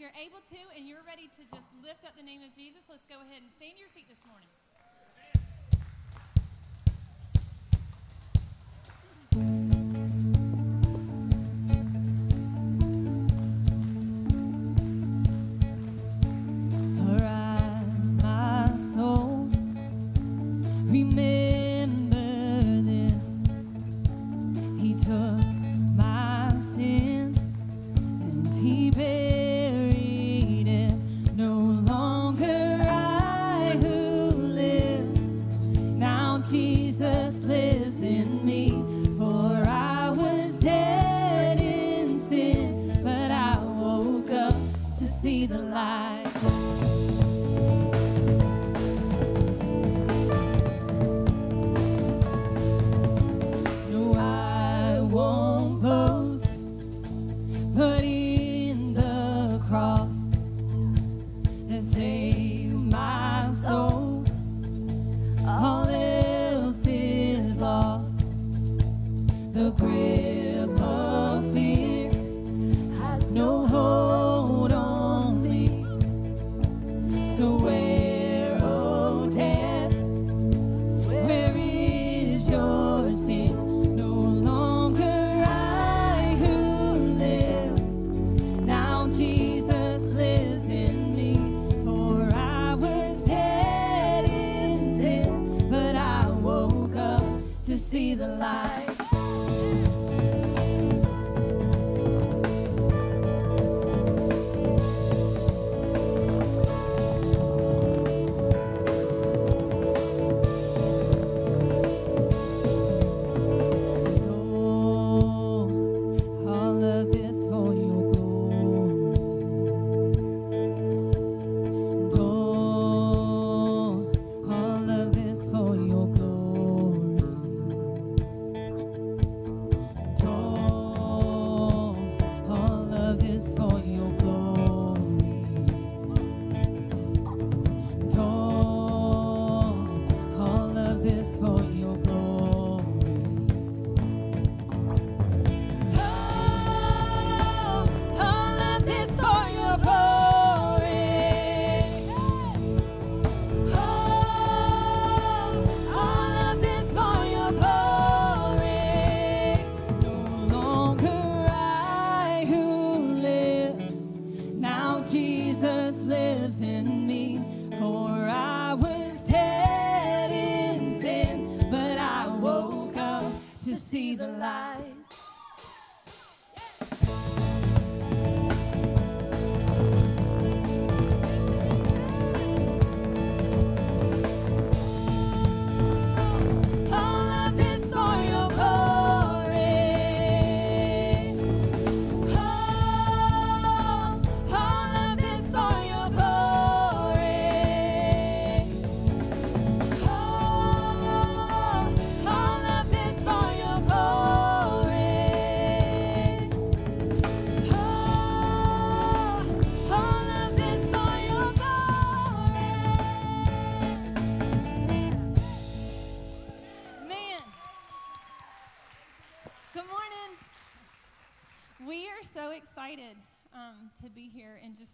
you're 0.00 0.16
able 0.16 0.40
to 0.48 0.60
and 0.72 0.88
you're 0.88 1.04
ready 1.04 1.28
to 1.28 1.42
just 1.52 1.68
lift 1.84 2.08
up 2.08 2.16
the 2.16 2.24
name 2.24 2.40
of 2.40 2.56
Jesus, 2.56 2.88
let's 2.88 3.04
go 3.04 3.20
ahead 3.20 3.44
and 3.44 3.52
stand 3.52 3.76
your 3.76 3.92
feet 3.92 4.08
this 4.08 4.24
morning. 4.24 4.48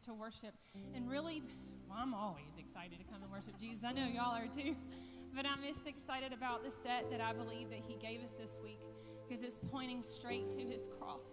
To 0.06 0.14
worship. 0.14 0.54
And 0.94 1.08
really, 1.10 1.42
well, 1.88 1.98
I'm 2.00 2.14
always 2.14 2.56
excited 2.58 2.98
to 2.98 3.04
come 3.04 3.22
and 3.22 3.30
worship 3.30 3.58
Jesus. 3.60 3.84
I 3.84 3.92
know 3.92 4.06
y'all 4.06 4.34
are 4.36 4.48
too. 4.48 4.74
But 5.34 5.44
I'm 5.44 5.62
just 5.62 5.86
excited 5.86 6.32
about 6.32 6.64
the 6.64 6.70
set 6.70 7.10
that 7.10 7.20
I 7.20 7.34
believe 7.34 7.68
that 7.68 7.80
He 7.86 7.96
gave 7.96 8.24
us 8.24 8.30
this 8.30 8.56
week 8.64 8.78
because 9.28 9.44
it's 9.44 9.58
pointing 9.70 10.02
straight 10.02 10.50
to 10.52 10.56
His 10.58 10.84
cross. 10.98 11.24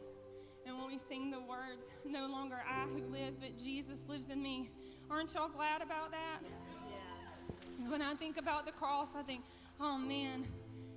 And 0.65 0.77
when 0.77 0.87
we 0.87 0.97
sing 0.97 1.31
the 1.31 1.39
words, 1.39 1.87
no 2.03 2.27
longer 2.27 2.57
I 2.69 2.81
who 2.87 2.97
live, 3.09 3.39
but 3.39 3.57
Jesus 3.57 4.01
lives 4.09 4.27
in 4.27 4.43
me, 4.43 4.69
aren't 5.09 5.33
y'all 5.33 5.47
glad 5.47 5.81
about 5.81 6.11
that? 6.11 6.39
'Cause 7.79 7.89
When 7.89 8.01
I 8.01 8.13
think 8.15 8.35
about 8.37 8.65
the 8.65 8.73
cross, 8.73 9.07
I 9.15 9.23
think, 9.23 9.45
oh 9.79 9.97
man, 9.97 10.47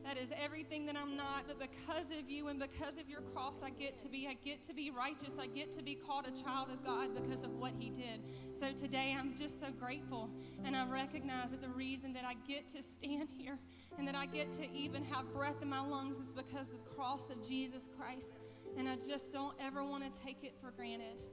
that 0.06 0.16
is 0.16 0.30
everything 0.40 0.86
that 0.86 0.96
I'm 0.96 1.16
not. 1.16 1.48
But 1.48 1.58
because 1.58 2.06
of 2.16 2.30
you 2.30 2.46
and 2.46 2.60
because 2.60 2.94
of 2.94 3.08
your 3.08 3.22
cross, 3.22 3.56
I 3.62 3.70
get 3.70 3.98
to 3.98 4.08
be, 4.08 4.28
I 4.30 4.34
get 4.34 4.62
to 4.62 4.72
be 4.72 4.90
righteous. 4.90 5.34
I 5.40 5.48
get 5.48 5.72
to 5.72 5.82
be 5.82 5.96
called 5.96 6.26
a 6.26 6.30
child 6.30 6.68
of 6.70 6.84
God 6.84 7.10
because 7.14 7.42
of 7.42 7.50
what 7.50 7.72
He 7.76 7.90
did. 7.90 8.22
So 8.58 8.70
today, 8.70 9.16
I'm 9.18 9.34
just 9.34 9.58
so 9.58 9.66
grateful, 9.78 10.30
and 10.64 10.76
I 10.76 10.86
recognize 10.86 11.50
that 11.50 11.60
the 11.60 11.68
reason 11.68 12.12
that 12.12 12.24
I 12.24 12.34
get 12.47 12.68
to 12.68 12.82
stand 12.82 13.30
here 13.36 13.58
and 13.98 14.06
that 14.06 14.14
I 14.14 14.26
get 14.26 14.53
to 14.53 14.70
even 14.72 15.03
have 15.04 15.32
breath 15.32 15.60
in 15.60 15.68
my 15.68 15.80
lungs 15.80 16.18
is 16.18 16.28
because 16.28 16.68
of 16.68 16.84
the 16.84 16.91
cross 16.94 17.28
of 17.28 17.47
Jesus 17.47 17.86
Christ. 17.98 18.38
And 18.78 18.88
I 18.88 18.94
just 18.94 19.32
don't 19.32 19.54
ever 19.60 19.82
want 19.82 20.04
to 20.04 20.20
take 20.20 20.44
it 20.44 20.54
for 20.60 20.70
granted. 20.70 21.24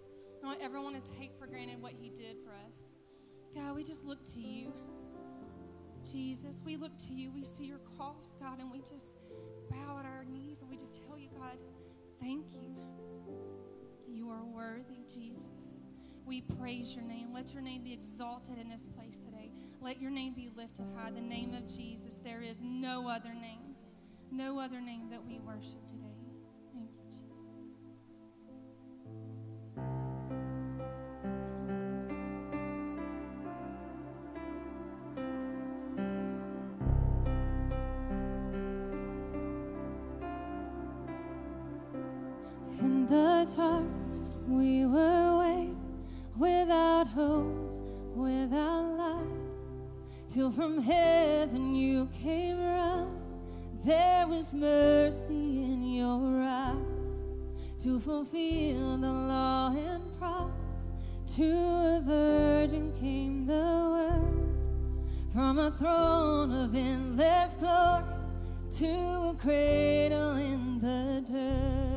I 0.43 0.47
don't 0.47 0.63
ever 0.63 0.81
want 0.81 1.03
to 1.03 1.11
take 1.11 1.37
for 1.37 1.45
granted 1.45 1.79
what 1.79 1.93
He 2.01 2.09
did 2.09 2.37
for 2.43 2.51
us. 2.51 2.75
God, 3.55 3.75
we 3.75 3.83
just 3.83 4.03
look 4.03 4.25
to 4.33 4.39
you. 4.39 4.73
Jesus, 6.11 6.57
we 6.65 6.75
look 6.75 6.97
to 6.97 7.13
you. 7.13 7.31
We 7.31 7.43
see 7.43 7.65
your 7.65 7.79
cross, 7.97 8.27
God, 8.39 8.59
and 8.59 8.71
we 8.71 8.79
just 8.79 9.05
bow 9.69 9.97
at 9.99 10.05
our 10.05 10.25
knees 10.25 10.61
and 10.61 10.69
we 10.69 10.77
just 10.77 10.99
tell 11.07 11.17
you, 11.17 11.29
God, 11.39 11.57
thank 12.21 12.45
you. 12.53 12.75
You 14.07 14.29
are 14.29 14.43
worthy, 14.43 15.03
Jesus. 15.11 15.43
We 16.25 16.41
praise 16.41 16.93
your 16.93 17.03
name. 17.03 17.33
Let 17.33 17.53
your 17.53 17.61
name 17.61 17.83
be 17.83 17.93
exalted 17.93 18.57
in 18.57 18.69
this 18.69 18.83
place 18.95 19.17
today. 19.17 19.51
Let 19.81 19.99
your 19.99 20.11
name 20.11 20.33
be 20.33 20.49
lifted 20.55 20.85
high. 20.95 21.11
The 21.11 21.21
name 21.21 21.53
of 21.53 21.67
Jesus. 21.67 22.15
There 22.23 22.41
is 22.41 22.59
no 22.61 23.09
other 23.09 23.33
name, 23.33 23.75
no 24.31 24.59
other 24.59 24.79
name 24.79 25.09
that 25.09 25.23
we 25.25 25.39
worship 25.39 25.85
from 50.63 50.81
heaven 50.81 51.75
you 51.75 52.07
came 52.21 52.57
around. 52.57 53.19
was 54.29 54.53
mercy 54.53 55.61
in 55.61 55.83
your 55.83 56.41
eyes 56.41 56.77
to 57.79 57.99
fulfill 57.99 58.97
the 58.97 59.11
law 59.11 59.75
and 59.75 60.17
prophets. 60.17 60.85
To 61.35 61.51
a 61.97 62.01
virgin 62.05 62.93
came 62.97 63.45
the 63.45 63.53
word 63.93 65.33
from 65.33 65.59
a 65.59 65.69
throne 65.69 66.53
of 66.53 66.73
endless 66.73 67.51
glory 67.57 68.05
to 68.77 69.31
a 69.31 69.35
cradle 69.37 70.37
in 70.37 70.79
the 70.79 71.25
dirt. 71.29 71.92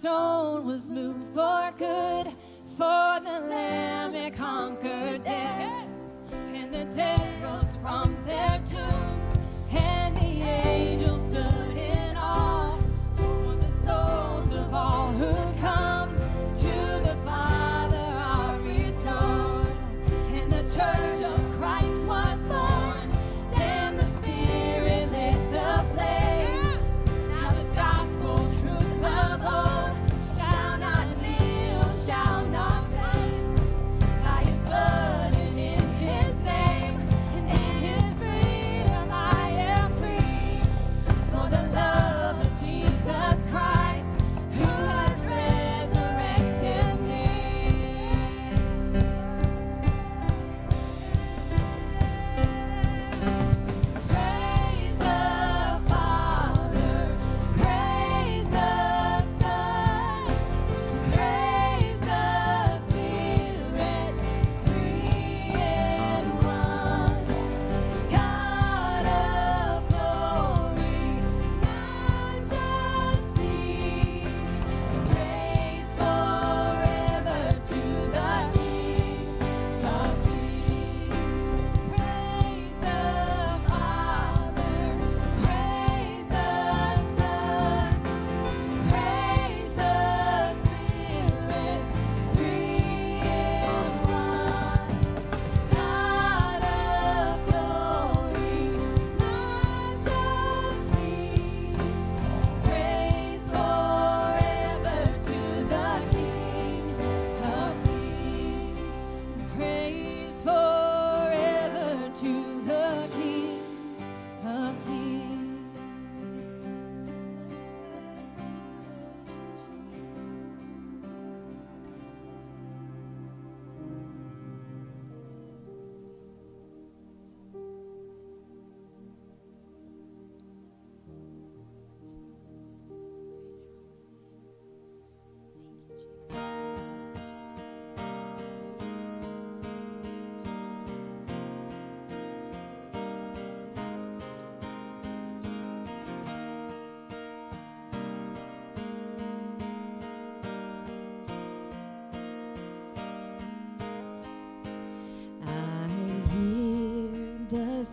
stone 0.00 0.64
was 0.64 0.88
moved. 0.88 0.99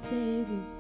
Saviors. 0.10 0.77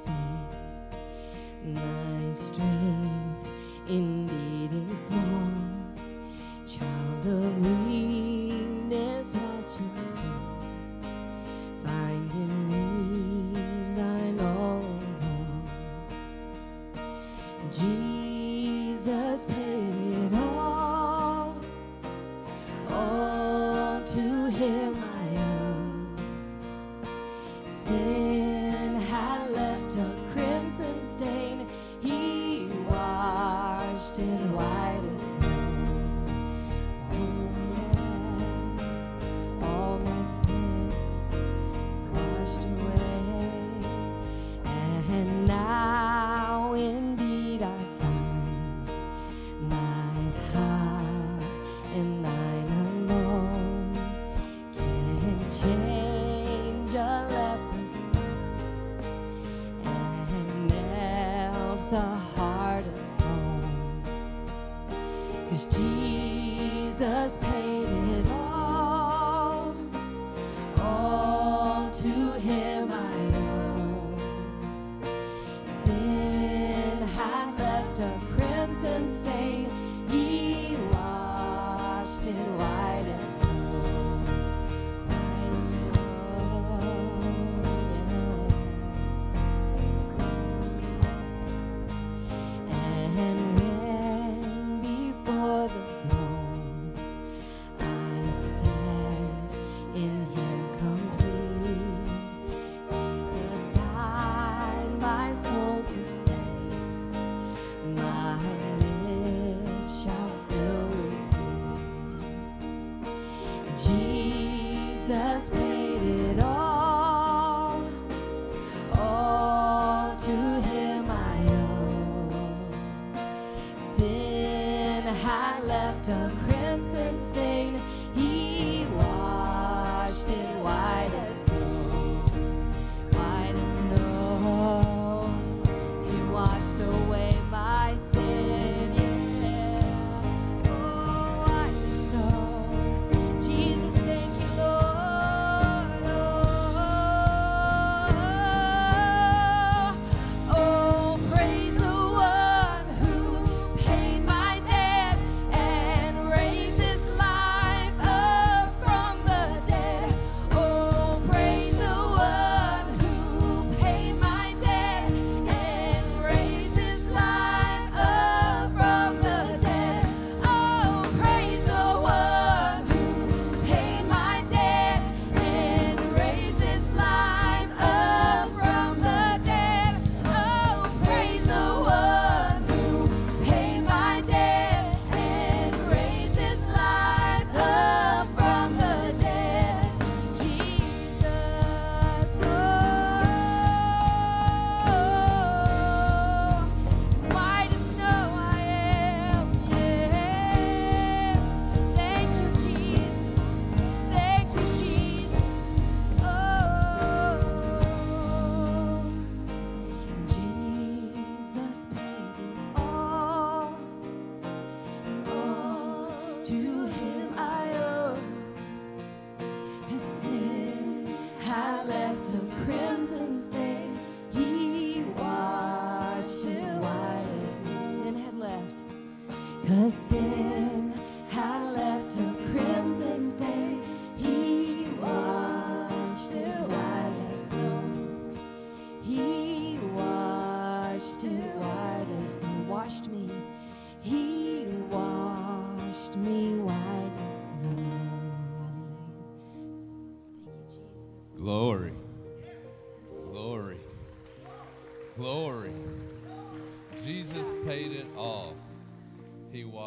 'Cause 230.37 230.93
sin 231.31 231.66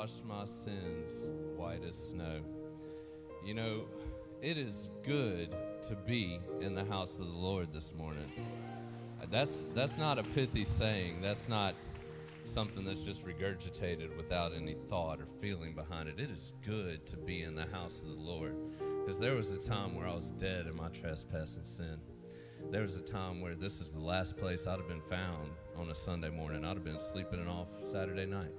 washed 0.01 0.25
my 0.25 0.47
sins 0.47 1.27
white 1.59 1.85
as 1.87 1.95
snow. 1.95 2.41
You 3.45 3.53
know, 3.53 3.83
it 4.41 4.57
is 4.57 4.89
good 5.03 5.55
to 5.89 5.95
be 5.95 6.41
in 6.63 6.75
the 6.75 6.87
house 6.87 7.19
of 7.19 7.27
the 7.27 7.39
Lord 7.39 7.71
this 7.71 7.93
morning. 7.93 8.25
That's 9.31 9.67
that's 9.75 9.99
not 9.99 10.19
a 10.19 10.23
pithy 10.23 10.65
saying. 10.65 11.21
That's 11.21 11.51
not 11.51 11.75
something 12.47 12.83
that's 12.83 13.01
just 13.01 13.27
regurgitated 13.27 14.17
without 14.17 14.55
any 14.55 14.75
thought 14.89 15.21
or 15.21 15.27
feeling 15.39 15.75
behind 15.75 16.09
it. 16.09 16.19
It 16.19 16.31
is 16.31 16.53
good 16.65 17.05
to 17.09 17.19
be 17.19 17.43
in 17.43 17.55
the 17.55 17.67
house 17.67 18.01
of 18.01 18.09
the 18.09 18.23
Lord. 18.23 18.57
Because 19.05 19.19
there 19.19 19.35
was 19.35 19.51
a 19.51 19.59
time 19.59 19.95
where 19.95 20.09
I 20.09 20.15
was 20.15 20.31
dead 20.31 20.67
in 20.67 20.77
my 20.77 20.89
trespass 20.89 21.57
and 21.57 21.67
sin. 21.67 21.99
There 22.71 22.83
was 22.83 22.97
a 22.97 23.03
time 23.03 23.43
where 23.43 23.55
this 23.55 23.83
is 23.83 23.91
the 23.91 24.01
last 24.01 24.39
place 24.39 24.67
I'd 24.67 24.79
have 24.79 24.89
been 24.89 25.03
found 25.03 25.51
on 25.77 25.91
a 25.91 25.95
Sunday 25.95 26.31
morning. 26.31 26.65
I'd 26.65 26.77
have 26.77 26.85
been 26.85 26.99
sleeping 26.99 27.41
it 27.41 27.49
off 27.49 27.69
Saturday 27.83 28.25
night. 28.25 28.55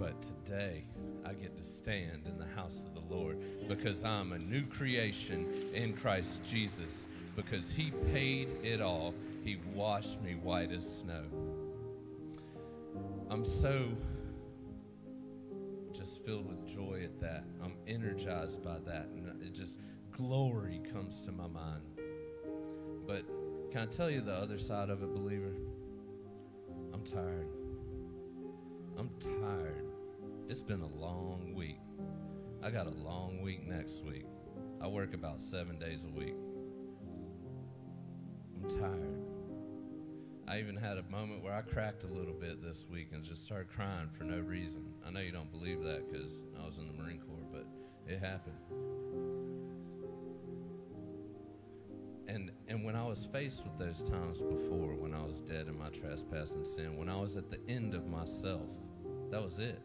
But 0.00 0.22
today, 0.22 0.84
I 1.26 1.34
get 1.34 1.58
to 1.58 1.64
stand 1.64 2.26
in 2.26 2.38
the 2.38 2.46
house 2.56 2.86
of 2.86 2.94
the 2.94 3.14
Lord 3.14 3.38
because 3.68 4.02
I'm 4.02 4.32
a 4.32 4.38
new 4.38 4.64
creation 4.64 5.68
in 5.74 5.92
Christ 5.92 6.40
Jesus. 6.50 7.04
Because 7.36 7.70
He 7.70 7.90
paid 8.10 8.48
it 8.62 8.80
all, 8.80 9.14
He 9.44 9.58
washed 9.74 10.22
me 10.22 10.36
white 10.36 10.72
as 10.72 11.00
snow. 11.00 11.24
I'm 13.28 13.44
so 13.44 13.90
just 15.92 16.24
filled 16.24 16.48
with 16.48 16.66
joy 16.66 17.02
at 17.04 17.20
that. 17.20 17.44
I'm 17.62 17.74
energized 17.86 18.64
by 18.64 18.78
that. 18.86 19.08
And 19.14 19.42
it 19.42 19.52
just, 19.52 19.76
glory 20.12 20.80
comes 20.94 21.20
to 21.26 21.30
my 21.30 21.46
mind. 21.46 21.82
But 23.06 23.26
can 23.70 23.82
I 23.82 23.86
tell 23.86 24.08
you 24.08 24.22
the 24.22 24.34
other 24.34 24.56
side 24.56 24.88
of 24.88 25.02
it, 25.02 25.14
believer? 25.14 25.52
I'm 26.94 27.04
tired. 27.04 27.48
It's 30.50 30.60
been 30.60 30.82
a 30.82 31.00
long 31.00 31.54
week. 31.54 31.78
I 32.60 32.70
got 32.70 32.88
a 32.88 32.90
long 32.90 33.40
week 33.40 33.64
next 33.68 34.02
week. 34.02 34.26
I 34.82 34.88
work 34.88 35.14
about 35.14 35.40
seven 35.40 35.78
days 35.78 36.02
a 36.02 36.08
week. 36.08 36.34
I'm 38.56 38.68
tired. 38.68 39.22
I 40.48 40.58
even 40.58 40.74
had 40.74 40.98
a 40.98 41.04
moment 41.04 41.44
where 41.44 41.54
I 41.54 41.60
cracked 41.62 42.02
a 42.02 42.08
little 42.08 42.34
bit 42.34 42.60
this 42.60 42.84
week 42.90 43.10
and 43.12 43.22
just 43.22 43.44
started 43.44 43.68
crying 43.68 44.08
for 44.18 44.24
no 44.24 44.40
reason. 44.40 44.92
I 45.06 45.12
know 45.12 45.20
you 45.20 45.30
don't 45.30 45.52
believe 45.52 45.84
that 45.84 46.10
because 46.10 46.42
I 46.60 46.66
was 46.66 46.78
in 46.78 46.88
the 46.88 46.94
Marine 46.94 47.20
Corps, 47.20 47.46
but 47.52 47.66
it 48.12 48.18
happened. 48.18 48.58
And, 52.26 52.50
and 52.66 52.84
when 52.84 52.96
I 52.96 53.04
was 53.04 53.24
faced 53.24 53.62
with 53.62 53.78
those 53.78 54.02
times 54.02 54.40
before, 54.40 54.96
when 54.96 55.14
I 55.14 55.24
was 55.24 55.38
dead 55.38 55.68
in 55.68 55.78
my 55.78 55.90
trespass 55.90 56.50
and 56.50 56.66
sin, 56.66 56.96
when 56.96 57.08
I 57.08 57.20
was 57.20 57.36
at 57.36 57.50
the 57.50 57.60
end 57.68 57.94
of 57.94 58.08
myself, 58.08 58.68
that 59.30 59.40
was 59.40 59.60
it. 59.60 59.80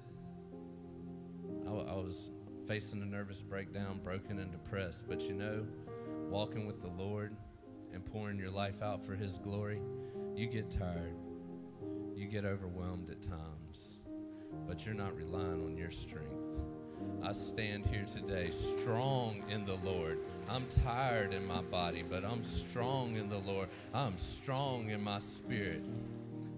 I, 1.67 1.71
I 1.71 1.95
was 1.95 2.29
facing 2.67 3.01
a 3.01 3.05
nervous 3.05 3.39
breakdown, 3.39 3.99
broken 4.03 4.39
and 4.39 4.51
depressed. 4.51 5.07
But 5.07 5.21
you 5.21 5.33
know, 5.33 5.65
walking 6.29 6.65
with 6.65 6.81
the 6.81 6.89
Lord 6.89 7.35
and 7.93 8.05
pouring 8.05 8.37
your 8.37 8.51
life 8.51 8.81
out 8.81 9.05
for 9.05 9.15
His 9.15 9.37
glory, 9.37 9.81
you 10.35 10.47
get 10.47 10.69
tired. 10.69 11.15
You 12.15 12.27
get 12.27 12.45
overwhelmed 12.45 13.09
at 13.09 13.21
times. 13.21 13.97
But 14.67 14.85
you're 14.85 14.95
not 14.95 15.15
relying 15.15 15.65
on 15.65 15.77
your 15.77 15.91
strength. 15.91 16.31
I 17.21 17.31
stand 17.33 17.85
here 17.87 18.05
today 18.05 18.51
strong 18.51 19.43
in 19.49 19.65
the 19.65 19.75
Lord. 19.83 20.19
I'm 20.47 20.65
tired 20.67 21.33
in 21.33 21.45
my 21.45 21.61
body, 21.61 22.03
but 22.07 22.23
I'm 22.23 22.41
strong 22.43 23.15
in 23.15 23.29
the 23.29 23.39
Lord. 23.39 23.67
I'm 23.93 24.17
strong 24.17 24.89
in 24.89 25.01
my 25.01 25.19
spirit. 25.19 25.83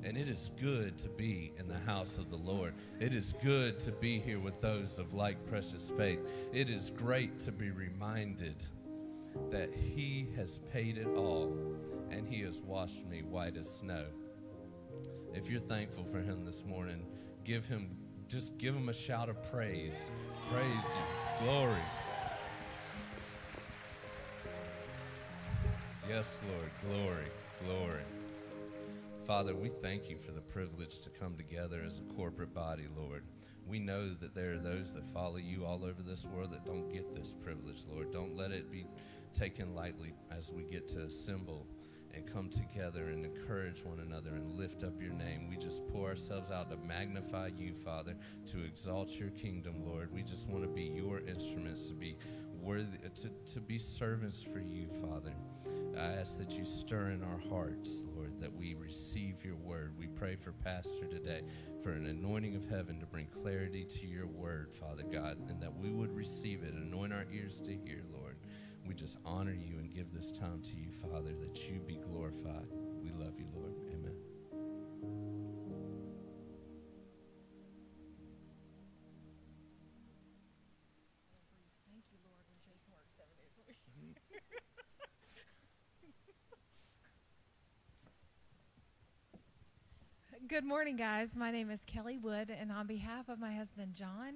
And 0.03 0.17
it 0.17 0.27
is 0.27 0.51
good 0.59 0.97
to 0.99 1.09
be 1.09 1.51
in 1.57 1.67
the 1.67 1.79
house 1.79 2.17
of 2.17 2.29
the 2.29 2.37
Lord. 2.37 2.73
It 2.99 3.13
is 3.13 3.33
good 3.43 3.79
to 3.79 3.91
be 3.91 4.19
here 4.19 4.39
with 4.39 4.61
those 4.61 4.99
of 4.99 5.13
like 5.13 5.45
precious 5.47 5.89
faith. 5.97 6.19
It 6.53 6.69
is 6.69 6.91
great 6.95 7.39
to 7.39 7.51
be 7.51 7.71
reminded 7.71 8.55
that 9.51 9.69
He 9.73 10.27
has 10.35 10.59
paid 10.71 10.97
it 10.97 11.07
all 11.07 11.55
and 12.09 12.27
He 12.27 12.41
has 12.41 12.59
washed 12.59 13.05
me 13.07 13.21
white 13.21 13.57
as 13.57 13.69
snow. 13.69 14.05
If 15.33 15.49
you're 15.49 15.61
thankful 15.61 16.05
for 16.05 16.19
Him 16.19 16.45
this 16.45 16.63
morning, 16.65 17.05
give 17.43 17.65
Him, 17.65 17.97
just 18.27 18.57
give 18.57 18.75
Him 18.75 18.89
a 18.89 18.93
shout 18.93 19.29
of 19.29 19.51
praise. 19.51 19.97
Praise 20.51 20.65
you. 20.65 21.45
Glory. 21.45 21.75
Yes, 26.09 26.39
Lord. 26.49 26.71
Glory. 26.85 27.25
Glory. 27.65 28.16
Father, 29.27 29.53
we 29.53 29.67
thank 29.67 30.09
you 30.09 30.17
for 30.17 30.31
the 30.31 30.39
privilege 30.39 30.99
to 30.99 31.09
come 31.09 31.35
together 31.35 31.83
as 31.85 31.99
a 31.99 32.13
corporate 32.13 32.53
body, 32.53 32.87
Lord. 32.95 33.25
We 33.67 33.77
know 33.77 34.13
that 34.13 34.33
there 34.33 34.53
are 34.53 34.57
those 34.57 34.93
that 34.93 35.05
follow 35.13 35.35
you 35.35 35.65
all 35.65 35.83
over 35.83 36.01
this 36.01 36.23
world 36.23 36.51
that 36.53 36.65
don't 36.65 36.89
get 36.93 37.13
this 37.13 37.33
privilege, 37.43 37.83
Lord. 37.91 38.13
Don't 38.13 38.37
let 38.37 38.51
it 38.51 38.71
be 38.71 38.87
taken 39.33 39.75
lightly 39.75 40.13
as 40.31 40.49
we 40.49 40.63
get 40.63 40.87
to 40.87 41.01
assemble 41.01 41.67
and 42.13 42.25
come 42.25 42.49
together 42.49 43.09
and 43.09 43.25
encourage 43.25 43.83
one 43.83 43.99
another 43.99 44.29
and 44.29 44.57
lift 44.57 44.85
up 44.85 45.01
your 45.01 45.11
name. 45.11 45.49
We 45.49 45.57
just 45.57 45.85
pour 45.89 46.07
ourselves 46.07 46.49
out 46.49 46.71
to 46.71 46.77
magnify 46.77 47.49
you, 47.57 47.73
Father, 47.73 48.15
to 48.51 48.63
exalt 48.63 49.11
your 49.11 49.31
kingdom, 49.31 49.85
Lord. 49.85 50.09
We 50.13 50.23
just 50.23 50.47
want 50.47 50.63
to 50.63 50.69
be 50.69 50.83
your 50.83 51.19
instruments, 51.19 51.85
to 51.87 51.93
be 51.93 52.17
worthy, 52.67 52.97
uh, 53.05 53.09
to, 53.15 53.53
to 53.53 53.61
be 53.61 53.77
servants 53.77 54.43
for 54.43 54.59
you, 54.59 54.89
Father. 55.01 55.33
I 55.97 56.19
ask 56.19 56.37
that 56.37 56.51
you 56.51 56.65
stir 56.65 57.11
in 57.11 57.23
our 57.23 57.39
hearts, 57.49 57.89
Lord, 58.13 58.41
that 58.41 58.53
we 58.53 58.73
receive 58.73 59.43
your 59.45 59.55
word. 59.55 59.93
We 59.97 60.07
pray 60.07 60.35
for 60.35 60.51
Pastor 60.51 61.05
today 61.09 61.43
for 61.81 61.91
an 61.91 62.05
anointing 62.05 62.57
of 62.57 62.69
heaven 62.69 62.99
to 62.99 63.05
bring 63.05 63.27
clarity 63.27 63.85
to 63.85 64.05
your 64.05 64.27
word, 64.27 64.73
Father 64.73 65.03
God, 65.03 65.37
and 65.49 65.61
that 65.61 65.77
we 65.77 65.91
would 65.91 66.13
receive 66.13 66.63
it. 66.63 66.73
Anoint 66.73 67.13
our 67.13 67.25
ears 67.31 67.55
to 67.59 67.71
hear, 67.71 68.03
Lord. 68.11 68.35
We 68.85 68.93
just 68.93 69.17
honor 69.23 69.55
you 69.55 69.79
and 69.79 69.89
give 69.89 70.11
this 70.13 70.33
time 70.33 70.61
to 70.63 70.71
you, 70.75 70.91
Father, 70.91 71.31
that 71.39 71.69
you 71.69 71.79
be 71.79 71.95
glorified. 71.95 72.67
Good 90.47 90.63
morning, 90.63 90.95
guys. 90.95 91.35
My 91.35 91.51
name 91.51 91.69
is 91.69 91.81
Kelly 91.85 92.17
Wood, 92.17 92.49
and 92.49 92.71
on 92.71 92.87
behalf 92.87 93.27
of 93.27 93.37
my 93.37 93.51
husband 93.51 93.95
John 93.95 94.35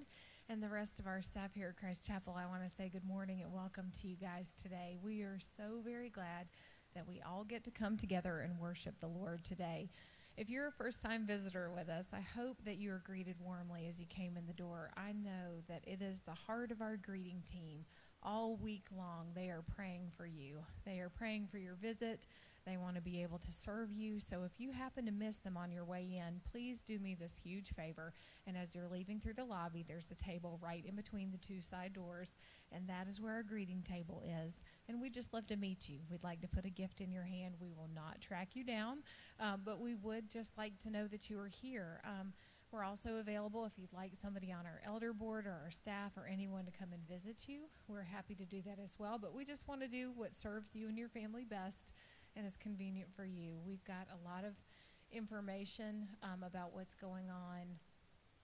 and 0.49 0.61
the 0.61 0.67
rest 0.67 0.99
of 0.99 1.07
our 1.07 1.21
staff 1.21 1.53
here 1.53 1.69
at 1.69 1.79
Christ 1.79 2.05
Chapel, 2.05 2.35
I 2.37 2.47
want 2.47 2.67
to 2.67 2.75
say 2.75 2.89
good 2.89 3.05
morning 3.05 3.41
and 3.41 3.53
welcome 3.53 3.93
to 4.01 4.07
you 4.09 4.17
guys 4.17 4.51
today. 4.61 4.97
We 5.01 5.21
are 5.21 5.37
so 5.55 5.79
very 5.85 6.09
glad 6.09 6.47
that 6.95 7.07
we 7.07 7.21
all 7.21 7.45
get 7.45 7.63
to 7.63 7.71
come 7.71 7.95
together 7.95 8.41
and 8.41 8.59
worship 8.59 8.99
the 8.99 9.07
Lord 9.07 9.45
today. 9.45 9.89
If 10.35 10.49
you're 10.49 10.67
a 10.67 10.71
first 10.71 11.01
time 11.01 11.25
visitor 11.25 11.71
with 11.73 11.87
us, 11.87 12.07
I 12.11 12.19
hope 12.19 12.57
that 12.65 12.77
you 12.77 12.91
are 12.91 13.03
greeted 13.05 13.37
warmly 13.39 13.87
as 13.87 13.97
you 13.97 14.05
came 14.07 14.35
in 14.35 14.47
the 14.47 14.53
door. 14.53 14.91
I 14.97 15.13
know 15.13 15.61
that 15.69 15.85
it 15.87 16.01
is 16.01 16.21
the 16.21 16.33
heart 16.33 16.71
of 16.71 16.81
our 16.81 16.97
greeting 16.97 17.41
team. 17.49 17.85
All 18.21 18.57
week 18.57 18.87
long, 18.97 19.27
they 19.33 19.47
are 19.49 19.63
praying 19.75 20.11
for 20.17 20.25
you. 20.25 20.57
They 20.85 20.99
are 20.99 21.09
praying 21.09 21.47
for 21.49 21.57
your 21.57 21.75
visit. 21.75 22.25
They 22.65 22.77
want 22.77 22.95
to 22.95 23.01
be 23.01 23.23
able 23.23 23.39
to 23.39 23.51
serve 23.51 23.91
you. 23.91 24.19
So 24.19 24.43
if 24.43 24.59
you 24.59 24.71
happen 24.71 25.05
to 25.05 25.11
miss 25.11 25.37
them 25.37 25.57
on 25.57 25.71
your 25.71 25.83
way 25.83 26.21
in, 26.25 26.41
please 26.49 26.81
do 26.81 26.99
me 26.99 27.15
this 27.15 27.33
huge 27.43 27.73
favor. 27.73 28.13
And 28.45 28.55
as 28.55 28.75
you're 28.75 28.87
leaving 28.87 29.19
through 29.19 29.33
the 29.33 29.45
lobby, 29.45 29.83
there's 29.87 30.11
a 30.11 30.15
table 30.15 30.59
right 30.61 30.85
in 30.85 30.95
between 30.95 31.31
the 31.31 31.37
two 31.37 31.61
side 31.61 31.93
doors, 31.93 32.37
and 32.71 32.87
that 32.87 33.07
is 33.07 33.19
where 33.19 33.33
our 33.33 33.43
greeting 33.43 33.81
table 33.81 34.21
is. 34.45 34.61
And 34.87 35.01
we 35.01 35.09
just 35.09 35.33
love 35.33 35.47
to 35.47 35.55
meet 35.55 35.89
you. 35.89 35.99
We'd 36.09 36.23
like 36.23 36.41
to 36.41 36.47
put 36.47 36.65
a 36.65 36.69
gift 36.69 37.01
in 37.01 37.11
your 37.11 37.23
hand. 37.23 37.55
We 37.59 37.71
will 37.71 37.89
not 37.93 38.21
track 38.21 38.49
you 38.53 38.63
down, 38.63 38.99
um, 39.39 39.61
but 39.65 39.79
we 39.79 39.95
would 39.95 40.29
just 40.29 40.57
like 40.57 40.77
to 40.79 40.91
know 40.91 41.07
that 41.07 41.29
you 41.29 41.39
are 41.39 41.47
here. 41.47 42.01
Um, 42.03 42.33
we're 42.71 42.85
also 42.85 43.17
available 43.17 43.65
if 43.65 43.73
you'd 43.77 43.91
like 43.91 44.13
somebody 44.15 44.49
on 44.49 44.65
our 44.65 44.81
elder 44.85 45.11
board 45.11 45.45
or 45.45 45.59
our 45.65 45.71
staff 45.71 46.13
or 46.15 46.25
anyone 46.25 46.63
to 46.63 46.71
come 46.71 46.93
and 46.93 47.05
visit 47.05 47.41
you. 47.47 47.63
We're 47.89 48.03
happy 48.03 48.33
to 48.35 48.45
do 48.45 48.61
that 48.61 48.79
as 48.81 48.93
well, 48.97 49.17
but 49.19 49.33
we 49.33 49.43
just 49.43 49.67
want 49.67 49.81
to 49.81 49.89
do 49.89 50.13
what 50.15 50.33
serves 50.33 50.73
you 50.73 50.87
and 50.87 50.97
your 50.97 51.09
family 51.09 51.43
best 51.43 51.91
and 52.35 52.45
is 52.45 52.57
convenient 52.57 53.09
for 53.15 53.25
you. 53.25 53.59
We've 53.65 53.83
got 53.83 54.07
a 54.11 54.27
lot 54.27 54.43
of 54.43 54.53
information 55.11 56.07
um, 56.23 56.43
about 56.43 56.73
what's 56.73 56.93
going 56.93 57.29
on 57.29 57.79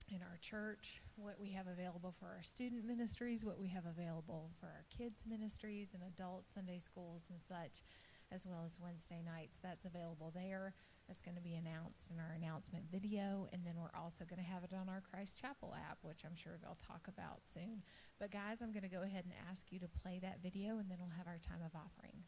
in 0.10 0.22
our 0.22 0.38
church, 0.42 1.02
what 1.16 1.40
we 1.40 1.52
have 1.52 1.68
available 1.68 2.14
for 2.18 2.28
our 2.28 2.42
student 2.42 2.86
ministries, 2.86 3.44
what 3.44 3.60
we 3.60 3.68
have 3.68 3.86
available 3.86 4.52
for 4.60 4.68
our 4.68 4.86
kids' 4.96 5.24
ministries 5.28 5.92
and 5.94 6.04
adult 6.04 6.46
Sunday 6.54 6.80
schools 6.80 7.24
and 7.30 7.40
such, 7.40 7.84
as 8.32 8.46
well 8.46 8.64
as 8.66 8.80
Wednesday 8.80 9.22
nights. 9.24 9.58
That's 9.62 9.86
available 9.86 10.32
there. 10.34 10.74
That's 11.08 11.22
going 11.22 11.36
to 11.36 11.42
be 11.42 11.56
announced 11.56 12.08
in 12.12 12.20
our 12.20 12.36
announcement 12.36 12.86
video, 12.92 13.48
and 13.52 13.66
then 13.66 13.76
we're 13.80 13.98
also 13.98 14.26
going 14.26 14.44
to 14.44 14.50
have 14.50 14.64
it 14.64 14.72
on 14.76 14.90
our 14.90 15.02
Christ 15.02 15.40
Chapel 15.40 15.74
app, 15.76 16.00
which 16.02 16.24
I'm 16.26 16.36
sure 16.36 16.54
they'll 16.60 16.76
talk 16.76 17.08
about 17.08 17.48
soon. 17.48 17.84
But, 18.20 18.32
guys, 18.32 18.62
I'm 18.62 18.72
going 18.72 18.84
to 18.84 18.92
go 18.92 19.04
ahead 19.04 19.24
and 19.24 19.34
ask 19.50 19.72
you 19.72 19.80
to 19.80 19.88
play 19.88 20.20
that 20.22 20.44
video, 20.44 20.80
and 20.80 20.92
then 20.92 21.00
we'll 21.00 21.16
have 21.18 21.28
our 21.28 21.40
time 21.40 21.64
of 21.64 21.72
offering. 21.76 22.28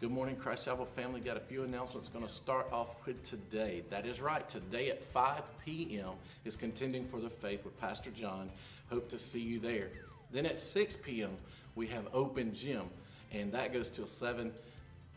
Good 0.00 0.12
morning, 0.12 0.36
Christ 0.36 0.64
Chapel 0.64 0.86
family. 0.96 1.20
Got 1.20 1.36
a 1.36 1.40
few 1.40 1.62
announcements 1.62 2.08
going 2.08 2.26
to 2.26 2.32
start 2.32 2.72
off 2.72 2.88
with 3.04 3.22
today. 3.22 3.82
That 3.90 4.06
is 4.06 4.18
right. 4.18 4.48
Today 4.48 4.88
at 4.88 5.04
5 5.12 5.42
p.m. 5.62 6.12
is 6.46 6.56
Contending 6.56 7.06
for 7.06 7.20
the 7.20 7.28
Faith 7.28 7.66
with 7.66 7.78
Pastor 7.78 8.08
John. 8.08 8.48
Hope 8.88 9.10
to 9.10 9.18
see 9.18 9.40
you 9.40 9.60
there. 9.60 9.90
Then 10.32 10.46
at 10.46 10.56
6 10.56 10.96
p.m., 11.02 11.36
we 11.74 11.86
have 11.88 12.06
Open 12.14 12.54
Gym, 12.54 12.84
and 13.30 13.52
that 13.52 13.74
goes 13.74 13.90
till 13.90 14.06
7. 14.06 14.50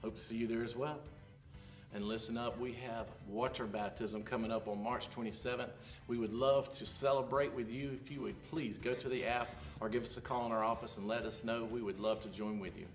Hope 0.01 0.17
to 0.17 0.21
see 0.21 0.35
you 0.35 0.47
there 0.47 0.65
as 0.65 0.75
well. 0.75 0.99
And 1.95 2.03
listen 2.03 2.37
up, 2.37 2.59
we 2.59 2.73
have 2.73 3.07
water 3.29 3.65
baptism 3.65 4.21
coming 4.21 4.51
up 4.51 4.67
on 4.67 4.83
March 4.83 5.09
27th. 5.15 5.69
We 6.09 6.17
would 6.17 6.33
love 6.33 6.69
to 6.73 6.85
celebrate 6.85 7.53
with 7.53 7.71
you. 7.71 7.97
If 8.03 8.11
you 8.11 8.19
would 8.23 8.35
please 8.49 8.77
go 8.77 8.93
to 8.95 9.07
the 9.07 9.23
app 9.23 9.47
or 9.79 9.87
give 9.87 10.03
us 10.03 10.17
a 10.17 10.21
call 10.21 10.45
in 10.45 10.51
our 10.51 10.65
office 10.65 10.97
and 10.97 11.07
let 11.07 11.23
us 11.23 11.45
know. 11.45 11.63
We 11.63 11.81
would 11.81 12.01
love 12.01 12.19
to 12.23 12.27
join 12.27 12.59
with 12.59 12.77
you. 12.77 12.87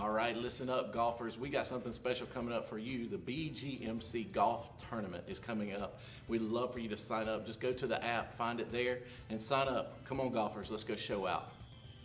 All 0.00 0.10
right, 0.10 0.36
listen 0.36 0.70
up, 0.70 0.92
golfers. 0.92 1.36
We 1.36 1.48
got 1.48 1.66
something 1.66 1.92
special 1.92 2.28
coming 2.28 2.54
up 2.54 2.68
for 2.68 2.78
you. 2.78 3.08
The 3.08 3.16
BGMC 3.16 4.30
Golf 4.30 4.70
Tournament 4.88 5.24
is 5.26 5.40
coming 5.40 5.74
up. 5.74 5.98
We'd 6.28 6.40
love 6.40 6.72
for 6.72 6.78
you 6.78 6.88
to 6.90 6.96
sign 6.96 7.28
up. 7.28 7.44
Just 7.44 7.60
go 7.60 7.72
to 7.72 7.84
the 7.84 8.02
app, 8.04 8.32
find 8.36 8.60
it 8.60 8.70
there, 8.70 9.00
and 9.28 9.42
sign 9.42 9.66
up. 9.66 10.04
Come 10.04 10.20
on, 10.20 10.30
golfers, 10.30 10.70
let's 10.70 10.84
go 10.84 10.94
show 10.94 11.26
out. 11.26 11.50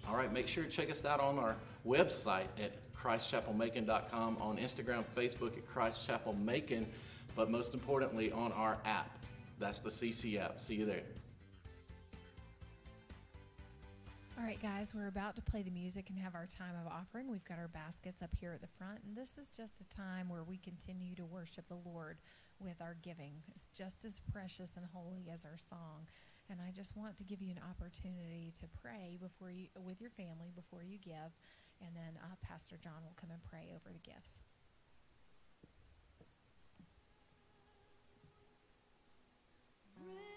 All 0.10 0.15
right, 0.15 0.34
make 0.34 0.47
sure 0.47 0.63
to 0.63 0.69
check 0.71 0.89
us 0.89 1.06
out 1.06 1.19
on 1.19 1.38
our 1.38 1.56
website 1.86 2.47
at 2.60 2.71
ChristChapelMacon.com, 2.95 4.38
on 4.41 4.58
Instagram, 4.58 5.03
Facebook 5.15 5.56
at 5.56 5.67
Christ 5.67 6.08
Chapel 6.08 6.34
Macon, 6.34 6.88
but 7.36 7.51
most 7.51 7.75
importantly 7.75 8.32
on 8.32 8.51
our 8.53 8.79
app. 8.86 9.23
That's 9.60 9.77
the 9.77 9.91
CC 9.91 10.39
app. 10.41 10.60
See 10.60 10.73
you 10.73 10.88
there. 10.88 11.03
All 14.35 14.43
right, 14.43 14.59
guys, 14.59 14.93
we're 14.95 15.07
about 15.07 15.35
to 15.35 15.43
play 15.43 15.61
the 15.61 15.69
music 15.69 16.09
and 16.09 16.17
have 16.17 16.33
our 16.33 16.47
time 16.47 16.73
of 16.73 16.91
offering. 16.91 17.29
We've 17.29 17.45
got 17.45 17.59
our 17.59 17.67
baskets 17.67 18.23
up 18.23 18.31
here 18.33 18.51
at 18.51 18.61
the 18.61 18.73
front, 18.79 18.99
and 19.05 19.15
this 19.15 19.37
is 19.37 19.47
just 19.55 19.75
a 19.79 19.95
time 19.95 20.27
where 20.27 20.43
we 20.43 20.57
continue 20.57 21.13
to 21.15 21.25
worship 21.25 21.67
the 21.67 21.77
Lord 21.85 22.17
with 22.59 22.81
our 22.81 22.97
giving. 23.03 23.43
It's 23.53 23.67
just 23.77 24.03
as 24.03 24.17
precious 24.33 24.71
and 24.75 24.87
holy 24.91 25.29
as 25.31 25.45
our 25.45 25.57
song. 25.69 26.09
And 26.49 26.57
I 26.59 26.71
just 26.71 26.97
want 26.97 27.15
to 27.17 27.23
give 27.23 27.43
you 27.43 27.51
an 27.51 27.61
opportunity 27.61 28.51
to 28.59 28.65
pray 28.81 29.19
before 29.21 29.51
you, 29.51 29.67
with 29.77 30.01
your 30.01 30.09
family 30.09 30.49
before 30.55 30.81
you 30.81 30.97
give, 30.97 31.37
and 31.79 31.93
then 31.93 32.17
uh, 32.17 32.33
Pastor 32.41 32.77
John 32.81 33.05
will 33.05 33.15
come 33.15 33.29
and 33.29 33.43
pray 33.43 33.69
over 33.69 33.93
the 33.93 34.01
gifts. 34.01 34.39
Holy 40.01 40.32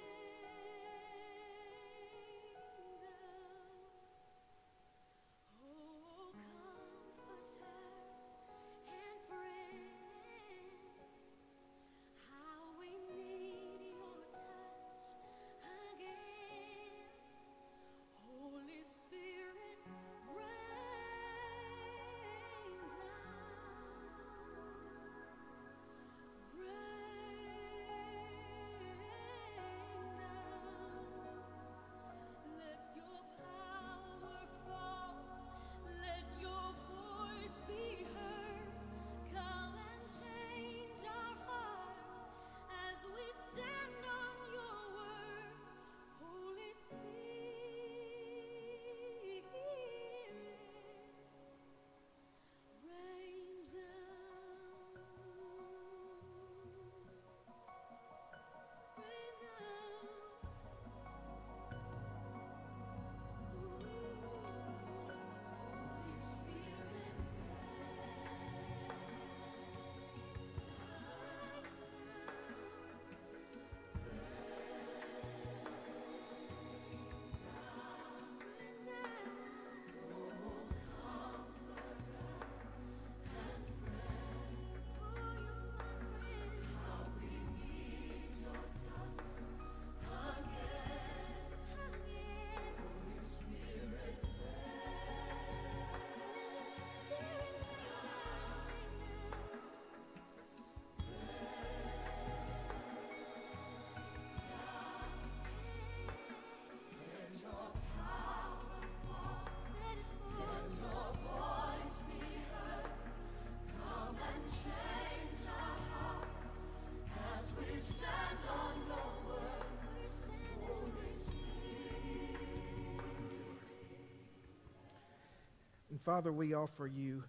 Father, 126.07 126.31
we 126.31 126.55
offer 126.55 126.87
you 126.87 127.25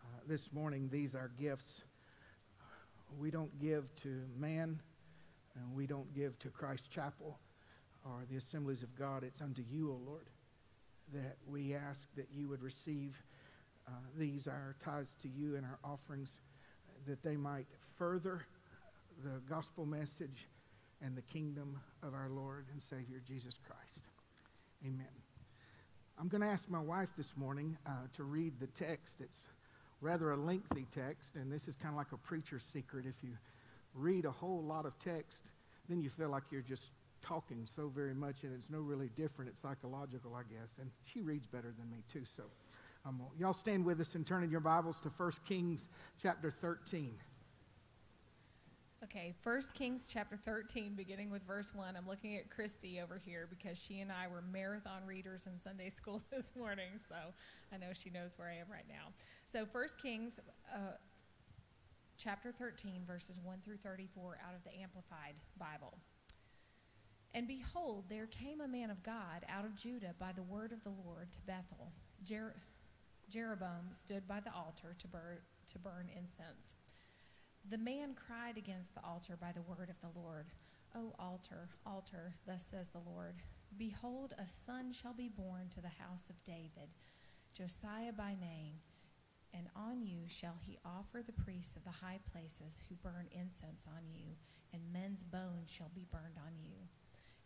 uh, 0.00 0.20
this 0.26 0.50
morning 0.50 0.88
these 0.90 1.14
are 1.14 1.30
gifts. 1.38 1.82
We 3.20 3.30
don't 3.30 3.50
give 3.60 3.94
to 3.96 4.22
man, 4.38 4.80
and 5.54 5.74
we 5.74 5.86
don't 5.86 6.10
give 6.14 6.38
to 6.38 6.48
Christ 6.48 6.90
Chapel 6.90 7.38
or 8.06 8.24
the 8.30 8.38
assemblies 8.38 8.82
of 8.82 8.98
God. 8.98 9.24
It's 9.24 9.42
unto 9.42 9.62
you, 9.70 9.90
O 9.90 10.10
Lord, 10.10 10.24
that 11.12 11.36
we 11.46 11.74
ask 11.74 12.00
that 12.16 12.28
you 12.32 12.48
would 12.48 12.62
receive 12.62 13.22
uh, 13.86 13.90
these, 14.16 14.46
our 14.46 14.74
tithes 14.82 15.10
to 15.20 15.28
you 15.28 15.56
and 15.56 15.66
our 15.66 15.78
offerings, 15.84 16.32
that 17.06 17.22
they 17.22 17.36
might 17.36 17.66
further 17.98 18.46
the 19.22 19.38
gospel 19.50 19.84
message 19.84 20.48
and 21.02 21.14
the 21.14 21.22
kingdom 21.22 21.78
of 22.02 22.14
our 22.14 22.30
Lord 22.30 22.64
and 22.72 22.82
Savior 22.82 23.20
Jesus 23.28 23.52
Christ. 23.66 23.98
Amen. 24.82 25.27
I'm 26.20 26.26
going 26.26 26.40
to 26.40 26.48
ask 26.48 26.68
my 26.68 26.80
wife 26.80 27.10
this 27.16 27.28
morning 27.36 27.76
uh, 27.86 27.90
to 28.14 28.24
read 28.24 28.58
the 28.58 28.66
text. 28.66 29.12
It's 29.20 29.38
rather 30.00 30.32
a 30.32 30.36
lengthy 30.36 30.84
text, 30.92 31.28
and 31.36 31.52
this 31.52 31.68
is 31.68 31.76
kind 31.76 31.94
of 31.94 31.96
like 31.96 32.10
a 32.12 32.16
preacher's 32.16 32.62
secret. 32.72 33.04
If 33.06 33.22
you 33.22 33.36
read 33.94 34.24
a 34.24 34.30
whole 34.32 34.64
lot 34.64 34.84
of 34.84 34.98
text, 34.98 35.38
then 35.88 36.00
you 36.00 36.10
feel 36.10 36.28
like 36.28 36.42
you're 36.50 36.60
just 36.60 36.82
talking 37.22 37.68
so 37.76 37.86
very 37.94 38.14
much, 38.14 38.42
and 38.42 38.52
it's 38.52 38.68
no 38.68 38.80
really 38.80 39.10
different. 39.16 39.48
It's 39.48 39.60
psychological, 39.62 40.34
I 40.34 40.42
guess. 40.52 40.72
And 40.80 40.90
she 41.04 41.20
reads 41.20 41.46
better 41.46 41.72
than 41.78 41.88
me, 41.88 41.98
too. 42.12 42.24
So 42.36 42.42
um, 43.06 43.22
y'all 43.38 43.54
stand 43.54 43.84
with 43.84 44.00
us 44.00 44.16
and 44.16 44.26
turn 44.26 44.42
in 44.42 44.50
your 44.50 44.58
Bibles 44.58 44.96
to 45.02 45.10
1 45.16 45.32
Kings 45.46 45.86
chapter 46.20 46.50
13. 46.50 47.14
Okay, 49.04 49.32
1 49.44 49.60
Kings 49.74 50.08
chapter 50.12 50.36
13, 50.36 50.94
beginning 50.96 51.30
with 51.30 51.46
verse 51.46 51.70
1. 51.72 51.96
I'm 51.96 52.08
looking 52.08 52.36
at 52.36 52.50
Christy 52.50 53.00
over 53.00 53.16
here 53.16 53.46
because 53.48 53.78
she 53.78 54.00
and 54.00 54.10
I 54.10 54.26
were 54.26 54.42
marathon 54.42 55.06
readers 55.06 55.46
in 55.46 55.56
Sunday 55.56 55.88
school 55.88 56.20
this 56.32 56.50
morning, 56.58 56.98
so 57.08 57.14
I 57.72 57.76
know 57.76 57.92
she 57.92 58.10
knows 58.10 58.32
where 58.36 58.48
I 58.48 58.54
am 58.54 58.66
right 58.68 58.86
now. 58.88 59.12
So 59.46 59.66
1 59.70 59.84
Kings 60.02 60.40
uh, 60.74 60.96
chapter 62.16 62.50
13, 62.50 63.04
verses 63.06 63.38
1 63.40 63.58
through 63.64 63.76
34 63.76 64.40
out 64.44 64.56
of 64.56 64.64
the 64.64 64.76
Amplified 64.82 65.34
Bible. 65.56 65.96
And 67.34 67.46
behold, 67.46 68.06
there 68.08 68.26
came 68.26 68.60
a 68.60 68.66
man 68.66 68.90
of 68.90 69.04
God 69.04 69.46
out 69.48 69.64
of 69.64 69.76
Judah 69.76 70.16
by 70.18 70.32
the 70.32 70.42
word 70.42 70.72
of 70.72 70.82
the 70.82 70.92
Lord 71.06 71.30
to 71.30 71.38
Bethel. 71.42 71.92
Jer- 72.24 72.56
Jeroboam 73.30 73.92
stood 73.92 74.26
by 74.26 74.40
the 74.40 74.52
altar 74.52 74.96
to, 74.98 75.06
bur- 75.06 75.42
to 75.72 75.78
burn 75.78 76.08
incense. 76.16 76.74
The 77.70 77.76
man 77.76 78.14
cried 78.14 78.56
against 78.56 78.94
the 78.94 79.04
altar 79.04 79.36
by 79.38 79.52
the 79.52 79.60
word 79.60 79.90
of 79.90 80.00
the 80.00 80.18
Lord. 80.18 80.46
O 80.96 81.12
altar, 81.18 81.68
altar, 81.84 82.34
thus 82.46 82.64
says 82.64 82.88
the 82.88 83.10
Lord 83.10 83.34
Behold, 83.76 84.32
a 84.38 84.46
son 84.46 84.90
shall 84.90 85.12
be 85.12 85.28
born 85.28 85.68
to 85.74 85.82
the 85.82 86.02
house 86.02 86.30
of 86.30 86.42
David, 86.44 86.88
Josiah 87.52 88.12
by 88.12 88.36
name, 88.40 88.80
and 89.52 89.68
on 89.76 90.02
you 90.02 90.22
shall 90.28 90.56
he 90.66 90.78
offer 90.82 91.22
the 91.22 91.44
priests 91.44 91.76
of 91.76 91.84
the 91.84 91.90
high 91.90 92.20
places 92.32 92.78
who 92.88 92.94
burn 92.94 93.28
incense 93.32 93.84
on 93.86 94.08
you, 94.10 94.36
and 94.72 94.90
men's 94.90 95.22
bones 95.22 95.70
shall 95.70 95.90
be 95.94 96.06
burned 96.10 96.38
on 96.38 96.54
you. 96.58 96.88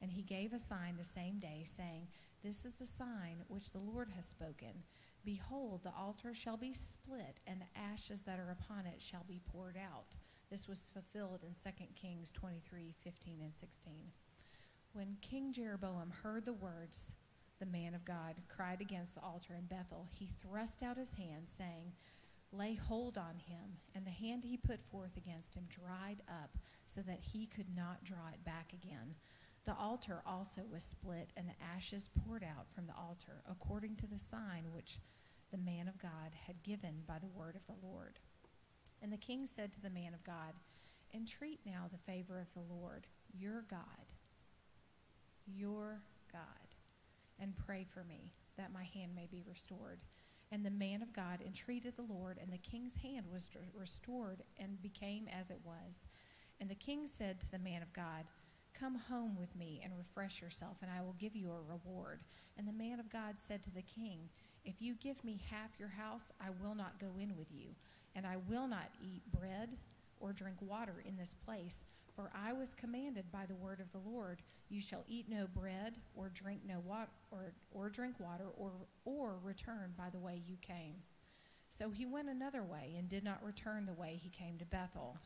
And 0.01 0.13
he 0.13 0.23
gave 0.23 0.53
a 0.53 0.59
sign 0.61 0.99
the 0.99 1.05
same 1.05 1.41
day, 1.41 1.65
saying, 1.65 2.07
This 2.45 2.65
is 2.65 2.75
the 2.75 2.87
sign 2.87 3.43
which 3.49 3.73
the 3.73 3.81
Lord 3.81 4.11
has 4.15 4.27
spoken. 4.27 4.85
Behold, 5.25 5.83
the 5.85 5.93
altar 5.97 6.35
shall 6.35 6.57
be 6.57 6.73
split, 6.73 7.41
and 7.47 7.61
the 7.61 7.79
ashes 7.81 8.23
that 8.23 8.41
are 8.41 8.51
upon 8.51 8.87
it 8.87 9.01
shall 9.01 9.25
be 9.29 9.41
poured 9.53 9.77
out. 9.77 10.17
This 10.51 10.67
was 10.67 10.91
fulfilled 10.93 11.45
in 11.45 11.55
2 11.55 11.85
Kings 11.95 12.31
23 12.33 12.95
15 13.03 13.39
and 13.43 13.55
16. 13.55 13.93
When 14.93 15.17
King 15.23 15.53
Jeroboam 15.53 16.13
heard 16.23 16.45
the 16.45 16.53
words, 16.53 17.13
the 17.59 17.67
man 17.67 17.95
of 17.95 18.05
God 18.05 18.43
cried 18.49 18.81
against 18.81 19.15
the 19.15 19.23
altar 19.23 19.55
in 19.55 19.67
Bethel, 19.67 20.09
he 20.11 20.29
thrust 20.43 20.83
out 20.83 20.99
his 20.99 21.15
hand, 21.15 21.47
saying, 21.47 21.93
Lay 22.53 22.75
hold 22.75 23.17
on 23.17 23.37
him. 23.37 23.79
And 23.95 24.07
the 24.07 24.11
hand 24.11 24.45
he 24.45 24.57
put 24.57 24.85
forth 24.91 25.17
against 25.17 25.55
him 25.55 25.67
dried 25.69 26.23
up, 26.29 26.59
so 26.87 27.01
that 27.03 27.21
he 27.33 27.47
could 27.47 27.75
not 27.75 28.05
draw 28.05 28.29
it 28.33 28.45
back 28.45 28.73
again. 28.75 29.15
The 29.65 29.77
altar 29.77 30.23
also 30.27 30.63
was 30.71 30.83
split, 30.83 31.31
and 31.37 31.49
the 31.49 31.65
ashes 31.65 32.11
poured 32.25 32.43
out 32.43 32.67
from 32.75 32.87
the 32.87 32.97
altar, 32.97 33.43
according 33.49 33.97
to 33.97 34.07
the 34.07 34.19
sign 34.19 34.73
which 34.73 34.99
the 35.53 35.59
man 35.59 35.87
of 35.87 35.99
God 35.99 36.33
had 36.47 36.63
given 36.63 37.03
by 37.07 37.19
the 37.19 37.29
word 37.29 37.55
of 37.55 37.67
the 37.67 37.87
Lord. 37.87 38.19
And 39.01 39.13
the 39.13 39.17
king 39.17 39.47
said 39.47 39.73
to 39.73 39.81
the 39.81 39.91
man 39.91 40.15
of 40.15 40.25
God, 40.25 40.55
Entreat 41.15 41.61
now 41.65 41.85
the 41.91 42.13
favor 42.13 42.41
of 42.41 42.53
the 42.55 42.75
Lord, 42.75 43.07
your 43.33 43.65
God, 43.69 44.15
your 45.47 46.01
God, 46.33 46.43
and 47.39 47.55
pray 47.55 47.87
for 47.93 48.03
me, 48.03 48.33
that 48.57 48.73
my 48.73 48.85
hand 48.85 49.15
may 49.15 49.29
be 49.31 49.43
restored. 49.47 50.01
And 50.51 50.65
the 50.65 50.71
man 50.71 51.03
of 51.03 51.13
God 51.13 51.41
entreated 51.45 51.97
the 51.97 52.03
Lord, 52.03 52.39
and 52.41 52.53
the 52.53 52.59
king's 52.59 52.97
hand 52.97 53.27
was 53.31 53.51
restored 53.75 54.43
and 54.59 54.83
became 54.83 55.29
as 55.29 55.51
it 55.51 55.61
was. 55.65 56.07
And 56.61 56.71
the 56.71 56.75
king 56.75 57.07
said 57.07 57.41
to 57.41 57.51
the 57.51 57.59
man 57.59 57.83
of 57.83 57.93
God, 57.93 58.25
Come 58.83 58.99
home 59.09 59.37
with 59.39 59.55
me 59.55 59.81
and 59.85 59.93
refresh 59.97 60.43
yourself, 60.43 60.79
and 60.83 60.91
I 60.91 61.03
will 61.03 61.15
give 61.17 61.37
you 61.37 61.53
a 61.53 61.73
reward. 61.73 62.19
And 62.59 62.67
the 62.67 62.73
man 62.73 62.99
of 62.99 63.13
God 63.13 63.37
said 63.37 63.63
to 63.63 63.71
the 63.71 63.83
king, 63.83 64.29
If 64.65 64.83
you 64.83 64.97
give 64.97 65.23
me 65.23 65.41
half 65.53 65.79
your 65.79 65.91
house, 65.91 66.33
I 66.41 66.49
will 66.61 66.75
not 66.75 66.99
go 66.99 67.13
in 67.17 67.37
with 67.37 67.47
you, 67.53 67.77
and 68.17 68.27
I 68.27 68.39
will 68.49 68.67
not 68.67 68.91
eat 69.01 69.23
bread 69.31 69.77
or 70.19 70.33
drink 70.33 70.57
water 70.61 70.95
in 71.07 71.17
this 71.17 71.37
place. 71.47 71.85
For 72.17 72.33
I 72.35 72.53
was 72.55 72.75
commanded 72.75 73.31
by 73.31 73.47
the 73.47 73.55
word 73.55 73.79
of 73.79 73.93
the 73.93 74.11
Lord, 74.11 74.43
You 74.69 74.81
shall 74.81 75.05
eat 75.07 75.29
no 75.29 75.47
bread 75.47 75.99
or 76.17 76.29
drink 76.35 76.63
no 76.67 76.81
water 76.85 77.11
or, 77.31 77.53
or 77.71 77.89
drink 77.89 78.17
water 78.19 78.47
or, 78.57 78.73
or 79.05 79.37
return 79.45 79.95
by 79.97 80.11
the 80.11 80.19
way 80.19 80.43
you 80.45 80.57
came. 80.61 80.97
So 81.69 81.91
he 81.91 82.05
went 82.05 82.29
another 82.29 82.65
way 82.65 82.97
and 82.99 83.09
did 83.09 83.23
not 83.23 83.45
return 83.45 83.87
the 83.87 83.93
way 83.93 84.19
he 84.21 84.29
came 84.29 84.59
to 84.59 84.65
Bethel. 84.65 85.19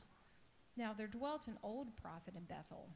Now 0.77 0.92
there 0.92 1.07
dwelt 1.07 1.47
an 1.47 1.57
old 1.62 1.97
prophet 1.97 2.35
in 2.37 2.45
Bethel, 2.45 2.90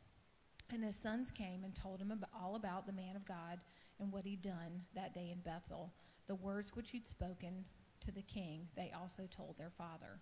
and 0.72 0.84
his 0.84 0.96
sons 0.96 1.30
came 1.30 1.64
and 1.64 1.74
told 1.74 2.00
him 2.00 2.12
all 2.34 2.54
about 2.54 2.86
the 2.86 2.92
man 2.92 3.16
of 3.16 3.24
God 3.24 3.60
and 3.98 4.12
what 4.12 4.24
he'd 4.24 4.42
done 4.42 4.82
that 4.94 5.14
day 5.14 5.30
in 5.32 5.40
Bethel. 5.40 5.92
The 6.26 6.34
words 6.34 6.70
which 6.74 6.90
he'd 6.90 7.06
spoken 7.06 7.64
to 8.00 8.12
the 8.12 8.22
king, 8.22 8.68
they 8.76 8.92
also 8.98 9.28
told 9.30 9.58
their 9.58 9.70
father. 9.70 10.20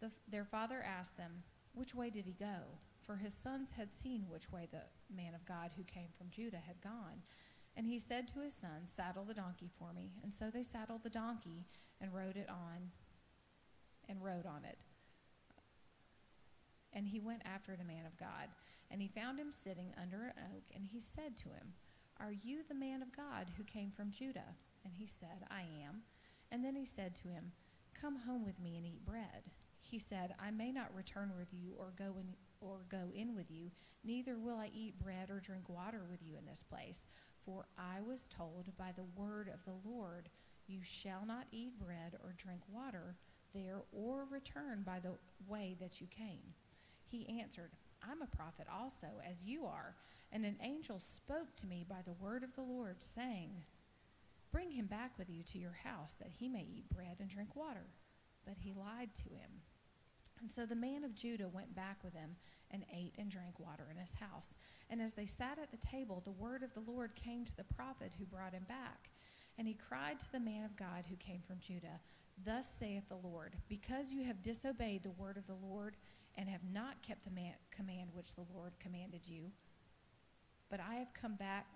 The, 0.00 0.10
their 0.28 0.44
father 0.44 0.82
asked 0.82 1.16
them, 1.16 1.42
Which 1.74 1.94
way 1.94 2.10
did 2.10 2.24
he 2.24 2.32
go? 2.32 2.78
For 3.04 3.16
his 3.16 3.34
sons 3.34 3.72
had 3.76 3.92
seen 3.92 4.26
which 4.28 4.50
way 4.50 4.68
the 4.70 4.82
man 5.14 5.34
of 5.34 5.44
God 5.44 5.72
who 5.76 5.82
came 5.84 6.08
from 6.16 6.30
Judah 6.30 6.62
had 6.64 6.80
gone. 6.80 7.22
And 7.76 7.86
he 7.86 7.98
said 7.98 8.28
to 8.28 8.40
his 8.40 8.54
sons, 8.54 8.92
Saddle 8.94 9.24
the 9.24 9.34
donkey 9.34 9.70
for 9.78 9.92
me. 9.92 10.12
And 10.22 10.32
so 10.32 10.50
they 10.50 10.62
saddled 10.62 11.02
the 11.02 11.10
donkey 11.10 11.66
and 12.00 12.14
rode 12.14 12.36
it 12.36 12.48
on 12.48 12.90
and 14.08 14.22
rode 14.22 14.46
on 14.46 14.64
it. 14.64 14.78
And 16.92 17.06
he 17.06 17.20
went 17.20 17.42
after 17.44 17.76
the 17.76 17.84
man 17.84 18.06
of 18.06 18.18
God. 18.18 18.48
And 18.90 19.00
he 19.00 19.08
found 19.08 19.38
him 19.38 19.52
sitting 19.52 19.92
under 20.00 20.24
an 20.24 20.32
oak, 20.54 20.64
and 20.74 20.84
he 20.84 21.00
said 21.00 21.36
to 21.38 21.48
him, 21.50 21.74
Are 22.18 22.32
you 22.32 22.60
the 22.68 22.74
man 22.74 23.02
of 23.02 23.16
God 23.16 23.48
who 23.56 23.64
came 23.64 23.90
from 23.90 24.10
Judah? 24.10 24.56
And 24.84 24.94
he 24.94 25.06
said, 25.06 25.46
I 25.50 25.60
am. 25.60 26.02
And 26.50 26.64
then 26.64 26.74
he 26.74 26.84
said 26.84 27.14
to 27.16 27.28
him, 27.28 27.52
Come 28.00 28.16
home 28.16 28.44
with 28.44 28.58
me 28.60 28.76
and 28.76 28.86
eat 28.86 29.04
bread. 29.04 29.50
He 29.82 29.98
said, 29.98 30.34
I 30.38 30.50
may 30.50 30.72
not 30.72 30.94
return 30.94 31.32
with 31.36 31.52
you 31.52 31.74
or 31.78 31.92
go 31.96 32.16
in 32.18 32.34
or 32.60 32.80
go 32.88 33.10
in 33.14 33.34
with 33.34 33.50
you, 33.50 33.70
neither 34.04 34.38
will 34.38 34.58
I 34.58 34.70
eat 34.74 34.98
bread 34.98 35.30
or 35.30 35.40
drink 35.40 35.68
water 35.68 36.02
with 36.08 36.20
you 36.22 36.36
in 36.38 36.46
this 36.46 36.62
place. 36.62 37.06
For 37.42 37.66
I 37.78 38.02
was 38.02 38.28
told 38.28 38.76
by 38.76 38.92
the 38.94 39.06
word 39.16 39.48
of 39.52 39.64
the 39.64 39.88
Lord, 39.88 40.28
You 40.66 40.80
shall 40.82 41.24
not 41.26 41.46
eat 41.50 41.78
bread 41.78 42.18
or 42.22 42.34
drink 42.36 42.60
water 42.70 43.16
there 43.54 43.80
or 43.92 44.26
return 44.30 44.82
by 44.84 45.00
the 45.00 45.14
way 45.48 45.76
that 45.80 46.00
you 46.00 46.06
came. 46.06 46.54
He 47.06 47.40
answered, 47.40 47.72
I'm 48.08 48.22
a 48.22 48.36
prophet 48.36 48.66
also, 48.72 49.06
as 49.28 49.44
you 49.44 49.66
are. 49.66 49.94
And 50.32 50.44
an 50.44 50.56
angel 50.62 51.00
spoke 51.00 51.56
to 51.56 51.66
me 51.66 51.84
by 51.88 52.02
the 52.04 52.12
word 52.12 52.42
of 52.42 52.54
the 52.54 52.62
Lord, 52.62 52.96
saying, 53.02 53.50
Bring 54.52 54.70
him 54.70 54.86
back 54.86 55.12
with 55.18 55.30
you 55.30 55.42
to 55.44 55.58
your 55.58 55.78
house, 55.84 56.14
that 56.18 56.30
he 56.38 56.48
may 56.48 56.62
eat 56.62 56.90
bread 56.90 57.16
and 57.20 57.28
drink 57.28 57.54
water. 57.54 57.86
But 58.44 58.56
he 58.58 58.72
lied 58.72 59.14
to 59.14 59.34
him. 59.34 59.62
And 60.40 60.50
so 60.50 60.66
the 60.66 60.74
man 60.74 61.04
of 61.04 61.14
Judah 61.14 61.48
went 61.48 61.74
back 61.74 61.98
with 62.02 62.14
him 62.14 62.36
and 62.70 62.84
ate 62.92 63.14
and 63.18 63.30
drank 63.30 63.58
water 63.60 63.86
in 63.90 63.98
his 63.98 64.14
house. 64.14 64.54
And 64.88 65.00
as 65.00 65.14
they 65.14 65.26
sat 65.26 65.58
at 65.58 65.70
the 65.70 65.86
table, 65.86 66.22
the 66.24 66.30
word 66.30 66.62
of 66.62 66.72
the 66.74 66.90
Lord 66.90 67.14
came 67.14 67.44
to 67.44 67.56
the 67.56 67.64
prophet 67.64 68.12
who 68.18 68.24
brought 68.24 68.54
him 68.54 68.64
back. 68.68 69.10
And 69.58 69.68
he 69.68 69.74
cried 69.74 70.18
to 70.20 70.32
the 70.32 70.40
man 70.40 70.64
of 70.64 70.76
God 70.76 71.04
who 71.08 71.16
came 71.16 71.42
from 71.46 71.58
Judah, 71.60 72.00
Thus 72.44 72.66
saith 72.78 73.08
the 73.08 73.28
Lord, 73.28 73.56
because 73.68 74.10
you 74.10 74.24
have 74.24 74.40
disobeyed 74.40 75.02
the 75.02 75.10
word 75.10 75.36
of 75.36 75.46
the 75.46 75.66
Lord 75.66 75.96
and 76.36 76.48
have 76.48 76.64
not 76.72 77.02
kept 77.02 77.24
the 77.24 77.30
man- 77.30 77.54
command 77.70 78.10
which 78.12 78.34
the 78.34 78.46
Lord 78.54 78.72
commanded 78.78 79.26
you, 79.26 79.50
but 80.70 80.80
I 80.80 80.94
have 80.96 81.12
come 81.12 81.34
back, 81.34 81.66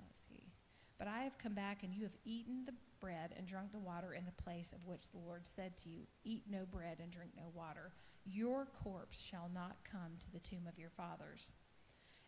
let's 0.00 0.22
see, 0.28 0.52
but 0.98 1.08
I 1.08 1.22
have 1.22 1.38
come 1.38 1.54
back 1.54 1.82
and 1.82 1.92
you 1.92 2.02
have 2.04 2.16
eaten 2.24 2.64
the 2.64 2.74
bread 3.00 3.34
and 3.36 3.46
drunk 3.46 3.72
the 3.72 3.78
water 3.78 4.14
in 4.14 4.24
the 4.24 4.42
place 4.42 4.72
of 4.72 4.86
which 4.86 5.10
the 5.10 5.18
Lord 5.18 5.46
said 5.46 5.76
to 5.78 5.88
you, 5.88 6.06
Eat 6.24 6.44
no 6.48 6.64
bread 6.64 6.98
and 7.02 7.10
drink 7.10 7.32
no 7.36 7.50
water. 7.54 7.92
Your 8.24 8.66
corpse 8.66 9.20
shall 9.20 9.50
not 9.52 9.76
come 9.84 10.16
to 10.20 10.32
the 10.32 10.40
tomb 10.40 10.66
of 10.68 10.78
your 10.78 10.90
fathers. 10.90 11.52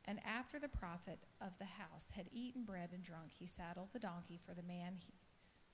And 0.04 0.20
after 0.24 0.58
the 0.58 0.68
prophet 0.68 1.18
of 1.40 1.52
the 1.58 1.64
house 1.66 2.06
had 2.12 2.28
eaten 2.32 2.64
bread 2.64 2.90
and 2.92 3.02
drunk, 3.02 3.32
he 3.38 3.46
saddled 3.46 3.88
the 3.92 3.98
donkey 3.98 4.38
for 4.44 4.54
the 4.54 4.62
man 4.62 4.94
he, 4.96 5.14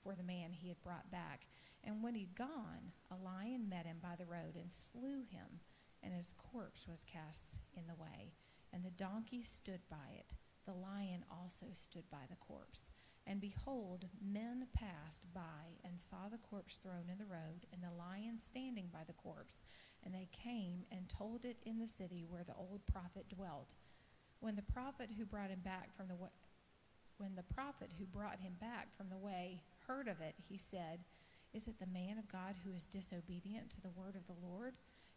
for 0.03 0.15
the 0.15 0.23
man 0.23 0.51
he 0.51 0.69
had 0.69 0.81
brought 0.81 1.11
back. 1.11 1.47
And 1.83 2.03
when 2.03 2.15
he'd 2.15 2.35
gone, 2.35 2.91
a 3.11 3.23
lion 3.23 3.69
met 3.69 3.85
him 3.85 3.97
by 4.01 4.15
the 4.17 4.25
road 4.25 4.55
and 4.55 4.71
slew 4.71 5.23
him, 5.29 5.61
and 6.05 6.13
his 6.13 6.33
corpse 6.37 6.85
was 6.87 7.03
cast 7.11 7.57
in 7.75 7.87
the 7.87 8.01
way. 8.01 8.33
And 8.71 8.85
the 8.85 8.91
donkey 8.91 9.41
stood 9.41 9.81
by 9.89 10.13
it. 10.13 10.35
The 10.65 10.73
lion 10.73 11.25
also 11.31 11.67
stood 11.73 12.09
by 12.11 12.29
the 12.29 12.35
corpse. 12.35 12.89
And 13.27 13.41
behold, 13.41 14.05
men 14.21 14.67
passed 14.73 15.21
by 15.33 15.81
and 15.83 15.99
saw 15.99 16.29
the 16.29 16.37
corpse 16.37 16.77
thrown 16.77 17.09
in 17.11 17.17
the 17.17 17.25
road, 17.25 17.65
and 17.73 17.81
the 17.81 17.97
lion 17.97 18.37
standing 18.37 18.89
by 18.93 19.01
the 19.07 19.13
corpse. 19.13 19.63
And 20.03 20.13
they 20.13 20.29
came 20.31 20.85
and 20.91 21.09
told 21.09 21.43
it 21.43 21.57
in 21.65 21.79
the 21.79 21.87
city 21.87 22.25
where 22.27 22.43
the 22.43 22.53
old 22.53 22.81
prophet 22.85 23.25
dwelt. 23.27 23.73
When 24.39 24.55
the 24.55 24.61
prophet 24.61 25.09
who 25.17 25.25
brought 25.25 25.49
him 25.49 25.61
back 25.63 25.95
from 25.95 26.07
the 26.07 26.15
way, 26.15 26.29
when 27.17 27.35
the 27.35 27.53
prophet 27.53 27.91
who 27.97 28.05
brought 28.05 28.41
him 28.41 28.53
back 28.59 28.95
from 28.95 29.09
the 29.09 29.17
way 29.17 29.61
heard 29.87 30.07
of 30.07 30.21
it, 30.21 30.35
he 30.37 30.57
said, 30.57 30.99
Is 31.53 31.67
it 31.67 31.79
the 31.79 31.87
man 31.87 32.17
of 32.19 32.31
God 32.31 32.55
who 32.63 32.75
is 32.75 32.83
disobedient 32.83 33.69
to 33.71 33.81
the 33.81 33.89
word 33.89 34.15
of 34.15 34.27
the 34.27 34.45
Lord? 34.45 34.73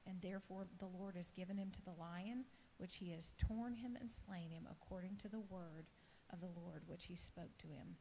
And 0.09 0.21
therefore 0.23 0.67
the 0.79 0.87
Lord 0.87 1.17
has 1.17 1.31
given 1.31 1.59
him 1.59 1.71
to 1.73 1.83
the 1.83 1.99
lion, 2.01 2.45
which 2.79 2.97
he 2.97 3.11
has 3.11 3.35
torn 3.37 3.75
him 3.75 3.97
and 4.01 4.11
slain 4.11 4.51
him 4.51 4.67
according 4.71 5.17
to 5.17 5.29
the 5.29 5.41
word 5.41 5.87
of 6.33 6.41
the 6.41 6.61
Lord 6.61 6.83
which 6.87 7.05
he 7.05 7.15
spoke 7.15 7.57
to 7.59 7.67
him. 7.67 7.97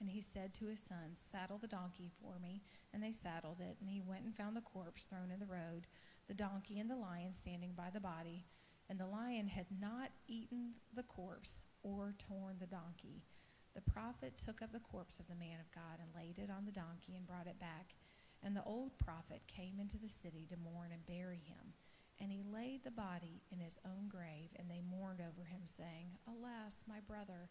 And 0.00 0.10
he 0.10 0.20
said 0.20 0.52
to 0.54 0.66
his 0.66 0.80
sons, 0.80 1.18
Saddle 1.18 1.58
the 1.58 1.66
donkey 1.66 2.10
for 2.20 2.38
me. 2.38 2.62
And 2.92 3.02
they 3.02 3.12
saddled 3.12 3.60
it, 3.60 3.76
and 3.80 3.88
he 3.88 4.00
went 4.00 4.24
and 4.24 4.34
found 4.34 4.56
the 4.56 4.60
corpse 4.60 5.04
thrown 5.04 5.30
in 5.32 5.40
the 5.40 5.46
road, 5.46 5.86
the 6.28 6.34
donkey 6.34 6.78
and 6.78 6.90
the 6.90 6.96
lion 6.96 7.32
standing 7.32 7.72
by 7.76 7.90
the 7.92 8.00
body. 8.00 8.46
And 8.88 8.98
the 9.00 9.06
lion 9.06 9.48
had 9.48 9.66
not 9.80 10.10
eaten 10.28 10.74
the 10.94 11.02
corpse 11.02 11.60
or 11.82 12.14
torn 12.18 12.56
the 12.60 12.66
donkey. 12.66 13.22
The 13.74 13.80
prophet 13.90 14.34
took 14.42 14.62
up 14.62 14.72
the 14.72 14.80
corpse 14.80 15.18
of 15.18 15.28
the 15.28 15.34
man 15.34 15.60
of 15.60 15.74
God 15.74 16.00
and 16.00 16.08
laid 16.14 16.38
it 16.38 16.50
on 16.50 16.64
the 16.64 16.72
donkey 16.72 17.14
and 17.16 17.26
brought 17.26 17.46
it 17.46 17.58
back. 17.58 17.94
And 18.42 18.54
the 18.54 18.64
old 18.64 18.98
prophet 18.98 19.42
came 19.46 19.78
into 19.80 19.98
the 19.98 20.08
city 20.08 20.46
to 20.50 20.56
mourn 20.56 20.90
and 20.92 21.06
bury 21.06 21.42
him. 21.44 21.74
And 22.20 22.30
he 22.30 22.42
laid 22.42 22.84
the 22.84 22.90
body 22.90 23.42
in 23.52 23.60
his 23.60 23.78
own 23.84 24.08
grave, 24.08 24.50
and 24.56 24.70
they 24.70 24.80
mourned 24.80 25.20
over 25.20 25.44
him, 25.44 25.62
saying, 25.64 26.16
Alas, 26.26 26.76
my 26.88 27.00
brother. 27.00 27.50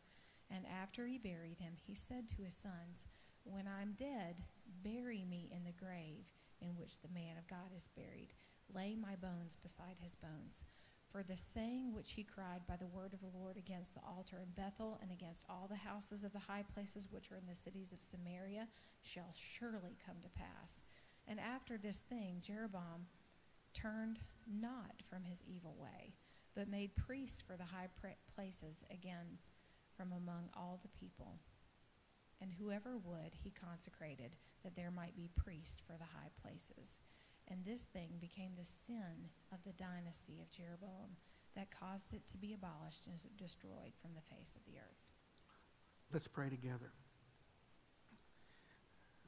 And 0.50 0.66
after 0.66 1.06
he 1.06 1.18
buried 1.18 1.60
him, 1.60 1.74
he 1.86 1.96
said 1.96 2.28
to 2.30 2.44
his 2.44 2.56
sons, 2.56 3.06
When 3.44 3.68
I'm 3.68 3.94
dead, 3.94 4.42
bury 4.84 5.26
me 5.30 5.50
in 5.56 5.64
the 5.64 5.72
grave 5.72 6.26
in 6.62 6.78
which 6.78 7.02
the 7.02 7.14
man 7.14 7.38
of 7.38 7.48
God 7.48 7.76
is 7.76 7.90
buried. 7.96 8.34
Lay 8.74 8.96
my 8.96 9.16
bones 9.16 9.56
beside 9.62 9.98
his 10.02 10.16
bones. 10.16 10.62
For 11.16 11.24
the 11.24 11.38
saying 11.38 11.94
which 11.94 12.12
he 12.12 12.26
cried 12.26 12.68
by 12.68 12.76
the 12.76 12.92
word 12.92 13.14
of 13.14 13.22
the 13.22 13.40
Lord 13.40 13.56
against 13.56 13.94
the 13.94 14.02
altar 14.06 14.36
in 14.36 14.52
Bethel 14.62 15.00
and 15.02 15.14
against 15.14 15.46
all 15.50 15.66
the 15.70 15.78
houses 15.78 16.26
of 16.26 16.34
the 16.34 16.44
high 16.52 16.66
places 16.74 17.08
which 17.10 17.32
are 17.32 17.38
in 17.38 17.48
the 17.48 17.56
cities 17.56 17.94
of 17.94 18.04
Samaria 18.04 18.68
shall 19.02 19.32
surely 19.32 19.96
come 20.06 20.18
to 20.22 20.30
pass. 20.38 20.84
And 21.26 21.40
after 21.40 21.78
this 21.78 22.04
thing, 22.10 22.42
Jeroboam 22.42 23.08
turned 23.74 24.20
not 24.46 25.04
from 25.10 25.24
his 25.24 25.42
evil 25.48 25.78
way, 25.80 26.12
but 26.54 26.68
made 26.68 26.98
priests 26.98 27.40
for 27.40 27.56
the 27.56 27.64
high 27.64 27.88
places 28.36 28.84
again 28.92 29.40
from 29.96 30.12
among 30.12 30.50
all 30.54 30.82
the 30.84 31.00
people. 31.00 31.40
And 32.42 32.52
whoever 32.52 32.98
would, 32.98 33.32
he 33.42 33.52
consecrated, 33.52 34.36
that 34.66 34.76
there 34.76 34.92
might 34.92 35.16
be 35.16 35.30
priests 35.34 35.80
for 35.88 35.94
the 35.94 36.12
high 36.12 36.32
places. 36.42 37.00
And 37.50 37.64
this 37.64 37.82
thing 37.82 38.18
became 38.20 38.52
the 38.58 38.66
sin 38.66 39.30
of 39.54 39.60
the 39.66 39.74
dynasty 39.74 40.42
of 40.42 40.50
Jeroboam 40.50 41.18
that 41.56 41.68
caused 41.72 42.14
it 42.14 42.26
to 42.28 42.38
be 42.38 42.54
abolished 42.54 43.06
and 43.08 43.16
destroyed 43.38 43.94
from 44.02 44.12
the 44.16 44.36
face 44.36 44.52
of 44.56 44.66
the 44.66 44.80
earth. 44.80 45.06
Let's 46.12 46.28
pray 46.28 46.50
together. 46.50 46.92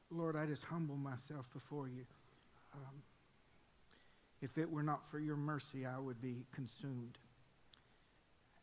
Lord, 0.10 0.36
I 0.36 0.46
just 0.46 0.64
humble 0.64 0.96
myself 0.96 1.46
before 1.54 1.88
you. 1.88 2.06
Um, 2.74 3.04
if 4.42 4.58
it 4.58 4.70
were 4.70 4.84
not 4.84 5.10
for 5.10 5.20
your 5.20 5.36
mercy, 5.36 5.86
I 5.86 6.00
would 6.00 6.22
be 6.22 6.46
consumed. 6.54 7.18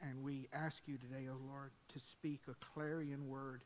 And 0.00 0.22
we 0.22 0.48
ask 0.52 0.78
you 0.86 0.96
today, 0.96 1.26
O 1.28 1.34
oh 1.34 1.48
Lord, 1.48 1.70
to 1.88 1.98
speak 1.98 2.40
a 2.48 2.54
clarion 2.64 3.28
word 3.28 3.62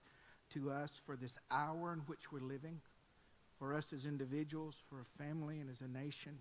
to 0.51 0.70
us 0.70 0.90
for 1.05 1.16
this 1.16 1.37
hour 1.51 1.92
in 1.92 2.01
which 2.01 2.33
we're 2.33 2.40
living, 2.40 2.81
for 3.59 3.75
us 3.75 3.92
as 3.92 4.05
individuals, 4.05 4.77
for 4.88 5.01
a 5.01 5.23
family, 5.23 5.61
and 5.61 5.71
as 5.71 5.81
a 5.81 5.88
nation. 5.88 6.38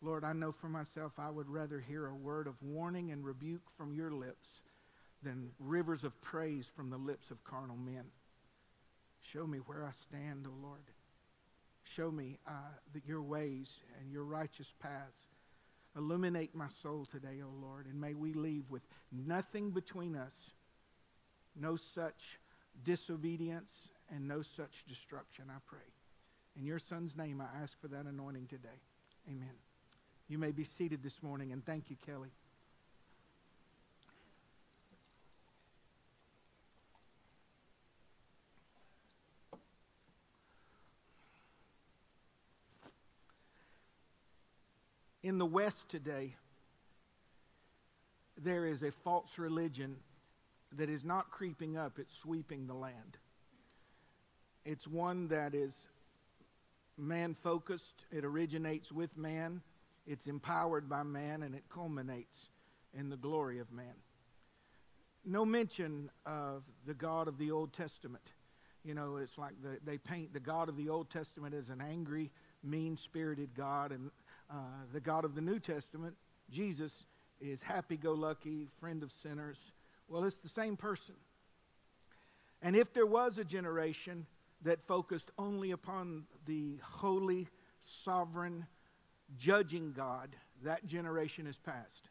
Lord, 0.00 0.24
I 0.24 0.32
know 0.32 0.52
for 0.52 0.68
myself 0.68 1.12
I 1.18 1.30
would 1.30 1.48
rather 1.48 1.80
hear 1.80 2.06
a 2.06 2.14
word 2.14 2.46
of 2.46 2.62
warning 2.62 3.10
and 3.10 3.24
rebuke 3.24 3.62
from 3.76 3.94
your 3.94 4.10
lips 4.10 4.48
than 5.22 5.50
rivers 5.58 6.04
of 6.04 6.20
praise 6.20 6.68
from 6.76 6.90
the 6.90 6.98
lips 6.98 7.30
of 7.30 7.42
carnal 7.44 7.76
men. 7.76 8.04
Show 9.32 9.46
me 9.46 9.58
where 9.58 9.84
I 9.84 9.92
stand, 10.08 10.46
O 10.46 10.52
Lord. 10.62 10.82
Show 11.84 12.10
me 12.10 12.38
uh, 12.46 13.00
your 13.06 13.22
ways 13.22 13.68
and 14.00 14.12
your 14.12 14.24
righteous 14.24 14.72
paths. 14.80 15.28
Illuminate 15.96 16.54
my 16.54 16.68
soul 16.82 17.06
today, 17.10 17.40
O 17.42 17.48
Lord, 17.66 17.86
and 17.86 18.00
may 18.00 18.14
we 18.14 18.34
leave 18.34 18.64
with 18.68 18.82
nothing 19.12 19.70
between 19.70 20.16
us, 20.16 20.32
no 21.56 21.76
such 21.76 22.38
disobedience 22.84 23.70
and 24.14 24.26
no 24.26 24.42
such 24.42 24.84
destruction, 24.88 25.44
I 25.48 25.58
pray. 25.66 25.93
In 26.56 26.64
your 26.64 26.78
Son's 26.78 27.16
name, 27.16 27.40
I 27.40 27.62
ask 27.62 27.80
for 27.80 27.88
that 27.88 28.06
anointing 28.06 28.46
today. 28.46 28.68
Amen. 29.28 29.50
You 30.28 30.38
may 30.38 30.52
be 30.52 30.64
seated 30.64 31.02
this 31.02 31.22
morning, 31.22 31.52
and 31.52 31.64
thank 31.64 31.90
you, 31.90 31.96
Kelly. 32.06 32.30
In 45.22 45.38
the 45.38 45.46
West 45.46 45.88
today, 45.88 46.34
there 48.36 48.66
is 48.66 48.82
a 48.82 48.90
false 48.90 49.38
religion 49.38 49.96
that 50.76 50.90
is 50.90 51.02
not 51.02 51.30
creeping 51.30 51.76
up, 51.76 51.98
it's 51.98 52.14
sweeping 52.14 52.66
the 52.66 52.74
land. 52.74 53.16
It's 54.66 54.86
one 54.86 55.28
that 55.28 55.54
is 55.54 55.72
man 56.96 57.34
focused, 57.34 58.04
it 58.10 58.24
originates 58.24 58.92
with 58.92 59.16
man, 59.16 59.62
it's 60.06 60.26
empowered 60.26 60.88
by 60.88 61.02
man, 61.02 61.42
and 61.42 61.54
it 61.54 61.64
culminates 61.68 62.48
in 62.96 63.08
the 63.08 63.16
glory 63.16 63.58
of 63.58 63.72
man. 63.72 63.94
No 65.24 65.44
mention 65.44 66.10
of 66.26 66.62
the 66.86 66.94
God 66.94 67.28
of 67.28 67.38
the 67.38 67.50
Old 67.50 67.72
Testament. 67.72 68.32
You 68.84 68.94
know, 68.94 69.16
it's 69.16 69.38
like 69.38 69.54
the, 69.62 69.78
they 69.84 69.96
paint 69.96 70.34
the 70.34 70.40
God 70.40 70.68
of 70.68 70.76
the 70.76 70.90
Old 70.90 71.08
Testament 71.08 71.54
as 71.54 71.70
an 71.70 71.80
angry, 71.80 72.30
mean 72.62 72.96
spirited 72.96 73.54
God, 73.56 73.92
and 73.92 74.10
uh, 74.50 74.56
the 74.92 75.00
God 75.00 75.24
of 75.24 75.34
the 75.34 75.40
New 75.40 75.58
Testament, 75.58 76.14
Jesus, 76.50 76.92
is 77.40 77.62
happy 77.62 77.96
go 77.96 78.12
lucky, 78.12 78.68
friend 78.78 79.02
of 79.02 79.12
sinners. 79.22 79.58
Well, 80.08 80.24
it's 80.24 80.36
the 80.36 80.48
same 80.48 80.76
person. 80.76 81.14
And 82.60 82.76
if 82.76 82.92
there 82.92 83.06
was 83.06 83.38
a 83.38 83.44
generation 83.44 84.26
that 84.64 84.86
focused 84.86 85.30
only 85.38 85.70
upon 85.70 86.24
the 86.46 86.78
holy, 86.82 87.48
sovereign, 88.02 88.66
judging 89.36 89.92
God, 89.92 90.34
that 90.62 90.86
generation 90.86 91.46
is 91.46 91.56
past. 91.56 92.08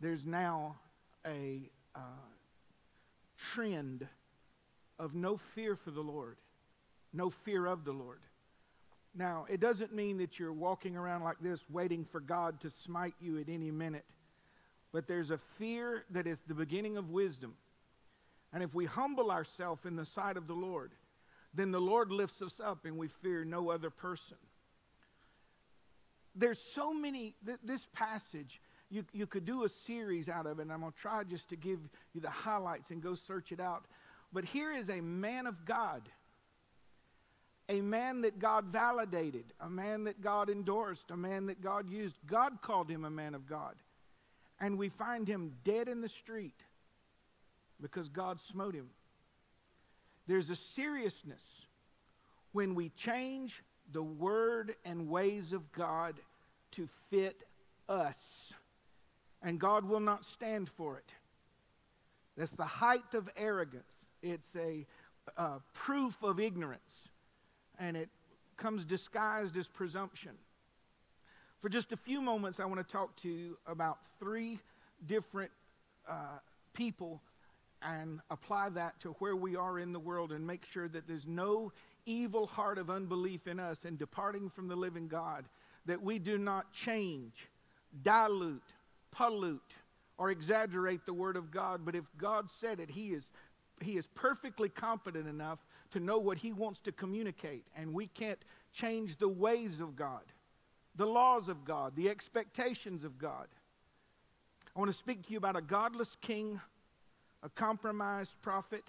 There's 0.00 0.26
now 0.26 0.76
a 1.26 1.70
uh, 1.94 2.00
trend 3.36 4.06
of 4.98 5.14
no 5.14 5.36
fear 5.36 5.76
for 5.76 5.90
the 5.90 6.00
Lord, 6.00 6.36
no 7.12 7.30
fear 7.30 7.66
of 7.66 7.84
the 7.84 7.92
Lord. 7.92 8.20
Now, 9.14 9.46
it 9.48 9.60
doesn't 9.60 9.94
mean 9.94 10.18
that 10.18 10.38
you're 10.38 10.52
walking 10.52 10.96
around 10.96 11.22
like 11.22 11.38
this 11.40 11.60
waiting 11.70 12.04
for 12.04 12.20
God 12.20 12.60
to 12.60 12.70
smite 12.70 13.14
you 13.20 13.38
at 13.38 13.48
any 13.48 13.70
minute, 13.70 14.06
but 14.92 15.06
there's 15.06 15.30
a 15.30 15.38
fear 15.38 16.04
that 16.10 16.26
is 16.26 16.40
the 16.46 16.54
beginning 16.54 16.96
of 16.96 17.10
wisdom. 17.10 17.54
And 18.52 18.62
if 18.62 18.74
we 18.74 18.86
humble 18.86 19.30
ourselves 19.30 19.84
in 19.86 19.96
the 19.96 20.04
sight 20.04 20.36
of 20.36 20.46
the 20.46 20.54
Lord, 20.54 20.92
then 21.54 21.70
the 21.70 21.80
Lord 21.80 22.10
lifts 22.10 22.40
us 22.40 22.54
up 22.62 22.84
and 22.84 22.96
we 22.96 23.08
fear 23.08 23.44
no 23.44 23.70
other 23.70 23.90
person. 23.90 24.36
There's 26.34 26.60
so 26.74 26.94
many, 26.94 27.34
th- 27.44 27.58
this 27.62 27.86
passage, 27.92 28.60
you, 28.90 29.04
you 29.12 29.26
could 29.26 29.44
do 29.44 29.64
a 29.64 29.68
series 29.68 30.28
out 30.28 30.46
of 30.46 30.58
it, 30.58 30.62
and 30.62 30.72
I'm 30.72 30.80
going 30.80 30.92
to 30.92 30.98
try 30.98 31.24
just 31.24 31.48
to 31.50 31.56
give 31.56 31.80
you 32.14 32.20
the 32.20 32.30
highlights 32.30 32.90
and 32.90 33.02
go 33.02 33.14
search 33.14 33.52
it 33.52 33.60
out. 33.60 33.84
But 34.32 34.44
here 34.44 34.72
is 34.72 34.88
a 34.88 35.00
man 35.00 35.46
of 35.46 35.66
God, 35.66 36.02
a 37.68 37.80
man 37.80 38.22
that 38.22 38.38
God 38.38 38.66
validated, 38.66 39.44
a 39.60 39.68
man 39.68 40.04
that 40.04 40.22
God 40.22 40.48
endorsed, 40.48 41.10
a 41.10 41.16
man 41.16 41.46
that 41.46 41.60
God 41.62 41.90
used. 41.90 42.16
God 42.26 42.62
called 42.62 42.88
him 42.90 43.04
a 43.04 43.10
man 43.10 43.34
of 43.34 43.46
God. 43.46 43.74
And 44.58 44.78
we 44.78 44.88
find 44.88 45.28
him 45.28 45.52
dead 45.64 45.88
in 45.88 46.00
the 46.00 46.08
street 46.08 46.60
because 47.80 48.08
God 48.08 48.40
smote 48.40 48.74
him. 48.74 48.88
There's 50.26 50.50
a 50.50 50.56
seriousness 50.56 51.42
when 52.52 52.74
we 52.74 52.90
change 52.90 53.62
the 53.92 54.02
word 54.02 54.76
and 54.84 55.08
ways 55.08 55.52
of 55.52 55.72
God 55.72 56.14
to 56.72 56.88
fit 57.10 57.42
us. 57.88 58.16
And 59.42 59.58
God 59.58 59.84
will 59.84 60.00
not 60.00 60.24
stand 60.24 60.68
for 60.68 60.98
it. 60.98 61.12
That's 62.36 62.52
the 62.52 62.64
height 62.64 63.14
of 63.14 63.28
arrogance. 63.36 63.92
It's 64.22 64.54
a 64.56 64.86
proof 65.74 66.22
of 66.22 66.38
ignorance. 66.38 67.08
And 67.78 67.96
it 67.96 68.08
comes 68.56 68.84
disguised 68.84 69.56
as 69.56 69.66
presumption. 69.66 70.32
For 71.60 71.68
just 71.68 71.92
a 71.92 71.96
few 71.96 72.20
moments, 72.20 72.60
I 72.60 72.64
want 72.64 72.86
to 72.86 72.92
talk 72.92 73.16
to 73.22 73.28
you 73.28 73.58
about 73.66 73.98
three 74.18 74.58
different 75.06 75.50
uh, 76.08 76.38
people 76.72 77.20
and 77.84 78.20
apply 78.30 78.68
that 78.70 78.98
to 79.00 79.10
where 79.18 79.36
we 79.36 79.56
are 79.56 79.78
in 79.78 79.92
the 79.92 80.00
world 80.00 80.32
and 80.32 80.46
make 80.46 80.64
sure 80.64 80.88
that 80.88 81.06
there's 81.06 81.26
no 81.26 81.72
evil 82.06 82.46
heart 82.46 82.78
of 82.78 82.90
unbelief 82.90 83.46
in 83.46 83.60
us 83.60 83.84
and 83.84 83.98
departing 83.98 84.50
from 84.50 84.68
the 84.68 84.76
living 84.76 85.08
God, 85.08 85.44
that 85.86 86.02
we 86.02 86.18
do 86.18 86.38
not 86.38 86.72
change, 86.72 87.48
dilute, 88.02 88.72
pollute, 89.10 89.74
or 90.18 90.30
exaggerate 90.30 91.04
the 91.06 91.14
word 91.14 91.36
of 91.36 91.50
God. 91.50 91.82
But 91.84 91.94
if 91.94 92.04
God 92.16 92.48
said 92.60 92.80
it, 92.80 92.90
He 92.90 93.08
is, 93.08 93.28
he 93.80 93.96
is 93.96 94.06
perfectly 94.14 94.68
competent 94.68 95.26
enough 95.26 95.58
to 95.90 96.00
know 96.00 96.18
what 96.18 96.38
He 96.38 96.52
wants 96.52 96.80
to 96.80 96.92
communicate. 96.92 97.64
And 97.76 97.92
we 97.92 98.06
can't 98.06 98.38
change 98.72 99.16
the 99.16 99.28
ways 99.28 99.80
of 99.80 99.96
God, 99.96 100.22
the 100.96 101.06
laws 101.06 101.48
of 101.48 101.64
God, 101.64 101.94
the 101.96 102.08
expectations 102.08 103.04
of 103.04 103.18
God. 103.18 103.46
I 104.74 104.78
want 104.78 104.90
to 104.90 104.96
speak 104.96 105.26
to 105.26 105.32
you 105.32 105.38
about 105.38 105.56
a 105.56 105.62
godless 105.62 106.16
king 106.22 106.60
a 107.42 107.48
compromised 107.48 108.34
prophet, 108.42 108.84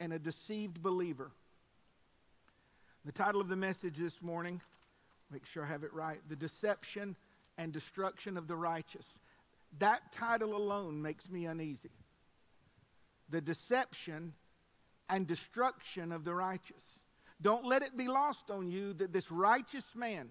and 0.00 0.12
a 0.12 0.18
deceived 0.18 0.82
believer. 0.82 1.30
The 3.04 3.12
title 3.12 3.40
of 3.40 3.48
the 3.48 3.56
message 3.56 3.96
this 3.96 4.20
morning, 4.22 4.60
make 5.30 5.46
sure 5.46 5.64
I 5.64 5.68
have 5.68 5.84
it 5.84 5.92
right 5.92 6.20
The 6.28 6.36
Deception 6.36 7.16
and 7.58 7.72
Destruction 7.72 8.36
of 8.36 8.48
the 8.48 8.56
Righteous. 8.56 9.06
That 9.78 10.12
title 10.12 10.56
alone 10.56 11.00
makes 11.02 11.28
me 11.28 11.46
uneasy. 11.46 11.90
The 13.28 13.40
deception 13.40 14.32
and 15.08 15.26
destruction 15.26 16.12
of 16.12 16.24
the 16.24 16.34
righteous. 16.34 16.82
Don't 17.42 17.64
let 17.64 17.82
it 17.82 17.96
be 17.96 18.08
lost 18.08 18.50
on 18.50 18.70
you 18.70 18.92
that 18.94 19.12
this 19.12 19.30
righteous 19.30 19.84
man 19.94 20.30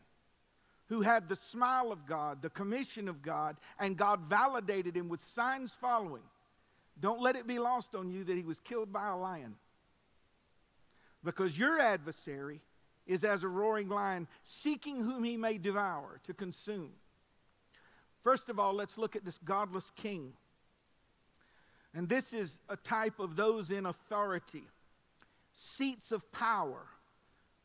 who 0.88 1.02
had 1.02 1.28
the 1.28 1.36
smile 1.36 1.92
of 1.92 2.06
God, 2.06 2.42
the 2.42 2.50
commission 2.50 3.08
of 3.08 3.22
God, 3.22 3.58
and 3.80 3.98
God 3.98 4.22
validated 4.30 4.96
him 4.96 5.10
with 5.10 5.24
signs 5.24 5.72
following 5.80 6.24
don't 7.00 7.22
let 7.22 7.36
it 7.36 7.48
be 7.48 7.60
lost 7.60 7.96
on 7.96 8.10
you 8.10 8.24
that 8.24 8.38
he 8.38 8.44
was 8.44 8.60
killed 8.60 8.92
by 8.92 9.10
a 9.10 9.18
lion. 9.18 9.56
Because 11.24 11.58
your 11.58 11.80
adversary 11.80 12.62
is 13.06 13.24
as 13.24 13.44
a 13.44 13.48
roaring 13.48 13.90
lion, 13.90 14.28
seeking 14.44 15.04
whom 15.04 15.24
he 15.24 15.38
may 15.38 15.58
devour 15.58 16.20
to 16.24 16.34
consume. 16.34 16.92
First 18.24 18.50
of 18.50 18.60
all, 18.60 18.74
let's 18.74 18.98
look 18.98 19.16
at 19.16 19.26
this 19.26 19.38
godless 19.44 19.92
king. 19.96 20.34
And 21.94 22.10
this 22.10 22.34
is 22.34 22.58
a 22.68 22.76
type 22.76 23.20
of 23.20 23.36
those 23.36 23.72
in 23.72 23.86
authority, 23.86 24.64
seats 25.54 26.12
of 26.12 26.32
power, 26.32 26.88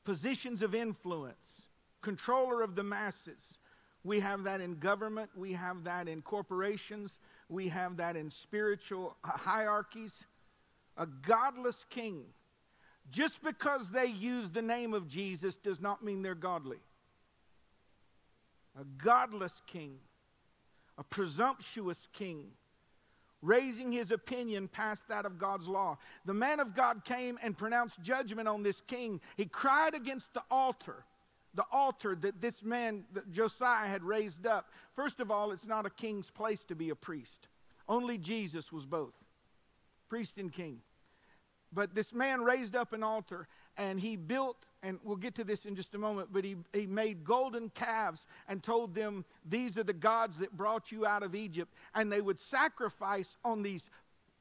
positions 0.04 0.62
of 0.62 0.74
influence, 0.74 1.36
controller 2.00 2.62
of 2.62 2.74
the 2.76 2.84
masses. 2.84 3.58
We 4.04 4.20
have 4.20 4.44
that 4.44 4.60
in 4.60 4.78
government, 4.78 5.30
we 5.34 5.52
have 5.54 5.84
that 5.84 6.08
in 6.08 6.22
corporations, 6.22 7.18
we 7.50 7.68
have 7.68 7.96
that 7.96 8.16
in 8.16 8.30
spiritual 8.30 9.16
hierarchies. 9.24 10.14
A 10.96 11.06
godless 11.06 11.84
king. 11.90 12.22
Just 13.10 13.42
because 13.42 13.90
they 13.90 14.06
use 14.06 14.50
the 14.50 14.62
name 14.62 14.94
of 14.94 15.08
Jesus 15.08 15.56
does 15.56 15.80
not 15.80 16.04
mean 16.04 16.22
they're 16.22 16.34
godly. 16.36 16.78
A 18.80 18.84
godless 19.02 19.52
king, 19.66 19.96
a 20.96 21.02
presumptuous 21.02 22.06
king, 22.12 22.52
raising 23.42 23.90
his 23.90 24.12
opinion 24.12 24.68
past 24.68 25.08
that 25.08 25.26
of 25.26 25.38
God's 25.38 25.66
law. 25.66 25.98
The 26.24 26.34
man 26.34 26.60
of 26.60 26.76
God 26.76 27.04
came 27.04 27.36
and 27.42 27.58
pronounced 27.58 28.00
judgment 28.00 28.46
on 28.46 28.62
this 28.62 28.80
king. 28.82 29.20
He 29.36 29.46
cried 29.46 29.94
against 29.94 30.32
the 30.34 30.42
altar 30.52 31.04
the 31.54 31.64
altar 31.72 32.16
that 32.16 32.40
this 32.40 32.62
man, 32.62 33.04
that 33.12 33.30
Josiah, 33.32 33.88
had 33.88 34.04
raised 34.04 34.46
up. 34.46 34.70
First 34.94 35.20
of 35.20 35.30
all, 35.30 35.52
it's 35.52 35.66
not 35.66 35.86
a 35.86 35.90
king's 35.90 36.30
place 36.30 36.62
to 36.64 36.74
be 36.74 36.90
a 36.90 36.94
priest. 36.94 37.48
Only 37.88 38.18
Jesus 38.18 38.72
was 38.72 38.86
both 38.86 39.14
priest 40.08 40.32
and 40.38 40.52
king. 40.52 40.80
But 41.72 41.94
this 41.94 42.12
man 42.12 42.42
raised 42.42 42.74
up 42.74 42.92
an 42.92 43.02
altar 43.02 43.46
and 43.76 44.00
he 44.00 44.16
built, 44.16 44.66
and 44.82 44.98
we'll 45.04 45.16
get 45.16 45.36
to 45.36 45.44
this 45.44 45.64
in 45.64 45.76
just 45.76 45.94
a 45.94 45.98
moment, 45.98 46.30
but 46.32 46.44
he, 46.44 46.56
he 46.72 46.86
made 46.86 47.24
golden 47.24 47.70
calves 47.70 48.26
and 48.48 48.62
told 48.62 48.94
them, 48.94 49.24
These 49.48 49.78
are 49.78 49.84
the 49.84 49.92
gods 49.92 50.36
that 50.38 50.56
brought 50.56 50.90
you 50.90 51.06
out 51.06 51.22
of 51.22 51.34
Egypt. 51.34 51.72
And 51.94 52.10
they 52.10 52.20
would 52.20 52.40
sacrifice 52.40 53.36
on 53.44 53.62
these 53.62 53.84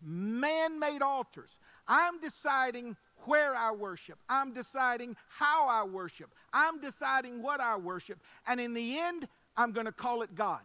man 0.02 0.80
made 0.80 1.02
altars. 1.02 1.52
I'm 1.88 2.20
deciding 2.20 2.98
where 3.26 3.56
I 3.56 3.72
worship. 3.72 4.18
I'm 4.28 4.54
deciding 4.54 5.16
how 5.28 5.68
I 5.68 5.84
worship. 5.84 6.34
I'm 6.54 6.80
deciding 6.80 7.42
what 7.42 7.60
I 7.60 7.76
worship. 7.78 8.20
And 8.48 8.60
in 8.60 8.74
the 8.74 9.00
end, 9.00 9.28
I'm 9.58 9.72
going 9.72 9.86
to 9.86 9.92
call 9.92 10.22
it 10.22 10.36
God. 10.36 10.62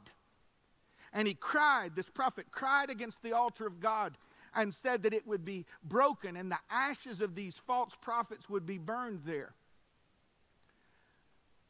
And 1.12 1.28
he 1.28 1.34
cried, 1.34 1.94
this 1.94 2.08
prophet 2.08 2.46
cried 2.50 2.90
against 2.90 3.22
the 3.22 3.32
altar 3.32 3.66
of 3.66 3.80
God 3.80 4.16
and 4.54 4.74
said 4.74 5.02
that 5.02 5.12
it 5.12 5.26
would 5.26 5.44
be 5.44 5.64
broken 5.82 6.36
and 6.36 6.50
the 6.50 6.58
ashes 6.70 7.20
of 7.20 7.34
these 7.34 7.54
false 7.54 7.92
prophets 8.00 8.48
would 8.48 8.66
be 8.66 8.78
burned 8.78 9.20
there. 9.24 9.52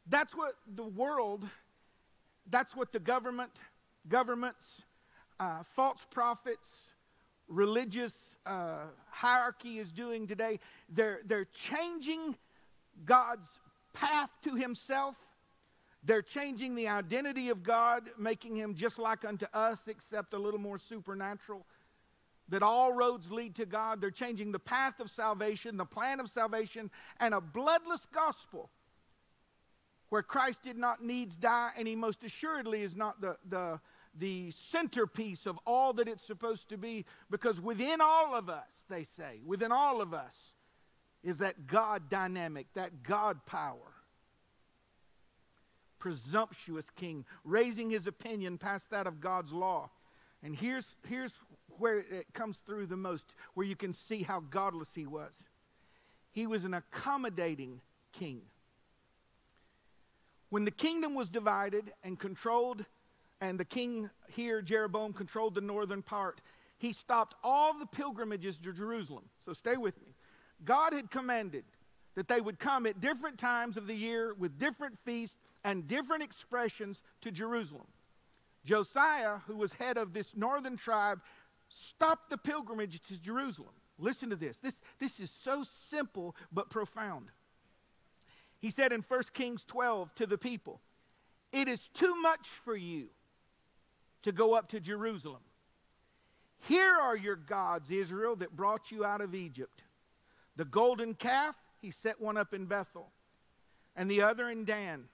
That's 0.07 0.35
what 0.35 0.55
the 0.75 0.83
world, 0.83 1.47
that's 2.49 2.75
what 2.75 2.91
the 2.91 2.99
government, 2.99 3.51
governments, 4.07 4.83
uh, 5.39 5.63
false 5.63 6.05
prophets, 6.11 6.67
religious 7.47 8.13
uh, 8.45 8.85
hierarchy 9.09 9.79
is 9.79 9.91
doing 9.91 10.27
today. 10.27 10.59
They're, 10.89 11.21
they're 11.25 11.47
changing 11.53 12.35
God's 13.03 13.47
path 13.95 14.29
to 14.43 14.55
Himself. 14.55 15.15
They're 16.03 16.21
changing 16.21 16.75
the 16.75 16.87
identity 16.87 17.49
of 17.49 17.63
God, 17.63 18.09
making 18.17 18.55
Him 18.55 18.75
just 18.75 18.99
like 18.99 19.25
unto 19.25 19.47
us, 19.53 19.79
except 19.87 20.33
a 20.33 20.37
little 20.37 20.59
more 20.59 20.77
supernatural. 20.77 21.65
That 22.49 22.61
all 22.61 22.93
roads 22.93 23.31
lead 23.31 23.55
to 23.55 23.65
God. 23.65 24.01
They're 24.01 24.11
changing 24.11 24.51
the 24.51 24.59
path 24.59 24.99
of 24.99 25.09
salvation, 25.09 25.77
the 25.77 25.85
plan 25.85 26.19
of 26.19 26.29
salvation, 26.29 26.91
and 27.19 27.33
a 27.33 27.41
bloodless 27.41 28.05
gospel 28.13 28.69
where 30.09 30.21
Christ 30.21 30.59
did 30.61 30.77
not 30.77 31.03
needs 31.03 31.35
die, 31.35 31.71
and 31.77 31.87
He 31.87 31.95
most 31.95 32.23
assuredly 32.23 32.83
is 32.83 32.95
not 32.95 33.19
the, 33.19 33.37
the, 33.49 33.79
the 34.17 34.51
centerpiece 34.51 35.47
of 35.47 35.59
all 35.65 35.93
that 35.93 36.07
it's 36.07 36.25
supposed 36.25 36.69
to 36.69 36.77
be, 36.77 37.05
because 37.31 37.59
within 37.59 37.99
all 37.99 38.35
of 38.35 38.47
us, 38.47 38.67
they 38.89 39.03
say, 39.03 39.41
within 39.43 39.71
all 39.71 40.01
of 40.01 40.13
us 40.13 40.44
is 41.25 41.37
that 41.37 41.65
God 41.65 42.07
dynamic, 42.09 42.67
that 42.75 43.03
God 43.03 43.45
power. 43.47 43.91
Presumptuous 45.97 46.85
king, 46.95 47.25
raising 47.43 47.89
his 47.89 48.05
opinion 48.05 48.59
past 48.59 48.91
that 48.91 49.07
of 49.07 49.19
God's 49.19 49.51
law. 49.51 49.89
And 50.43 50.55
here's, 50.55 50.85
here's 51.07 51.33
where 51.79 51.97
it 51.97 52.27
comes 52.33 52.59
through 52.65 52.85
the 52.85 52.95
most, 52.95 53.25
where 53.55 53.65
you 53.65 53.75
can 53.75 53.91
see 53.91 54.21
how 54.21 54.39
godless 54.39 54.89
he 54.93 55.07
was. 55.07 55.33
He 56.31 56.45
was 56.45 56.63
an 56.63 56.75
accommodating 56.75 57.81
king. 58.13 58.41
When 60.49 60.63
the 60.63 60.71
kingdom 60.71 61.15
was 61.15 61.29
divided 61.29 61.91
and 62.03 62.19
controlled 62.19 62.85
and 63.41 63.59
the 63.59 63.65
king 63.65 64.09
here, 64.29 64.61
Jeroboam, 64.61 65.11
controlled 65.11 65.55
the 65.55 65.61
northern 65.61 66.03
part, 66.03 66.39
he 66.77 66.93
stopped 66.93 67.35
all 67.43 67.77
the 67.77 67.85
pilgrimages 67.87 68.57
to 68.57 68.71
Jerusalem. 68.73 69.25
So 69.43 69.53
stay 69.53 69.75
with 69.75 69.99
me. 70.01 70.14
God 70.63 70.93
had 70.93 71.11
commanded 71.11 71.65
that 72.15 72.27
they 72.27 72.39
would 72.39 72.59
come 72.59 72.85
at 72.85 73.01
different 73.01 73.37
times 73.37 73.77
of 73.77 73.87
the 73.87 73.93
year 73.93 74.33
with 74.33 74.57
different 74.57 74.97
feasts 75.03 75.37
and 75.63 75.87
different 75.87 76.23
expressions 76.23 77.01
to 77.21 77.31
Jerusalem. 77.31 77.87
Josiah, 78.63 79.39
who 79.47 79.57
was 79.57 79.73
head 79.73 79.97
of 79.97 80.13
this 80.13 80.35
northern 80.35 80.77
tribe, 80.77 81.19
stopped 81.69 82.29
the 82.29 82.37
pilgrimage 82.37 83.01
to 83.07 83.21
Jerusalem. 83.21 83.73
Listen 83.99 84.29
to 84.29 84.35
this. 84.35 84.57
This, 84.57 84.75
this 84.99 85.19
is 85.19 85.29
so 85.43 85.63
simple 85.89 86.35
but 86.51 86.69
profound. 86.69 87.27
He 88.59 88.69
said 88.69 88.91
in 88.91 89.03
1 89.07 89.21
Kings 89.33 89.63
12 89.65 90.13
to 90.15 90.25
the 90.25 90.37
people, 90.37 90.81
It 91.51 91.67
is 91.67 91.89
too 91.93 92.15
much 92.21 92.47
for 92.63 92.75
you 92.75 93.09
to 94.23 94.31
go 94.31 94.53
up 94.53 94.69
to 94.69 94.79
Jerusalem. 94.79 95.41
Here 96.67 96.95
are 96.95 97.15
your 97.15 97.35
gods, 97.35 97.91
Israel, 97.91 98.35
that 98.37 98.55
brought 98.55 98.91
you 98.91 99.05
out 99.05 99.21
of 99.21 99.35
Egypt. 99.35 99.83
The 100.55 100.65
golden 100.65 101.13
calf, 101.13 101.55
he 101.81 101.91
set 101.91 102.21
one 102.21 102.37
up 102.37 102.53
in 102.53 102.65
Bethel, 102.65 103.11
and 103.95 104.09
the 104.09 104.21
other 104.21 104.49
in 104.49 104.65
Dan. 104.65 105.05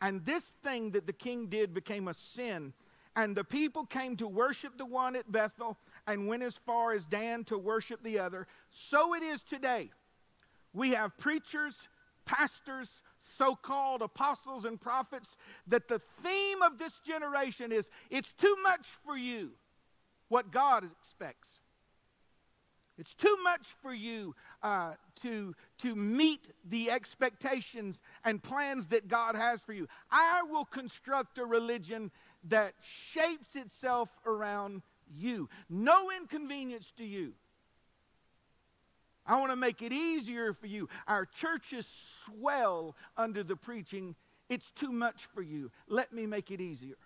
And 0.00 0.24
this 0.24 0.44
thing 0.62 0.92
that 0.92 1.06
the 1.06 1.12
king 1.12 1.48
did 1.48 1.74
became 1.74 2.08
a 2.08 2.14
sin. 2.14 2.72
And 3.16 3.36
the 3.36 3.42
people 3.42 3.84
came 3.84 4.16
to 4.18 4.28
worship 4.28 4.78
the 4.78 4.86
one 4.86 5.16
at 5.16 5.30
Bethel 5.30 5.76
and 6.06 6.28
went 6.28 6.44
as 6.44 6.54
far 6.54 6.92
as 6.92 7.04
Dan 7.04 7.42
to 7.44 7.58
worship 7.58 8.02
the 8.04 8.20
other. 8.20 8.46
So 8.70 9.14
it 9.14 9.24
is 9.24 9.40
today. 9.40 9.90
We 10.72 10.90
have 10.90 11.18
preachers, 11.18 11.74
pastors, 12.24 12.88
so 13.36 13.56
called 13.56 14.02
apostles 14.02 14.64
and 14.64 14.80
prophets, 14.80 15.36
that 15.66 15.88
the 15.88 16.00
theme 16.22 16.62
of 16.62 16.78
this 16.78 17.00
generation 17.04 17.72
is 17.72 17.88
it's 18.08 18.32
too 18.32 18.56
much 18.62 18.86
for 19.04 19.16
you 19.16 19.50
what 20.28 20.52
God 20.52 20.84
expects. 20.84 21.48
It's 22.98 23.14
too 23.14 23.36
much 23.42 23.66
for 23.80 23.92
you 23.92 24.34
uh, 24.62 24.92
to, 25.22 25.54
to 25.78 25.94
meet 25.94 26.48
the 26.68 26.90
expectations 26.90 27.98
and 28.24 28.42
plans 28.42 28.86
that 28.86 29.08
God 29.08 29.34
has 29.34 29.60
for 29.60 29.72
you. 29.72 29.88
I 30.10 30.42
will 30.50 30.64
construct 30.64 31.38
a 31.38 31.44
religion 31.44 32.10
that 32.44 32.74
shapes 33.12 33.56
itself 33.56 34.08
around 34.26 34.82
you. 35.16 35.48
No 35.68 36.10
inconvenience 36.10 36.92
to 36.96 37.04
you. 37.04 37.32
I 39.26 39.38
want 39.38 39.52
to 39.52 39.56
make 39.56 39.82
it 39.82 39.92
easier 39.92 40.54
for 40.54 40.66
you. 40.66 40.88
Our 41.06 41.26
churches 41.26 41.86
swell 42.24 42.96
under 43.16 43.44
the 43.44 43.56
preaching. 43.56 44.14
It's 44.48 44.70
too 44.70 44.90
much 44.90 45.26
for 45.34 45.42
you. 45.42 45.70
Let 45.86 46.12
me 46.12 46.26
make 46.26 46.50
it 46.50 46.60
easier. 46.60 46.96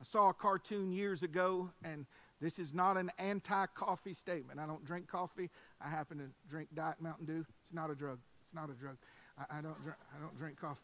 I 0.00 0.04
saw 0.04 0.28
a 0.28 0.34
cartoon 0.34 0.92
years 0.92 1.22
ago, 1.22 1.70
and 1.82 2.06
this 2.40 2.58
is 2.58 2.72
not 2.72 2.96
an 2.96 3.10
anti 3.18 3.66
coffee 3.66 4.12
statement. 4.12 4.60
I 4.60 4.66
don't 4.66 4.84
drink 4.84 5.08
coffee. 5.08 5.50
I 5.84 5.88
happen 5.88 6.18
to 6.18 6.24
drink 6.48 6.68
Diet 6.74 7.00
Mountain 7.00 7.26
Dew. 7.26 7.44
It's 7.62 7.74
not 7.74 7.90
a 7.90 7.94
drug. 7.94 8.18
It's 8.46 8.54
not 8.54 8.70
a 8.70 8.74
drug. 8.74 8.96
I, 9.38 9.58
I 9.58 9.60
don't, 9.60 9.80
drink, 9.82 9.98
I 10.16 10.20
don't 10.20 10.38
drink 10.38 10.60
coffee. 10.60 10.80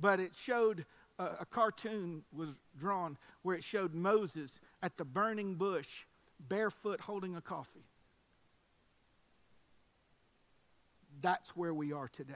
But 0.00 0.20
it 0.20 0.32
showed 0.44 0.84
a, 1.18 1.24
a 1.40 1.46
cartoon 1.46 2.22
was 2.32 2.50
drawn 2.78 3.16
where 3.42 3.56
it 3.56 3.64
showed 3.64 3.94
Moses 3.94 4.52
at 4.82 4.96
the 4.96 5.04
burning 5.04 5.56
bush 5.56 5.88
barefoot 6.48 7.00
holding 7.00 7.34
a 7.34 7.40
coffee. 7.40 7.86
That's 11.20 11.56
where 11.56 11.74
we 11.74 11.92
are 11.92 12.06
today. 12.06 12.34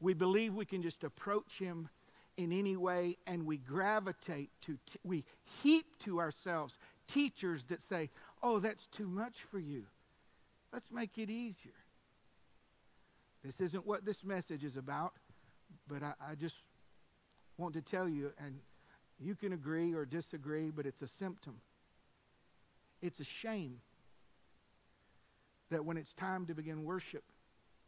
We 0.00 0.12
believe 0.12 0.52
we 0.52 0.66
can 0.66 0.82
just 0.82 1.02
approach 1.02 1.58
him 1.58 1.88
in 2.36 2.52
any 2.52 2.76
way 2.76 3.16
and 3.26 3.46
we 3.46 3.56
gravitate 3.56 4.50
to, 4.62 4.78
we 5.02 5.24
heap 5.62 5.86
to 6.04 6.20
ourselves 6.20 6.74
teachers 7.06 7.64
that 7.64 7.82
say, 7.82 8.10
oh, 8.42 8.58
that's 8.58 8.86
too 8.86 9.06
much 9.06 9.42
for 9.50 9.58
you. 9.58 9.84
Let's 10.72 10.90
make 10.90 11.18
it 11.18 11.30
easier. 11.30 11.72
This 13.44 13.60
isn't 13.60 13.86
what 13.86 14.04
this 14.04 14.22
message 14.24 14.64
is 14.64 14.76
about, 14.76 15.14
but 15.88 16.02
I, 16.02 16.12
I 16.30 16.34
just 16.34 16.56
want 17.56 17.74
to 17.74 17.80
tell 17.80 18.08
you, 18.08 18.32
and 18.44 18.60
you 19.18 19.34
can 19.34 19.52
agree 19.52 19.94
or 19.94 20.04
disagree, 20.04 20.70
but 20.70 20.86
it's 20.86 21.02
a 21.02 21.08
symptom 21.08 21.60
it's 23.02 23.20
a 23.20 23.24
shame 23.24 23.80
that 25.70 25.84
when 25.84 25.96
it's 25.96 26.12
time 26.14 26.46
to 26.46 26.54
begin 26.54 26.84
worship 26.84 27.24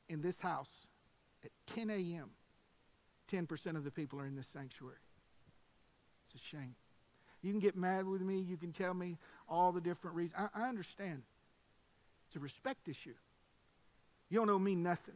in 0.09 0.23
this 0.23 0.41
house 0.41 0.71
at 1.45 1.51
10 1.67 1.91
a.m., 1.91 2.31
10% 3.31 3.77
of 3.77 3.85
the 3.85 3.91
people 3.91 4.21
are 4.21 4.27
in 4.27 4.37
this 4.37 4.49
sanctuary. 4.53 4.97
It's 6.27 6.43
a 6.43 6.47
shame. 6.47 6.75
You 7.43 7.51
can 7.51 7.61
get 7.61 7.77
mad 7.77 8.07
with 8.07 8.23
me. 8.23 8.39
You 8.41 8.57
can 8.57 8.73
tell 8.73 8.95
me 8.95 9.19
all 9.49 9.73
the 9.73 9.81
different 9.81 10.17
reasons. 10.17 10.49
I, 10.55 10.63
I 10.63 10.69
understand. 10.69 11.23
It's 12.27 12.37
a 12.37 12.41
respect 12.41 12.89
issue. 12.89 13.15
You 14.31 14.39
don't 14.39 14.51
owe 14.51 14.59
me 14.59 14.75
nothing. 14.75 15.15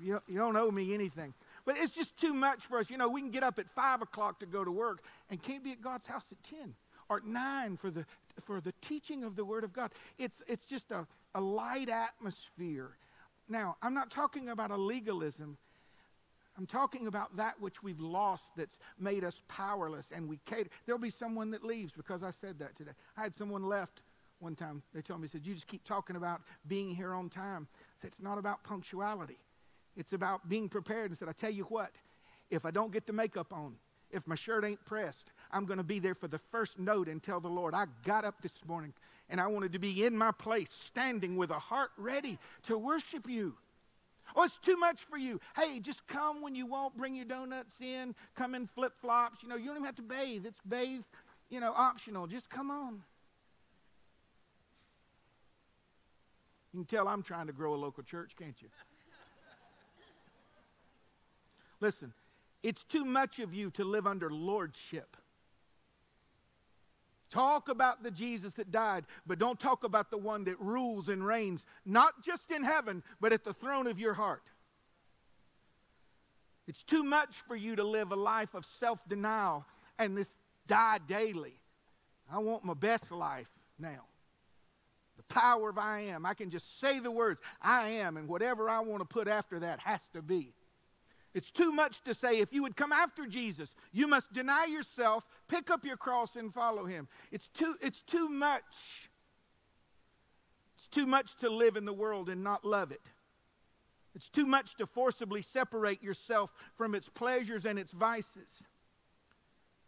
You, 0.00 0.20
you 0.26 0.38
don't 0.38 0.56
owe 0.56 0.70
me 0.70 0.94
anything. 0.94 1.34
But 1.64 1.76
it's 1.78 1.90
just 1.90 2.16
too 2.16 2.32
much 2.32 2.60
for 2.60 2.78
us. 2.78 2.88
You 2.88 2.96
know, 2.96 3.08
we 3.08 3.20
can 3.20 3.30
get 3.30 3.42
up 3.42 3.58
at 3.58 3.68
5 3.70 4.02
o'clock 4.02 4.40
to 4.40 4.46
go 4.46 4.64
to 4.64 4.70
work 4.70 5.02
and 5.30 5.42
can't 5.42 5.64
be 5.64 5.72
at 5.72 5.82
God's 5.82 6.06
house 6.06 6.24
at 6.30 6.42
10 6.44 6.74
or 7.08 7.20
nine 7.24 7.76
for 7.76 7.90
the, 7.90 8.04
for 8.44 8.60
the 8.60 8.72
teaching 8.80 9.24
of 9.24 9.36
the 9.36 9.44
Word 9.44 9.64
of 9.64 9.72
God. 9.72 9.90
It's, 10.18 10.42
it's 10.46 10.64
just 10.64 10.90
a, 10.90 11.06
a 11.34 11.40
light 11.40 11.88
atmosphere. 11.88 12.90
Now, 13.48 13.76
I'm 13.82 13.94
not 13.94 14.10
talking 14.10 14.48
about 14.48 14.70
a 14.70 14.76
legalism. 14.76 15.56
I'm 16.56 16.66
talking 16.66 17.06
about 17.06 17.36
that 17.36 17.60
which 17.60 17.82
we've 17.82 18.00
lost 18.00 18.44
that's 18.56 18.78
made 18.98 19.24
us 19.24 19.42
powerless 19.48 20.06
and 20.14 20.28
we 20.28 20.38
cater. 20.46 20.70
There'll 20.86 21.00
be 21.00 21.10
someone 21.10 21.50
that 21.50 21.64
leaves 21.64 21.92
because 21.92 22.22
I 22.22 22.30
said 22.30 22.58
that 22.60 22.76
today. 22.76 22.92
I 23.16 23.22
had 23.22 23.34
someone 23.34 23.64
left 23.64 24.00
one 24.38 24.54
time. 24.54 24.82
They 24.94 25.02
told 25.02 25.20
me, 25.20 25.28
said, 25.28 25.46
You 25.46 25.54
just 25.54 25.66
keep 25.66 25.84
talking 25.84 26.16
about 26.16 26.40
being 26.66 26.94
here 26.94 27.12
on 27.12 27.28
time. 27.28 27.68
I 27.72 28.02
said, 28.02 28.10
It's 28.12 28.22
not 28.22 28.38
about 28.38 28.64
punctuality, 28.64 29.38
it's 29.96 30.12
about 30.12 30.48
being 30.48 30.68
prepared. 30.68 31.10
And 31.10 31.18
said, 31.18 31.28
I 31.28 31.32
tell 31.32 31.50
you 31.50 31.64
what, 31.64 31.90
if 32.50 32.64
I 32.64 32.70
don't 32.70 32.92
get 32.92 33.06
the 33.06 33.12
makeup 33.12 33.52
on, 33.52 33.74
if 34.10 34.26
my 34.26 34.34
shirt 34.34 34.64
ain't 34.64 34.84
pressed, 34.84 35.32
I'm 35.50 35.66
going 35.66 35.78
to 35.78 35.84
be 35.84 35.98
there 35.98 36.14
for 36.14 36.28
the 36.28 36.38
first 36.38 36.78
note 36.78 37.08
and 37.08 37.22
tell 37.22 37.40
the 37.40 37.48
Lord, 37.48 37.74
I 37.74 37.86
got 38.04 38.24
up 38.24 38.40
this 38.40 38.52
morning 38.66 38.92
and 39.28 39.40
I 39.40 39.46
wanted 39.48 39.72
to 39.72 39.78
be 39.78 40.04
in 40.04 40.16
my 40.16 40.30
place, 40.30 40.68
standing 40.86 41.36
with 41.36 41.50
a 41.50 41.58
heart 41.58 41.90
ready 41.96 42.38
to 42.64 42.78
worship 42.78 43.28
you. 43.28 43.54
Oh, 44.36 44.42
it's 44.42 44.58
too 44.58 44.76
much 44.76 45.00
for 45.00 45.16
you. 45.16 45.40
Hey, 45.56 45.80
just 45.80 46.06
come 46.06 46.42
when 46.42 46.54
you 46.54 46.66
want. 46.66 46.94
Bring 46.94 47.14
your 47.14 47.24
donuts 47.24 47.72
in. 47.80 48.14
Come 48.34 48.54
in 48.54 48.66
flip 48.66 48.92
flops. 49.00 49.42
You 49.42 49.48
know, 49.48 49.56
you 49.56 49.66
don't 49.66 49.76
even 49.76 49.86
have 49.86 49.96
to 49.96 50.02
bathe. 50.02 50.44
It's 50.44 50.60
bathe, 50.68 51.04
you 51.48 51.58
know, 51.58 51.72
optional. 51.74 52.26
Just 52.26 52.50
come 52.50 52.70
on. 52.70 53.02
You 56.74 56.80
can 56.80 56.84
tell 56.84 57.08
I'm 57.08 57.22
trying 57.22 57.46
to 57.46 57.54
grow 57.54 57.74
a 57.74 57.76
local 57.76 58.02
church, 58.02 58.32
can't 58.38 58.60
you? 58.60 58.68
Listen, 61.80 62.12
it's 62.62 62.84
too 62.84 63.06
much 63.06 63.38
of 63.38 63.54
you 63.54 63.70
to 63.70 63.84
live 63.84 64.06
under 64.06 64.28
lordship. 64.28 65.16
Talk 67.30 67.68
about 67.68 68.02
the 68.02 68.10
Jesus 68.10 68.52
that 68.52 68.70
died, 68.70 69.04
but 69.26 69.38
don't 69.38 69.58
talk 69.58 69.84
about 69.84 70.10
the 70.10 70.18
one 70.18 70.44
that 70.44 70.60
rules 70.60 71.08
and 71.08 71.26
reigns, 71.26 71.64
not 71.84 72.24
just 72.24 72.50
in 72.50 72.62
heaven, 72.62 73.02
but 73.20 73.32
at 73.32 73.44
the 73.44 73.52
throne 73.52 73.86
of 73.86 73.98
your 73.98 74.14
heart. 74.14 74.42
It's 76.68 76.82
too 76.82 77.02
much 77.02 77.34
for 77.46 77.56
you 77.56 77.76
to 77.76 77.84
live 77.84 78.12
a 78.12 78.16
life 78.16 78.54
of 78.54 78.64
self 78.78 78.98
denial 79.08 79.64
and 79.98 80.16
this 80.16 80.34
die 80.66 80.98
daily. 81.06 81.58
I 82.30 82.38
want 82.38 82.64
my 82.64 82.74
best 82.74 83.10
life 83.10 83.50
now. 83.78 84.04
The 85.16 85.22
power 85.34 85.70
of 85.70 85.78
I 85.78 86.00
am. 86.00 86.26
I 86.26 86.34
can 86.34 86.50
just 86.50 86.80
say 86.80 86.98
the 86.98 87.10
words 87.10 87.40
I 87.62 87.88
am, 87.88 88.16
and 88.16 88.28
whatever 88.28 88.68
I 88.68 88.80
want 88.80 89.00
to 89.00 89.06
put 89.06 89.28
after 89.28 89.60
that 89.60 89.80
has 89.80 90.00
to 90.12 90.22
be. 90.22 90.52
It's 91.36 91.50
too 91.50 91.70
much 91.70 92.02
to 92.04 92.14
say 92.14 92.38
if 92.38 92.50
you 92.50 92.62
would 92.62 92.76
come 92.76 92.92
after 92.92 93.26
Jesus, 93.26 93.74
you 93.92 94.08
must 94.08 94.32
deny 94.32 94.64
yourself, 94.64 95.22
pick 95.48 95.70
up 95.70 95.84
your 95.84 95.98
cross, 95.98 96.34
and 96.34 96.52
follow 96.52 96.86
him. 96.86 97.08
It's 97.30 97.48
too, 97.48 97.76
it's 97.82 98.00
too 98.00 98.30
much. 98.30 99.10
It's 100.78 100.86
too 100.86 101.04
much 101.04 101.36
to 101.40 101.50
live 101.50 101.76
in 101.76 101.84
the 101.84 101.92
world 101.92 102.30
and 102.30 102.42
not 102.42 102.64
love 102.64 102.90
it. 102.90 103.02
It's 104.14 104.30
too 104.30 104.46
much 104.46 104.76
to 104.76 104.86
forcibly 104.86 105.42
separate 105.42 106.02
yourself 106.02 106.54
from 106.74 106.94
its 106.94 107.10
pleasures 107.10 107.66
and 107.66 107.78
its 107.78 107.92
vices. 107.92 108.62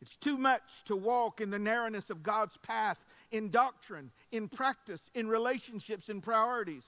It's 0.02 0.16
too 0.16 0.36
much 0.36 0.84
to 0.84 0.96
walk 0.96 1.40
in 1.40 1.48
the 1.48 1.58
narrowness 1.58 2.10
of 2.10 2.22
God's 2.22 2.58
path 2.58 3.02
in 3.30 3.48
doctrine, 3.48 4.10
in 4.32 4.48
practice, 4.48 5.00
in 5.14 5.28
relationships, 5.28 6.10
in 6.10 6.20
priorities. 6.20 6.84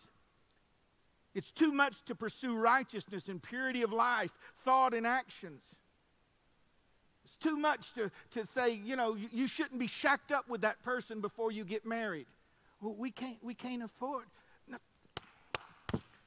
It's 1.34 1.50
too 1.52 1.72
much 1.72 2.04
to 2.06 2.14
pursue 2.14 2.56
righteousness 2.56 3.28
and 3.28 3.40
purity 3.40 3.82
of 3.82 3.92
life, 3.92 4.32
thought, 4.64 4.94
and 4.94 5.06
actions. 5.06 5.62
It's 7.24 7.36
too 7.36 7.56
much 7.56 7.94
to, 7.94 8.10
to 8.32 8.44
say, 8.44 8.80
you 8.84 8.96
know, 8.96 9.14
you, 9.14 9.28
you 9.32 9.46
shouldn't 9.46 9.78
be 9.78 9.86
shacked 9.86 10.32
up 10.32 10.48
with 10.48 10.62
that 10.62 10.82
person 10.82 11.20
before 11.20 11.52
you 11.52 11.64
get 11.64 11.86
married. 11.86 12.26
Well, 12.80 12.94
we 12.98 13.10
can't, 13.10 13.38
we 13.42 13.54
can't 13.54 13.82
afford. 13.82 14.24
No. 14.66 14.78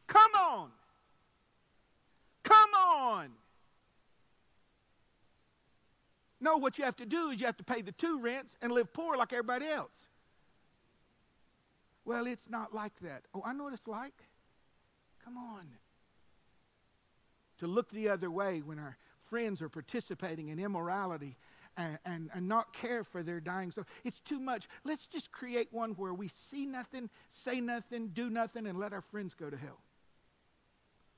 Come 0.07 0.31
on. 0.39 0.69
Come 2.43 2.69
on. 2.73 3.29
No, 6.39 6.57
what 6.57 6.77
you 6.77 6.83
have 6.83 6.97
to 6.97 7.05
do 7.05 7.29
is 7.29 7.39
you 7.39 7.45
have 7.45 7.57
to 7.57 7.63
pay 7.63 7.81
the 7.81 7.93
two 7.93 8.19
rents 8.19 8.53
and 8.61 8.71
live 8.71 8.91
poor 8.93 9.17
like 9.17 9.33
everybody 9.33 9.65
else. 9.65 9.95
Well, 12.05 12.27
it's 12.27 12.49
not 12.49 12.73
like 12.73 12.93
that. 13.01 13.23
Oh, 13.33 13.41
I 13.45 13.53
know 13.53 13.63
what 13.63 13.73
it's 13.73 13.87
like. 13.87 14.13
Come 15.23 15.37
on. 15.37 15.67
To 17.59 17.67
look 17.67 17.91
the 17.91 18.09
other 18.09 18.29
way 18.29 18.61
when 18.61 18.79
our 18.79 18.97
friends 19.29 19.61
are 19.61 19.69
participating 19.69 20.49
in 20.49 20.59
immorality 20.59 21.37
and, 21.77 21.97
and, 22.05 22.29
and 22.33 22.47
not 22.47 22.73
care 22.73 23.03
for 23.03 23.23
their 23.23 23.39
dying 23.39 23.71
soul. 23.71 23.85
It's 24.03 24.19
too 24.19 24.39
much. 24.39 24.67
Let's 24.83 25.07
just 25.07 25.31
create 25.31 25.69
one 25.71 25.91
where 25.91 26.13
we 26.13 26.29
see 26.51 26.65
nothing, 26.65 27.09
say 27.31 27.59
nothing, 27.59 28.09
do 28.09 28.29
nothing, 28.29 28.67
and 28.67 28.77
let 28.77 28.93
our 28.93 29.01
friends 29.01 29.33
go 29.33 29.49
to 29.49 29.57
hell. 29.57 29.79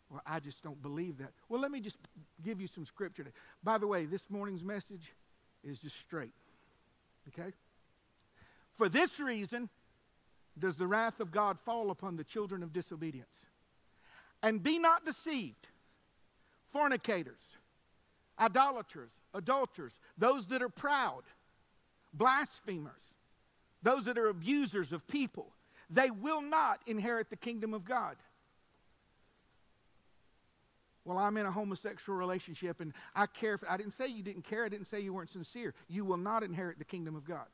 Well, 0.10 0.22
I 0.26 0.40
just 0.40 0.62
don't 0.62 0.82
believe 0.82 1.18
that. 1.18 1.32
Well, 1.50 1.60
let 1.60 1.72
me 1.72 1.80
just 1.80 1.98
give 2.44 2.62
you 2.62 2.68
some 2.68 2.86
scripture. 2.86 3.26
By 3.64 3.78
the 3.78 3.88
way, 3.88 4.06
this 4.06 4.30
morning's 4.30 4.64
message 4.64 5.14
is 5.64 5.80
just 5.80 5.98
straight. 6.00 6.34
Okay? 7.30 7.52
For 8.78 8.88
this 8.88 9.20
reason 9.20 9.70
does 10.58 10.76
the 10.76 10.88
wrath 10.88 11.20
of 11.20 11.32
God 11.32 11.60
fall 11.60 11.90
upon 11.90 12.16
the 12.16 12.24
children 12.24 12.62
of 12.64 12.72
disobedience. 12.72 13.45
And 14.44 14.62
be 14.62 14.80
not 14.80 15.06
deceived. 15.06 15.68
Fornicators, 16.72 17.40
idolaters, 18.40 19.12
adulterers, 19.34 19.94
those 20.18 20.46
that 20.48 20.62
are 20.62 20.70
proud, 20.70 21.24
blasphemers, 22.14 22.92
those 23.82 24.06
that 24.06 24.18
are 24.18 24.28
abusers 24.28 24.92
of 24.92 25.08
people, 25.08 25.54
they 25.90 26.12
will 26.12 26.42
not 26.42 26.82
inherit 26.86 27.30
the 27.30 27.36
kingdom 27.36 27.74
of 27.74 27.86
God. 27.86 28.18
Well, 31.06 31.20
I'm 31.20 31.38
in 31.38 31.46
a 31.46 31.52
homosexual 31.52 32.18
relationship 32.18 32.82
and 32.82 32.92
I 33.16 33.28
care. 33.28 33.60
For, 33.60 33.70
I 33.70 33.78
didn't 33.78 33.94
say 33.94 34.08
you 34.08 34.24
didn't 34.24 34.44
care. 34.44 34.66
I 34.66 34.70
didn't 34.70 34.88
say 34.88 35.00
you 35.00 35.14
weren't 35.14 35.30
sincere. 35.30 35.76
You 35.88 36.04
will 36.04 36.18
not 36.18 36.42
inherit 36.42 36.80
the 36.80 36.86
kingdom 36.86 37.16
of 37.16 37.26
God. 37.26 37.46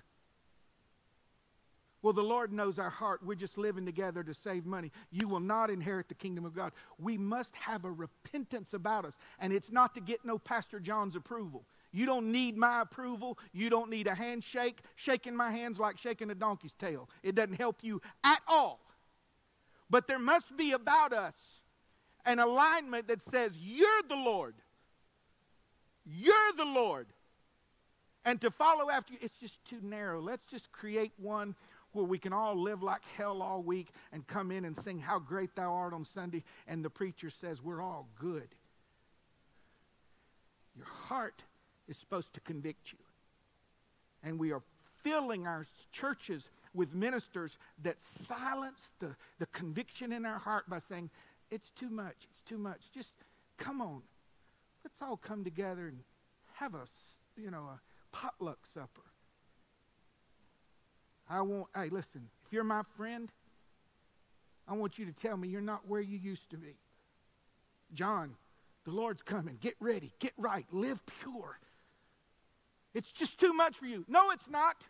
Well, 2.01 2.13
the 2.13 2.23
Lord 2.23 2.51
knows 2.51 2.79
our 2.79 2.89
heart. 2.89 3.21
We're 3.23 3.35
just 3.35 3.57
living 3.57 3.85
together 3.85 4.23
to 4.23 4.33
save 4.33 4.65
money. 4.65 4.91
You 5.11 5.27
will 5.27 5.39
not 5.39 5.69
inherit 5.69 6.07
the 6.07 6.15
kingdom 6.15 6.45
of 6.45 6.55
God. 6.55 6.71
We 6.97 7.17
must 7.17 7.55
have 7.55 7.85
a 7.85 7.91
repentance 7.91 8.73
about 8.73 9.05
us. 9.05 9.15
And 9.39 9.53
it's 9.53 9.71
not 9.71 9.93
to 9.95 10.01
get 10.01 10.25
no 10.25 10.39
Pastor 10.39 10.79
John's 10.79 11.15
approval. 11.15 11.63
You 11.91 12.05
don't 12.05 12.31
need 12.31 12.57
my 12.57 12.81
approval. 12.81 13.37
You 13.53 13.69
don't 13.69 13.89
need 13.89 14.07
a 14.07 14.15
handshake. 14.15 14.79
Shaking 14.95 15.35
my 15.35 15.51
hand's 15.51 15.79
like 15.79 15.99
shaking 15.99 16.31
a 16.31 16.35
donkey's 16.35 16.73
tail. 16.73 17.07
It 17.21 17.35
doesn't 17.35 17.57
help 17.57 17.83
you 17.83 18.01
at 18.23 18.39
all. 18.47 18.79
But 19.89 20.07
there 20.07 20.19
must 20.19 20.55
be 20.57 20.71
about 20.71 21.13
us 21.13 21.35
an 22.25 22.39
alignment 22.39 23.07
that 23.09 23.21
says, 23.21 23.57
You're 23.59 24.01
the 24.07 24.15
Lord. 24.15 24.55
You're 26.05 26.53
the 26.57 26.65
Lord. 26.65 27.07
And 28.23 28.39
to 28.41 28.51
follow 28.51 28.89
after 28.89 29.13
you, 29.13 29.19
it's 29.21 29.37
just 29.39 29.63
too 29.65 29.79
narrow. 29.81 30.21
Let's 30.21 30.45
just 30.49 30.71
create 30.71 31.11
one 31.17 31.55
where 31.93 32.05
we 32.05 32.17
can 32.17 32.33
all 32.33 32.55
live 32.55 32.83
like 32.83 33.01
hell 33.17 33.41
all 33.41 33.61
week 33.61 33.89
and 34.11 34.25
come 34.27 34.51
in 34.51 34.65
and 34.65 34.75
sing 34.75 34.99
How 34.99 35.19
Great 35.19 35.55
Thou 35.55 35.71
Art 35.73 35.93
on 35.93 36.05
Sunday, 36.05 36.43
and 36.67 36.83
the 36.83 36.89
preacher 36.89 37.29
says, 37.29 37.61
We're 37.61 37.81
all 37.81 38.07
good. 38.19 38.47
Your 40.75 40.85
heart 40.85 41.43
is 41.87 41.97
supposed 41.97 42.33
to 42.33 42.39
convict 42.41 42.93
you. 42.93 42.99
And 44.23 44.39
we 44.39 44.51
are 44.51 44.61
filling 45.03 45.47
our 45.47 45.65
churches 45.91 46.43
with 46.73 46.93
ministers 46.93 47.57
that 47.83 47.97
silence 48.01 48.91
the, 48.99 49.15
the 49.39 49.45
conviction 49.47 50.13
in 50.13 50.25
our 50.25 50.39
heart 50.39 50.69
by 50.69 50.79
saying, 50.79 51.09
It's 51.49 51.69
too 51.71 51.89
much, 51.89 52.15
it's 52.31 52.41
too 52.41 52.57
much. 52.57 52.81
Just 52.93 53.09
come 53.57 53.81
on. 53.81 54.01
Let's 54.83 55.01
all 55.01 55.17
come 55.17 55.43
together 55.43 55.87
and 55.87 55.99
have 56.55 56.73
a, 56.73 56.85
you 57.37 57.51
know, 57.51 57.63
a 57.63 57.79
potluck 58.11 58.59
supper. 58.73 59.10
I 61.31 61.41
want, 61.41 61.67
hey, 61.73 61.87
listen, 61.89 62.27
if 62.45 62.51
you're 62.51 62.65
my 62.65 62.81
friend, 62.97 63.31
I 64.67 64.73
want 64.73 64.99
you 64.99 65.05
to 65.05 65.13
tell 65.13 65.37
me 65.37 65.47
you're 65.47 65.61
not 65.61 65.87
where 65.87 66.01
you 66.01 66.17
used 66.17 66.49
to 66.49 66.57
be. 66.57 66.75
John, 67.93 68.35
the 68.83 68.91
Lord's 68.91 69.21
coming. 69.21 69.57
Get 69.61 69.75
ready, 69.79 70.11
get 70.19 70.33
right, 70.37 70.65
live 70.71 70.99
pure. 71.21 71.57
It's 72.93 73.11
just 73.11 73.39
too 73.39 73.53
much 73.53 73.77
for 73.77 73.85
you. 73.85 74.03
No, 74.09 74.31
it's 74.31 74.49
not. 74.49 74.83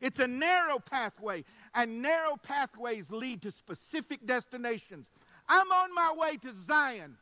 It's 0.00 0.18
a 0.18 0.26
narrow 0.26 0.80
pathway, 0.80 1.44
and 1.72 2.02
narrow 2.02 2.36
pathways 2.36 3.10
lead 3.10 3.42
to 3.42 3.52
specific 3.52 4.26
destinations. 4.26 5.08
I'm 5.48 5.70
on 5.70 5.94
my 5.94 6.14
way 6.16 6.36
to 6.38 6.52
Zion, 6.66 7.16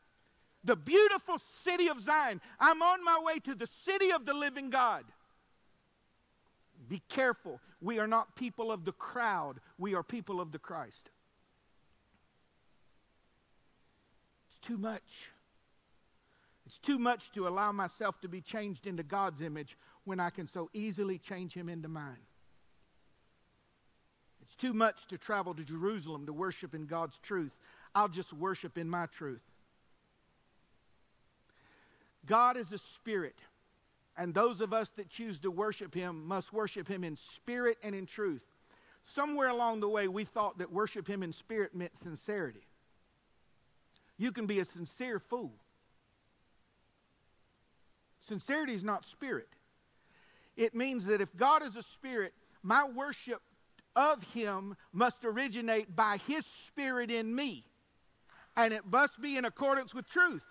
the 0.65 0.77
beautiful 0.77 1.37
city 1.65 1.89
of 1.89 2.01
Zion. 2.01 2.41
I'm 2.59 2.83
on 2.83 3.05
my 3.05 3.21
way 3.23 3.41
to 3.41 3.55
the 3.55 3.67
city 3.67 4.11
of 4.11 4.25
the 4.25 4.35
living 4.35 4.71
God. 4.71 5.05
Be 6.89 7.03
careful. 7.09 7.61
We 7.87 8.01
are 8.01 8.09
not 8.09 8.35
people 8.35 8.73
of 8.73 8.85
the 8.85 8.91
crowd, 8.91 9.61
we 9.79 9.95
are 9.95 10.03
people 10.03 10.41
of 10.41 10.51
the 10.51 10.59
Christ. 10.59 11.09
It's 14.49 14.59
too 14.59 14.77
much. 14.77 15.31
It's 16.67 16.81
too 16.81 16.99
much 16.99 17.31
to 17.35 17.47
allow 17.47 17.71
myself 17.71 18.21
to 18.23 18.29
be 18.29 18.41
changed 18.41 18.89
into 18.89 19.05
God's 19.05 19.41
image 19.41 19.79
when 20.03 20.19
I 20.19 20.31
can 20.31 20.49
so 20.49 20.69
easily 20.73 21.17
change 21.17 21.55
Him 21.55 21.69
into 21.69 21.87
mine. 21.87 22.27
It's 24.43 24.57
too 24.57 24.73
much 24.73 25.07
to 25.07 25.17
travel 25.17 25.55
to 25.55 25.63
Jerusalem 25.63 26.27
to 26.27 26.33
worship 26.33 26.75
in 26.75 26.87
God's 26.87 27.17
truth. 27.21 27.53
I'll 27.95 28.09
just 28.09 28.33
worship 28.33 28.77
in 28.77 28.91
my 28.91 29.07
truth. 29.07 29.45
God 32.27 32.57
is 32.57 32.73
a 32.73 32.79
spirit. 32.79 33.37
And 34.17 34.33
those 34.33 34.61
of 34.61 34.73
us 34.73 34.89
that 34.97 35.11
choose 35.11 35.39
to 35.41 35.51
worship 35.51 35.95
him 35.95 36.27
must 36.27 36.53
worship 36.53 36.89
him 36.89 37.05
in 37.05 37.17
spirit 37.17 37.77
and 37.83 37.95
in 37.95 38.07
truth. 38.07 38.45
Somewhere 39.05 39.49
along 39.49 39.81
the 39.81 39.89
way, 39.89 40.09
we 40.09 40.25
thought 40.25 40.59
that 40.59 40.73
worship 40.73 41.07
him 41.07 41.23
in 41.23 41.33
spirit 41.33 41.75
meant 41.75 41.97
sincerity. 41.99 42.67
You 44.19 44.33
can 44.33 44.47
be 44.47 44.59
a 44.59 44.65
sincere 44.65 45.19
fool. 45.19 45.53
Sincerity 48.27 48.75
is 48.75 48.83
not 48.83 49.05
spirit. 49.05 49.49
It 50.57 50.75
means 50.75 51.07
that 51.07 51.21
if 51.21 51.37
God 51.37 51.63
is 51.63 51.77
a 51.77 51.83
spirit, 51.83 52.33
my 52.63 52.85
worship 52.89 53.43
of 53.95 54.23
him 54.35 54.77
must 54.93 55.25
originate 55.25 55.95
by 55.95 56.19
his 56.27 56.45
spirit 56.67 57.11
in 57.11 57.35
me. 57.35 57.65
And 58.57 58.73
it 58.73 58.83
must 58.91 59.21
be 59.21 59.37
in 59.37 59.45
accordance 59.45 59.95
with 59.95 60.09
truth. 60.09 60.45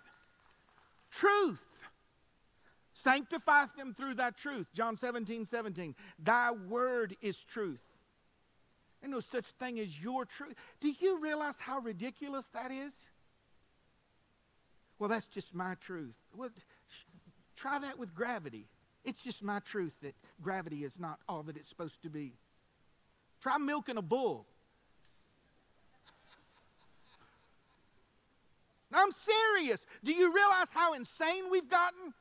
Truth. 1.12 1.62
Sanctify 3.06 3.68
them 3.78 3.94
through 3.94 4.16
thy 4.16 4.32
truth. 4.32 4.66
John 4.74 4.98
17, 4.98 5.46
17. 5.46 5.94
Thy 6.18 6.52
word 6.52 7.16
is 7.22 7.38
truth. 7.38 7.84
Ain't 9.04 9.12
no 9.14 9.20
such 9.20 9.46
thing 9.60 9.80
as 9.80 10.02
your 10.02 10.26
truth. 10.26 10.56
Do 10.82 10.92
you 11.00 11.20
realize 11.20 11.54
how 11.60 11.78
ridiculous 11.78 12.46
that 12.56 12.72
is? 12.72 12.94
Well, 14.98 15.08
that's 15.08 15.28
just 15.28 15.54
my 15.54 15.76
truth. 15.76 16.16
Well, 16.36 16.50
try 17.56 17.78
that 17.78 18.00
with 18.00 18.16
gravity. 18.16 18.66
It's 19.04 19.22
just 19.22 19.44
my 19.44 19.60
truth 19.60 19.94
that 20.02 20.16
gravity 20.42 20.84
is 20.84 20.94
not 20.98 21.20
all 21.30 21.44
that 21.44 21.58
it's 21.58 21.70
supposed 21.70 22.02
to 22.02 22.10
be. 22.10 22.34
Try 23.40 23.60
milking 23.60 23.98
a 23.98 24.02
bull. 24.02 24.48
I'm 28.92 29.12
serious. 29.12 29.82
Do 30.04 30.12
you 30.12 30.34
realize 30.34 30.70
how 30.74 30.94
insane 30.94 31.52
we've 31.52 31.70
gotten? 31.70 32.16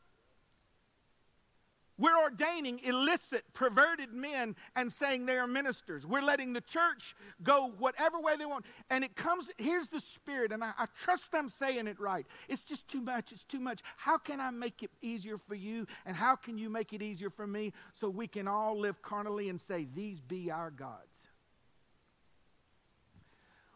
We're 1.97 2.19
ordaining 2.21 2.81
illicit, 2.83 3.45
perverted 3.53 4.13
men 4.13 4.57
and 4.75 4.93
saying 4.93 5.27
they 5.27 5.37
are 5.37 5.47
ministers. 5.47 6.05
We're 6.05 6.23
letting 6.23 6.53
the 6.53 6.61
church 6.61 7.15
go 7.43 7.73
whatever 7.79 8.19
way 8.19 8.37
they 8.37 8.47
want. 8.47 8.65
And 8.91 9.05
it 9.05 9.15
comes, 9.15 9.47
here's 9.59 9.87
the 9.87 10.01
spirit, 10.01 10.51
and 10.51 10.65
I, 10.65 10.73
I, 10.77 10.87
trust 11.05 11.29
I'm 11.33 11.49
saying 11.51 11.87
it 11.87 12.01
right. 12.01 12.27
It's 12.49 12.63
just 12.63 12.89
too 12.89 13.01
much. 13.01 13.31
It's 13.31 13.45
too 13.45 13.61
much. 13.61 13.81
How 13.97 14.19
can 14.19 14.41
I 14.41 14.51
make 14.51 14.83
it 14.83 14.91
easier 15.03 15.39
for 15.39 15.55
you? 15.55 15.87
And 16.05 16.17
how 16.17 16.35
can 16.35 16.59
you 16.59 16.69
make 16.69 16.93
it 16.93 17.01
easier 17.01 17.31
for 17.31 17.47
me 17.47 17.73
so 17.95 18.09
we 18.09 18.27
can 18.27 18.49
all 18.49 18.77
live 18.79 19.01
carnally 19.01 19.49
and 19.49 19.61
say, 19.61 19.87
These 19.95 20.21
be 20.21 20.51
our 20.51 20.71
gods? 20.73 20.99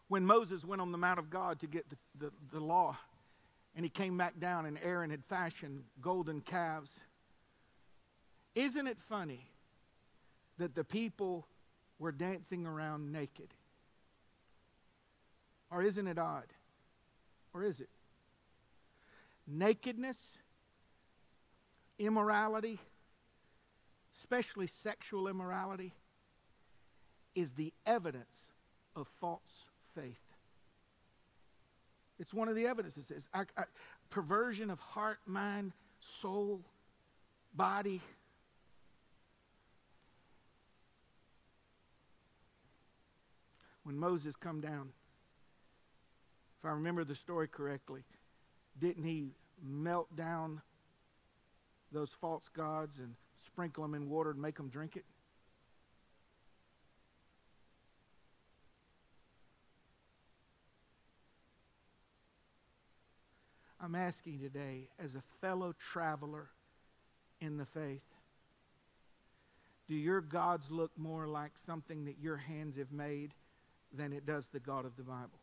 When 0.08 0.26
Moses 0.26 0.64
went 0.64 0.82
on 0.82 0.90
the 0.90 0.98
Mount 0.98 1.20
of 1.20 1.30
God 1.30 1.60
to 1.60 1.66
get 1.68 1.88
the, 1.88 1.96
the, 2.18 2.32
the 2.52 2.60
law, 2.60 2.96
and 3.76 3.84
he 3.84 3.90
came 3.90 4.18
back 4.18 4.40
down, 4.40 4.66
and 4.66 4.76
Aaron 4.82 5.10
had 5.10 5.24
fashioned 5.26 5.84
golden 6.00 6.40
calves 6.40 6.90
isn't 8.58 8.88
it 8.88 8.98
funny 8.98 9.46
that 10.58 10.74
the 10.74 10.82
people 10.82 11.46
were 12.00 12.10
dancing 12.10 12.66
around 12.66 13.12
naked? 13.12 13.54
Or 15.70 15.82
isn't 15.82 16.06
it 16.08 16.18
odd? 16.18 16.46
Or 17.54 17.62
is 17.62 17.78
it? 17.78 17.88
Nakedness, 19.46 20.18
immorality, 22.00 22.80
especially 24.18 24.68
sexual 24.82 25.28
immorality, 25.28 25.92
is 27.36 27.52
the 27.52 27.72
evidence 27.86 28.48
of 28.96 29.06
false 29.06 29.66
faith. 29.94 30.18
It's 32.18 32.34
one 32.34 32.48
of 32.48 32.56
the 32.56 32.66
evidences. 32.66 33.06
I, 33.32 33.44
I, 33.56 33.64
perversion 34.10 34.68
of 34.68 34.80
heart, 34.80 35.20
mind, 35.26 35.72
soul, 36.00 36.60
body, 37.54 38.00
when 43.88 43.96
Moses 43.96 44.36
come 44.36 44.60
down, 44.60 44.90
if 46.58 46.66
I 46.66 46.72
remember 46.72 47.04
the 47.04 47.14
story 47.14 47.48
correctly, 47.48 48.02
didn't 48.78 49.04
he 49.04 49.30
melt 49.64 50.14
down 50.14 50.60
those 51.90 52.10
false 52.20 52.42
gods 52.54 52.98
and 52.98 53.14
sprinkle 53.46 53.82
them 53.84 53.94
in 53.94 54.10
water 54.10 54.32
and 54.32 54.42
make 54.42 54.58
them 54.58 54.68
drink 54.68 54.96
it? 54.96 55.06
I'm 63.80 63.94
asking 63.94 64.40
today, 64.40 64.90
as 65.02 65.14
a 65.14 65.22
fellow 65.40 65.74
traveler 65.92 66.50
in 67.40 67.56
the 67.56 67.64
faith, 67.64 68.04
do 69.86 69.94
your 69.94 70.20
gods 70.20 70.70
look 70.70 70.90
more 70.98 71.26
like 71.26 71.52
something 71.64 72.04
that 72.04 72.18
your 72.20 72.36
hands 72.36 72.76
have 72.76 72.92
made 72.92 73.32
than 73.92 74.12
it 74.12 74.26
does 74.26 74.46
the 74.46 74.60
God 74.60 74.84
of 74.84 74.96
the 74.96 75.02
Bible. 75.02 75.38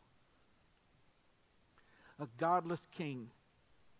A 2.20 2.26
godless 2.38 2.86
king 2.96 3.28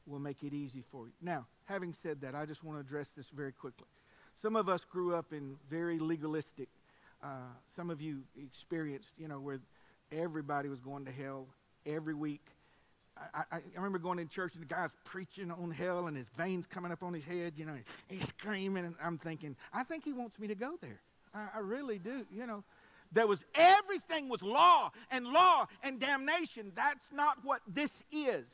will 0.07 0.18
make 0.18 0.42
it 0.42 0.55
easy 0.55 0.82
for 0.90 1.07
you. 1.07 1.12
Now, 1.20 1.47
having 1.64 1.94
said 2.03 2.20
that, 2.22 2.34
I 2.34 2.47
just 2.47 2.64
want 2.64 2.78
to 2.78 2.80
address 2.80 3.09
this 3.09 3.26
very 3.28 3.53
quickly. 3.53 3.86
Some 4.40 4.57
of 4.57 4.68
us 4.68 4.84
grew 4.84 5.14
up 5.14 5.32
in 5.32 5.57
very 5.68 5.99
legalistic, 5.99 6.68
uh, 7.22 7.28
some 7.74 7.90
of 7.90 8.01
you 8.01 8.20
experienced, 8.40 9.09
you 9.18 9.28
know, 9.28 9.40
where 9.40 9.61
everybody 10.12 10.68
was 10.68 10.80
going 10.80 11.05
to 11.07 11.11
hell 11.11 11.47
every 11.84 12.14
week. 12.14 12.42
I, 13.16 13.44
I, 13.51 13.57
I, 13.57 13.61
remember 13.76 13.99
going 13.99 14.18
to 14.18 14.26
church 14.26 14.53
and 14.55 14.62
the 14.62 14.72
guy's 14.72 14.92
preaching 15.05 15.51
on 15.51 15.70
hell 15.70 16.07
and 16.07 16.16
his 16.16 16.26
veins 16.36 16.66
coming 16.66 16.92
up 16.92 17.03
on 17.03 17.14
his 17.14 17.24
head, 17.24 17.55
you 17.57 17.64
know, 17.64 17.76
he's 18.09 18.26
screaming, 18.28 18.84
and 18.84 18.94
I'm 19.03 19.16
thinking, 19.16 19.57
I 19.72 19.84
think 19.84 20.05
he 20.05 20.12
wants 20.12 20.38
me 20.38 20.49
to 20.49 20.55
go 20.55 20.74
there. 20.82 21.01
I, 21.34 21.47
I 21.57 21.59
really 21.61 21.99
do, 21.99 22.26
you 22.30 22.47
know. 22.47 22.62
There 23.17 23.27
was 23.27 23.41
everything 23.55 24.29
was 24.29 24.43
law 24.43 24.93
and 25.11 25.27
law 25.27 25.69
and 25.83 25.99
damnation. 25.99 26.71
That's 26.75 27.07
not 27.11 27.39
what 27.43 27.62
this 27.67 28.03
is. 28.12 28.47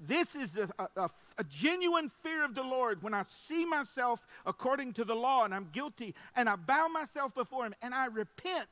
This 0.00 0.34
is 0.34 0.56
a, 0.56 0.70
a, 0.96 1.10
a, 1.36 1.44
genuine 1.44 2.10
fear 2.22 2.42
of 2.42 2.54
the 2.54 2.62
Lord 2.62 3.02
when 3.02 3.12
I 3.12 3.24
see 3.28 3.66
myself 3.66 4.26
according 4.46 4.94
to 4.94 5.04
the 5.04 5.14
law 5.14 5.44
and 5.44 5.52
I'm 5.52 5.68
guilty 5.70 6.14
and 6.34 6.48
I 6.48 6.56
bow 6.56 6.88
myself 6.88 7.34
before 7.34 7.66
Him 7.66 7.74
and 7.82 7.94
I 7.94 8.06
repent 8.06 8.70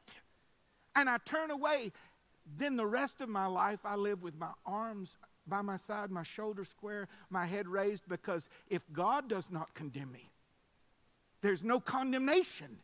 and 0.96 1.10
I 1.10 1.18
turn 1.26 1.50
away. 1.50 1.92
Then 2.56 2.76
the 2.76 2.86
rest 2.86 3.20
of 3.20 3.28
my 3.28 3.44
life 3.44 3.80
I 3.84 3.96
live 3.96 4.22
with 4.22 4.38
my 4.38 4.52
arms 4.64 5.10
by 5.46 5.60
my 5.60 5.76
side, 5.76 6.10
my 6.10 6.22
shoulders 6.22 6.70
square, 6.70 7.06
my 7.28 7.44
head 7.44 7.68
raised 7.68 8.08
because 8.08 8.46
if 8.70 8.80
God 8.94 9.28
does 9.28 9.50
not 9.50 9.74
condemn 9.74 10.10
me, 10.10 10.30
there's 11.42 11.62
no 11.62 11.80
condemnation. 11.80 12.78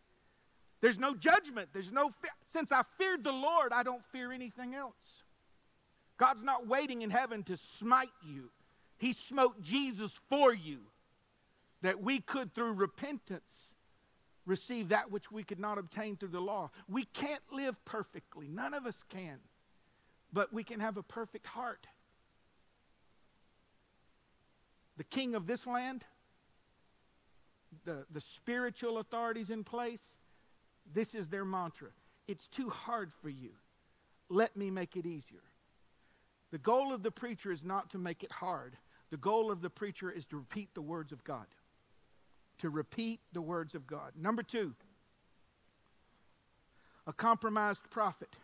There's 0.85 0.99
no 0.99 1.15
judgment. 1.15 1.71
There's 1.73 1.91
no 1.91 2.11
fear. 2.11 2.31
Since 2.53 2.71
I 2.71 2.83
feared 2.99 3.25
the 3.25 3.33
Lord, 3.33 3.73
I 3.73 3.83
don't 3.83 4.05
fear 4.13 4.33
anything 4.33 4.75
else. 4.75 4.93
God's 6.19 6.43
not 6.43 6.67
waiting 6.67 7.01
in 7.01 7.09
heaven 7.09 7.43
to 7.45 7.57
smite 7.57 8.13
you. 8.23 8.51
He 8.99 9.15
smote 9.15 9.63
Jesus 9.63 10.13
for 10.29 10.53
you 10.53 10.81
that 11.81 12.03
we 12.03 12.21
could, 12.21 12.55
through 12.55 12.75
repentance, 12.75 13.71
receive 14.45 14.91
that 14.91 15.11
which 15.11 15.33
we 15.33 15.43
could 15.43 15.59
not 15.59 15.79
obtain 15.79 16.19
through 16.19 16.29
the 16.29 16.41
law. 16.41 16.71
We 16.87 17.07
can't 17.07 17.41
live 17.51 17.83
perfectly. 17.87 18.47
None 18.47 18.75
of 18.75 18.85
us 18.85 18.99
can. 19.09 19.39
But 20.35 20.53
we 20.53 20.65
can 20.65 20.81
have 20.81 20.99
a 20.99 21.03
perfect 21.03 21.47
heart. 21.47 21.87
The 24.99 25.05
king 25.05 25.35
of 25.35 25.47
this 25.47 25.67
land, 25.67 26.05
the, 27.87 28.05
the 28.11 28.21
spiritual 28.21 28.99
authorities 28.99 29.49
in 29.49 29.65
place, 29.65 30.03
this 30.93 31.15
is 31.15 31.29
their 31.29 31.45
mantra 31.45 31.89
it's 32.27 32.49
too 32.49 32.71
hard 32.71 33.13
for 33.21 33.29
you. 33.29 33.51
Let 34.29 34.57
me 34.57 34.71
make 34.71 34.97
it 34.97 35.07
easier. 35.07 35.43
The 36.51 36.59
goal 36.59 36.93
of 36.93 37.03
the 37.03 37.11
preacher 37.11 37.53
is 37.53 37.63
not 37.63 37.91
to 37.91 37.99
make 37.99 38.23
it 38.23 38.33
hard. 38.33 38.77
The 39.11 39.17
goal 39.17 39.51
of 39.51 39.61
the 39.61 39.71
preacher 39.71 40.11
is 40.11 40.25
to 40.27 40.37
repeat 40.37 40.75
the 40.75 40.83
words 40.83 41.13
of 41.13 41.23
God. 41.25 41.47
To 42.59 42.71
repeat 42.71 43.21
the 43.33 43.43
words 43.43 43.75
of 43.75 43.87
God. 43.87 44.13
Number 44.17 44.43
two, 44.43 44.75
a 47.07 47.13
compromised 47.13 47.83
prophet. 47.91 48.37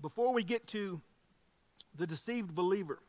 Before 0.00 0.32
we 0.32 0.42
get 0.42 0.66
to 0.68 1.00
the 1.96 2.06
deceived 2.06 2.54
believer, 2.54 3.00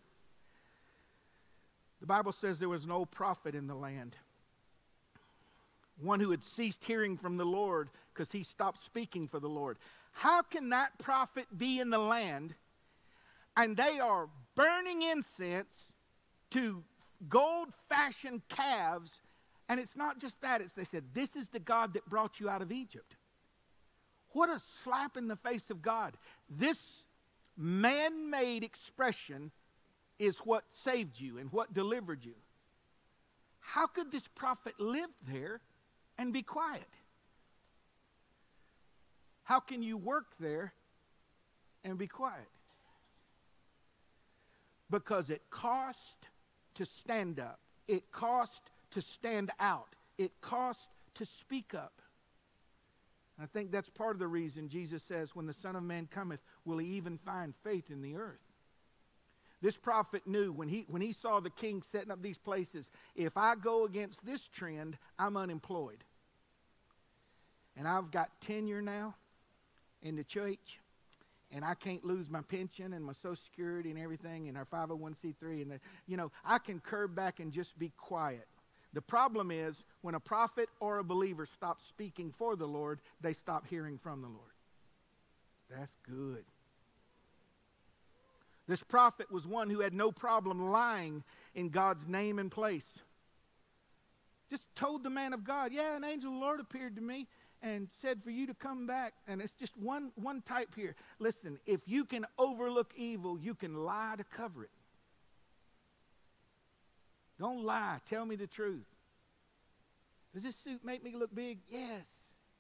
the 2.02 2.08
Bible 2.08 2.34
says 2.34 2.60
there 2.60 2.68
was 2.68 2.86
no 2.86 3.06
prophet 3.06 3.56
in 3.56 3.68
the 3.68 3.76
land 3.76 4.18
one 6.00 6.20
who 6.20 6.32
had 6.32 6.44
ceased 6.44 6.84
hearing 6.84 7.18
from 7.18 7.38
the 7.38 7.46
Lord 7.46 7.90
because 8.14 8.32
he 8.32 8.44
stopped 8.44 8.84
speaking 8.84 9.28
for 9.28 9.40
the 9.40 9.50
Lord. 9.50 9.78
How 10.12 10.42
can 10.42 10.70
that 10.70 10.98
prophet 11.00 11.48
be 11.58 11.80
in 11.80 11.90
the 11.90 11.98
land 11.98 12.54
and 13.58 13.76
they 13.76 14.00
are 14.00 14.30
burning 14.56 15.02
incense 15.02 15.74
to 16.52 16.84
gold 17.30 17.70
fashioned 17.90 18.42
calves? 18.50 19.12
And 19.70 19.80
it's 19.80 19.96
not 19.96 20.20
just 20.20 20.40
that, 20.42 20.62
it's 20.62 20.74
they 20.74 20.84
said, 20.84 21.06
This 21.14 21.36
is 21.36 21.48
the 21.48 21.60
God 21.60 21.94
that 21.94 22.06
brought 22.10 22.40
you 22.40 22.50
out 22.50 22.62
of 22.62 22.72
Egypt. 22.72 23.16
What 24.30 24.50
a 24.50 24.60
slap 24.84 25.16
in 25.16 25.28
the 25.28 25.36
face 25.36 25.70
of 25.70 25.82
God. 25.82 26.18
This 26.50 27.04
man 27.56 28.30
made 28.30 28.64
expression 28.64 29.52
is 30.20 30.38
what 30.40 30.64
saved 30.72 31.20
you 31.20 31.38
and 31.38 31.52
what 31.52 31.74
delivered 31.74 32.26
you. 32.26 32.34
How 33.60 33.88
could 33.88 34.12
this 34.12 34.28
prophet 34.36 34.74
live 34.80 35.10
there 35.28 35.62
and 36.18 36.34
be 36.34 36.42
quiet? 36.42 36.88
How 39.44 39.60
can 39.60 39.84
you 39.84 39.98
work 39.98 40.28
there 40.40 40.74
and 41.84 41.98
be 41.98 42.08
quiet? 42.08 42.50
Because 44.90 45.30
it 45.30 45.42
cost 45.50 46.28
to 46.76 46.86
stand 46.86 47.40
up, 47.40 47.60
it 47.88 48.12
cost 48.12 48.62
to 48.92 49.02
stand 49.02 49.52
out, 49.60 49.96
it 50.18 50.32
cost 50.42 50.90
to 51.16 51.26
speak 51.26 51.74
up. 51.74 52.02
I 53.42 53.48
think 53.48 53.72
that's 53.72 53.90
part 53.90 54.16
of 54.16 54.20
the 54.20 54.28
reason 54.28 54.70
Jesus 54.70 55.04
says, 55.04 55.36
When 55.36 55.48
the 55.48 55.54
Son 55.54 55.76
of 55.76 55.84
Man 55.84 56.08
cometh, 56.10 56.40
will 56.66 56.78
he 56.78 56.88
even 56.96 57.18
find 57.18 57.54
faith 57.64 57.90
in 57.90 58.02
the 58.02 58.16
earth? 58.16 58.40
This 59.64 59.78
prophet 59.78 60.28
knew 60.28 60.52
when 60.52 60.68
he, 60.68 60.86
when 60.90 61.02
he 61.02 61.14
saw 61.14 61.40
the 61.40 61.50
king 61.50 61.82
setting 61.90 62.12
up 62.12 62.22
these 62.22 62.38
places, 62.38 62.90
if 63.16 63.38
I 63.38 63.56
go 63.56 63.86
against 63.86 64.24
this 64.26 64.46
trend, 64.50 64.98
I'm 65.18 65.38
unemployed. 65.38 66.04
And 67.78 67.88
I've 67.88 68.12
got 68.12 68.30
tenure 68.42 68.82
now 68.82 69.16
in 70.02 70.18
the 70.18 70.24
church, 70.26 70.82
and 71.50 71.64
I 71.64 71.76
can't 71.76 72.04
lose 72.04 72.30
my 72.30 72.42
pension 72.42 72.92
and 72.92 73.06
my 73.06 73.14
Social 73.14 73.38
Security 73.38 73.90
and 73.90 73.98
everything, 73.98 74.50
and 74.50 74.58
our 74.58 74.66
501c3. 74.66 75.62
And, 75.62 75.72
the, 75.72 75.80
you 76.08 76.18
know, 76.18 76.30
I 76.44 76.58
can 76.58 76.82
curb 76.82 77.16
back 77.16 77.40
and 77.40 77.50
just 77.50 77.80
be 77.80 77.94
quiet. 77.96 78.46
The 78.92 79.02
problem 79.02 79.50
is 79.50 79.82
when 80.02 80.14
a 80.14 80.20
prophet 80.20 80.68
or 80.82 80.98
a 80.98 81.06
believer 81.06 81.46
stops 81.46 81.88
speaking 81.88 82.34
for 82.38 82.58
the 82.58 82.68
Lord, 82.68 83.00
they 83.22 83.32
stop 83.32 83.66
hearing 83.66 83.98
from 83.98 84.22
the 84.22 84.28
Lord. 84.28 84.52
That's 85.70 85.96
good. 86.06 86.44
This 88.74 88.82
prophet 88.82 89.32
was 89.32 89.46
one 89.46 89.70
who 89.70 89.82
had 89.82 89.94
no 89.94 90.12
problem 90.12 90.72
lying 90.72 91.24
in 91.54 91.70
God's 91.70 92.08
name 92.08 92.40
and 92.40 92.50
place. 92.50 92.88
Just 94.50 94.64
told 94.74 95.04
the 95.04 95.12
man 95.12 95.32
of 95.32 95.44
God, 95.44 95.72
Yeah, 95.72 95.96
an 95.96 96.04
angel 96.04 96.32
of 96.32 96.40
the 96.40 96.42
Lord 96.44 96.60
appeared 96.60 96.96
to 96.96 97.02
me 97.04 97.28
and 97.62 97.88
said 98.02 98.24
for 98.24 98.32
you 98.32 98.48
to 98.48 98.56
come 98.56 98.88
back. 98.88 99.14
And 99.28 99.44
it's 99.44 99.52
just 99.52 99.78
one, 99.78 100.12
one 100.16 100.42
type 100.42 100.74
here. 100.76 100.96
Listen, 101.20 101.60
if 101.68 101.82
you 101.86 102.04
can 102.04 102.26
overlook 102.40 102.92
evil, 102.98 103.38
you 103.38 103.54
can 103.54 103.76
lie 103.76 104.16
to 104.18 104.24
cover 104.24 104.64
it. 104.64 104.72
Don't 107.40 107.64
lie. 107.64 108.00
Tell 108.10 108.26
me 108.26 108.36
the 108.36 108.48
truth. 108.48 108.88
Does 110.34 110.42
this 110.42 110.56
suit 110.56 110.84
make 110.84 111.04
me 111.04 111.14
look 111.16 111.36
big? 111.36 111.60
Yes. 111.70 112.08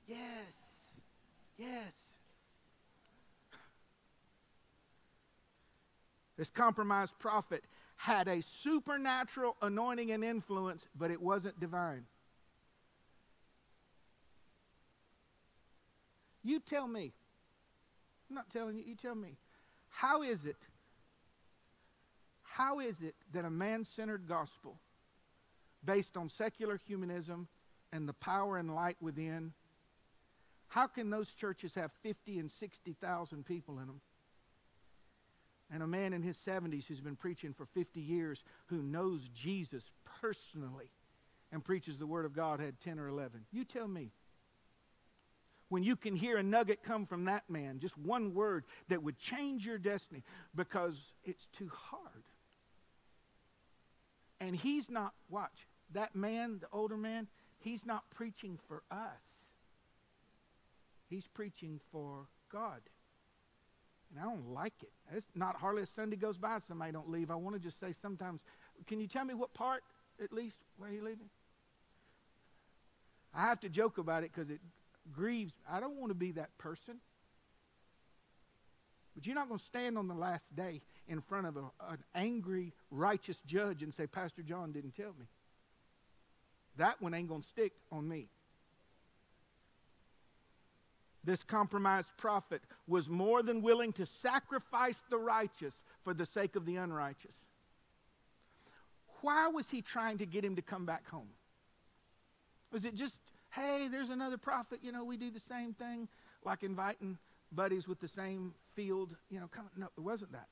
Yes. 0.07 0.19
Yes. 1.57 1.91
This 6.43 6.49
compromised 6.49 7.17
prophet 7.19 7.63
had 7.95 8.27
a 8.27 8.41
supernatural 8.41 9.55
anointing 9.61 10.11
and 10.11 10.25
influence, 10.25 10.85
but 10.93 11.09
it 11.09 11.21
wasn't 11.21 11.57
divine. 11.57 12.03
You 16.43 16.59
tell 16.59 16.85
me. 16.85 17.13
I'm 18.29 18.35
not 18.35 18.49
telling 18.49 18.75
you, 18.75 18.83
you 18.85 18.95
tell 18.95 19.15
me. 19.15 19.37
How 19.87 20.21
is 20.21 20.43
it? 20.43 20.57
How 22.41 22.81
is 22.81 22.99
it 22.99 23.15
that 23.31 23.45
a 23.45 23.49
man 23.49 23.85
centered 23.85 24.27
gospel 24.27 24.81
based 25.85 26.17
on 26.17 26.27
secular 26.27 26.77
humanism 26.85 27.47
and 27.93 28.05
the 28.05 28.11
power 28.11 28.57
and 28.57 28.75
light 28.75 28.97
within, 28.99 29.53
how 30.67 30.87
can 30.87 31.09
those 31.09 31.29
churches 31.29 31.73
have 31.75 31.93
50 32.01 32.37
and 32.37 32.51
60,000 32.51 33.45
people 33.45 33.79
in 33.79 33.87
them? 33.87 34.01
And 35.73 35.81
a 35.81 35.87
man 35.87 36.13
in 36.13 36.21
his 36.21 36.37
70s 36.37 36.85
who's 36.85 37.01
been 37.01 37.15
preaching 37.15 37.51
for 37.51 37.65
50 37.65 37.99
years 37.99 38.43
who 38.67 38.83
knows 38.83 39.27
Jesus 39.33 39.89
personally 40.21 40.91
and 41.51 41.63
preaches 41.63 41.97
the 41.97 42.05
Word 42.05 42.25
of 42.25 42.35
God 42.35 42.59
had 42.59 42.79
10 42.79 42.99
or 42.99 43.07
11. 43.07 43.41
You 43.51 43.65
tell 43.65 43.87
me. 43.87 44.11
When 45.69 45.81
you 45.81 45.95
can 45.95 46.15
hear 46.15 46.37
a 46.37 46.43
nugget 46.43 46.83
come 46.83 47.07
from 47.07 47.25
that 47.25 47.49
man, 47.49 47.79
just 47.79 47.97
one 47.97 48.35
word 48.35 48.65
that 48.89 49.01
would 49.01 49.17
change 49.17 49.65
your 49.65 49.79
destiny 49.79 50.21
because 50.53 50.95
it's 51.23 51.47
too 51.57 51.71
hard. 51.73 52.23
And 54.39 54.55
he's 54.55 54.91
not, 54.91 55.13
watch, 55.29 55.65
that 55.93 56.15
man, 56.15 56.59
the 56.59 56.67
older 56.71 56.97
man, 56.97 57.27
he's 57.57 57.87
not 57.87 58.03
preaching 58.11 58.59
for 58.67 58.83
us. 58.91 59.07
He's 61.09 61.25
preaching 61.25 61.79
for 61.91 62.27
God. 62.51 62.81
And 64.13 64.21
I 64.21 64.25
don't 64.25 64.53
like 64.53 64.73
it. 64.81 64.91
It's 65.11 65.25
not 65.33 65.55
hardly 65.55 65.83
a 65.83 65.85
Sunday 65.87 66.15
goes 66.15 66.37
by 66.37 66.59
somebody 66.67 66.91
don't 66.91 67.09
leave. 67.09 67.31
I 67.31 67.35
want 67.35 67.55
to 67.55 67.59
just 67.59 67.79
say 67.79 67.93
sometimes, 67.99 68.41
can 68.85 68.99
you 68.99 69.07
tell 69.07 69.25
me 69.25 69.33
what 69.33 69.53
part, 69.53 69.83
at 70.23 70.31
least, 70.31 70.57
where 70.77 70.91
you 70.91 71.03
leaving? 71.03 71.29
I 73.33 73.47
have 73.47 73.59
to 73.61 73.69
joke 73.69 73.97
about 73.97 74.23
it 74.23 74.31
because 74.33 74.51
it 74.51 74.59
grieves. 75.11 75.53
I 75.69 75.79
don't 75.79 75.97
want 75.97 76.11
to 76.11 76.15
be 76.15 76.33
that 76.33 76.55
person. 76.59 76.97
But 79.15 79.25
you're 79.25 79.35
not 79.35 79.47
going 79.47 79.59
to 79.59 79.65
stand 79.65 79.97
on 79.97 80.07
the 80.07 80.13
last 80.13 80.43
day 80.55 80.81
in 81.07 81.21
front 81.21 81.47
of 81.47 81.57
a, 81.57 81.63
an 81.89 82.03
angry, 82.13 82.73
righteous 82.91 83.37
judge 83.45 83.83
and 83.83 83.93
say, 83.93 84.07
Pastor 84.07 84.43
John 84.43 84.71
didn't 84.71 84.95
tell 84.95 85.13
me. 85.19 85.25
That 86.77 87.01
one 87.01 87.13
ain't 87.13 87.29
going 87.29 87.41
to 87.41 87.47
stick 87.47 87.73
on 87.91 88.07
me. 88.07 88.27
This 91.23 91.43
compromised 91.43 92.09
prophet 92.17 92.61
was 92.87 93.07
more 93.07 93.41
than 93.43 93.61
willing 93.61 93.93
to 93.93 94.05
sacrifice 94.05 94.97
the 95.09 95.17
righteous 95.17 95.73
for 96.03 96.13
the 96.13 96.25
sake 96.25 96.55
of 96.55 96.65
the 96.65 96.75
unrighteous. 96.75 97.35
Why 99.21 99.47
was 99.47 99.69
he 99.69 99.81
trying 99.81 100.17
to 100.17 100.25
get 100.25 100.43
him 100.43 100.57
to 100.57 100.61
come 100.61 100.85
back 100.85 101.07
home? 101.09 101.29
Was 102.73 102.83
it 102.83 102.95
just, 102.95 103.19
hey, 103.51 103.87
there's 103.89 104.09
another 104.09 104.37
prophet, 104.37 104.79
you 104.81 104.91
know, 104.91 105.05
we 105.05 105.15
do 105.15 105.31
the 105.31 105.39
same 105.39 105.73
thing, 105.73 106.09
like 106.43 106.63
inviting 106.63 107.17
buddies 107.51 107.87
with 107.87 108.01
the 108.01 108.07
same 108.07 108.53
field, 108.75 109.15
you 109.29 109.39
know, 109.39 109.47
come. 109.47 109.69
No, 109.77 109.87
it 109.97 110.01
wasn't 110.01 110.33
that. 110.33 110.47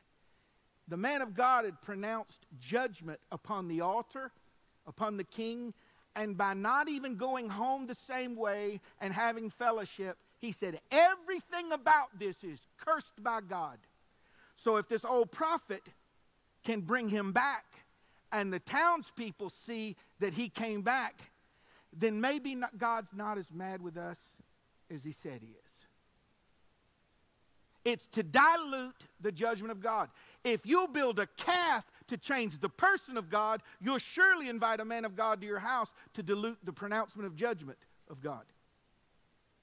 The 0.87 0.97
man 0.97 1.21
of 1.21 1.35
God 1.35 1.65
had 1.65 1.81
pronounced 1.81 2.45
judgment 2.59 3.19
upon 3.31 3.67
the 3.67 3.81
altar, 3.81 4.31
upon 4.87 5.17
the 5.17 5.23
king, 5.23 5.73
and 6.15 6.37
by 6.37 6.53
not 6.53 6.89
even 6.89 7.15
going 7.15 7.49
home 7.49 7.87
the 7.87 7.97
same 8.07 8.35
way 8.35 8.81
and 8.99 9.13
having 9.13 9.49
fellowship, 9.49 10.17
he 10.41 10.51
said, 10.51 10.81
Everything 10.91 11.71
about 11.71 12.17
this 12.19 12.43
is 12.43 12.59
cursed 12.77 13.23
by 13.23 13.39
God. 13.47 13.77
So 14.55 14.77
if 14.77 14.87
this 14.87 15.05
old 15.05 15.31
prophet 15.31 15.83
can 16.63 16.81
bring 16.81 17.09
him 17.09 17.31
back 17.31 17.65
and 18.31 18.51
the 18.51 18.59
townspeople 18.59 19.51
see 19.65 19.95
that 20.19 20.33
he 20.33 20.49
came 20.49 20.81
back, 20.81 21.21
then 21.93 22.19
maybe 22.19 22.55
not, 22.55 22.77
God's 22.77 23.11
not 23.13 23.37
as 23.37 23.51
mad 23.53 23.81
with 23.81 23.97
us 23.97 24.17
as 24.93 25.03
he 25.03 25.11
said 25.11 25.41
he 25.41 25.49
is. 25.51 25.71
It's 27.83 28.07
to 28.07 28.23
dilute 28.23 29.07
the 29.19 29.31
judgment 29.31 29.71
of 29.71 29.81
God. 29.81 30.09
If 30.43 30.65
you 30.65 30.87
build 30.91 31.19
a 31.19 31.27
calf 31.37 31.85
to 32.07 32.17
change 32.17 32.59
the 32.59 32.69
person 32.69 33.17
of 33.17 33.29
God, 33.29 33.61
you'll 33.79 33.97
surely 33.97 34.49
invite 34.49 34.79
a 34.79 34.85
man 34.85 35.05
of 35.05 35.15
God 35.15 35.41
to 35.41 35.47
your 35.47 35.59
house 35.59 35.87
to 36.13 36.23
dilute 36.23 36.59
the 36.63 36.73
pronouncement 36.73 37.25
of 37.25 37.35
judgment 37.35 37.79
of 38.09 38.21
God. 38.21 38.43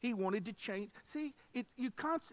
He 0.00 0.14
wanted 0.14 0.44
to 0.44 0.52
change. 0.52 0.90
See, 1.12 1.34
it, 1.52 1.66
you 1.76 1.90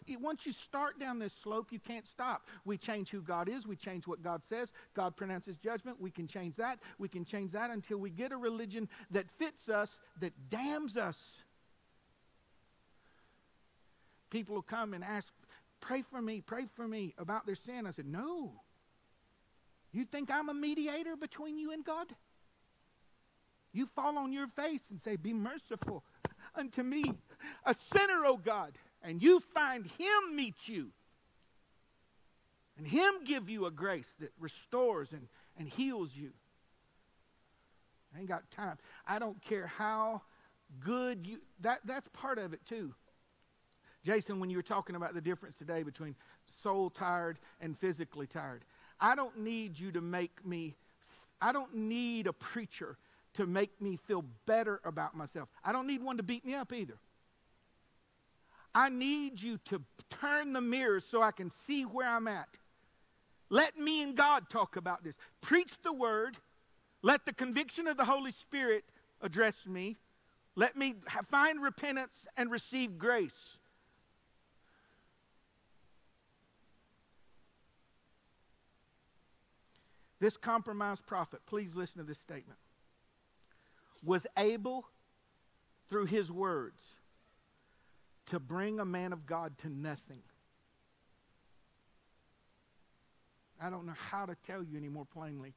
it, 0.08 0.22
once 0.22 0.46
you 0.46 0.52
start 0.52 1.00
down 1.00 1.18
this 1.18 1.34
slope, 1.34 1.72
you 1.72 1.80
can't 1.80 2.06
stop. 2.06 2.48
We 2.64 2.78
change 2.78 3.10
who 3.10 3.22
God 3.22 3.50
is. 3.50 3.66
We 3.66 3.76
change 3.76 4.06
what 4.06 4.22
God 4.22 4.42
says. 4.48 4.72
God 4.94 5.16
pronounces 5.16 5.58
judgment. 5.58 6.00
We 6.00 6.12
can 6.12 6.28
change 6.28 6.56
that. 6.58 6.80
We 7.00 7.08
can 7.08 7.26
change 7.26 7.52
that 7.54 7.72
until 7.72 7.98
we 7.98 8.12
get 8.12 8.32
a 8.32 8.38
religion 8.38 8.88
that 9.10 9.26
fits 9.40 9.68
us, 9.68 9.98
that 10.20 10.34
damns 10.50 10.96
us. 10.96 11.18
People 14.30 14.56
will 14.56 14.62
come 14.62 14.94
and 14.94 15.04
ask, 15.04 15.28
pray 15.80 16.04
for 16.04 16.22
me, 16.22 16.42
pray 16.42 16.66
for 16.76 16.88
me 16.88 17.16
about 17.18 17.48
their 17.48 17.56
sin. 17.56 17.88
I 17.88 17.92
said, 17.92 18.06
no. 18.06 18.52
You 19.92 20.06
think 20.06 20.30
I'm 20.30 20.50
a 20.50 20.54
mediator 20.54 21.16
between 21.16 21.58
you 21.58 21.72
and 21.72 21.84
God? 21.84 22.08
You 23.74 23.88
fall 23.96 24.18
on 24.20 24.32
your 24.32 24.48
face 24.48 24.84
and 24.92 25.02
say, 25.02 25.16
be 25.16 25.34
merciful 25.34 26.04
unto 26.58 26.84
me, 26.84 27.04
a 27.66 27.76
sinner, 27.76 28.26
O 28.26 28.38
God, 28.38 28.78
and 29.02 29.22
you 29.22 29.40
find 29.40 29.86
him 29.86 30.36
meet 30.36 30.56
you. 30.66 30.92
And 32.78 32.86
him 32.86 33.24
give 33.24 33.50
you 33.50 33.66
a 33.66 33.72
grace 33.72 34.08
that 34.20 34.32
restores 34.40 35.12
and, 35.14 35.28
and 35.58 35.68
heals 35.68 36.12
you. 36.14 36.32
I 38.14 38.20
ain't 38.20 38.28
got 38.28 38.50
time. 38.52 38.78
I 39.08 39.20
don't 39.20 39.42
care 39.42 39.68
how 39.68 40.22
good 40.80 41.26
you 41.28 41.40
that 41.62 41.80
that's 41.86 42.08
part 42.10 42.38
of 42.38 42.54
it 42.54 42.66
too. 42.66 42.94
Jason, 44.04 44.40
when 44.40 44.50
you 44.50 44.58
were 44.58 44.64
talking 44.64 44.96
about 44.96 45.14
the 45.14 45.22
difference 45.22 45.56
today 45.56 45.84
between 45.84 46.16
soul 46.64 46.90
tired 46.90 47.40
and 47.60 47.78
physically 47.78 48.28
tired, 48.28 48.64
I 49.00 49.16
don't 49.16 49.40
need 49.40 49.80
you 49.80 49.92
to 49.92 50.02
make 50.02 50.46
me 50.46 50.76
I 51.42 51.52
don't 51.52 51.76
need 51.76 52.28
a 52.28 52.34
preacher 52.34 52.98
to 53.36 53.46
make 53.46 53.82
me 53.82 53.98
feel 53.98 54.24
better 54.46 54.82
about 54.84 55.16
myself. 55.16 55.50
I 55.64 55.72
don't 55.72 55.88
need 55.88 56.02
one 56.02 56.18
to 56.18 56.24
beat 56.24 56.46
me 56.46 56.56
up 56.56 56.74
either. 56.74 56.98
I 58.74 58.90
need 58.90 59.42
you 59.42 59.58
to 59.66 59.82
turn 60.10 60.54
the 60.54 60.62
mirror 60.62 61.00
so 61.00 61.22
I 61.22 61.32
can 61.32 61.50
see 61.50 61.84
where 61.84 62.10
I'm 62.10 62.28
at. 62.28 62.50
Let 63.50 63.78
me 63.78 64.02
and 64.02 64.16
God 64.16 64.50
talk 64.50 64.76
about 64.76 65.04
this. 65.04 65.16
Preach 65.42 65.72
the 65.84 65.94
word. 65.94 66.38
Let 67.02 67.26
the 67.26 67.34
conviction 67.34 67.88
of 67.88 67.96
the 67.96 68.06
Holy 68.06 68.32
Spirit 68.32 68.84
address 69.22 69.66
me. 69.66 69.98
Let 70.56 70.76
me 70.76 70.96
find 71.30 71.62
repentance 71.62 72.26
and 72.36 72.50
receive 72.50 72.98
grace. 72.98 73.58
This 80.20 80.38
compromised 80.38 81.06
prophet, 81.06 81.42
please 81.46 81.76
listen 81.76 81.98
to 81.98 82.04
this 82.04 82.18
statement 82.18 82.58
was 84.06 84.28
able, 84.38 84.86
through 85.90 86.06
his 86.06 86.32
words, 86.32 86.80
to 88.28 88.40
bring 88.40 88.80
a 88.80 88.86
man 88.86 89.12
of 89.14 89.26
God 89.26 89.58
to 89.60 89.70
nothing. 89.70 90.22
I 93.62 93.70
don't 93.70 93.86
know 93.86 93.94
how 94.12 94.26
to 94.26 94.36
tell 94.36 94.64
you 94.64 94.78
any 94.78 94.90
more 94.90 95.06
plainly. 95.06 95.54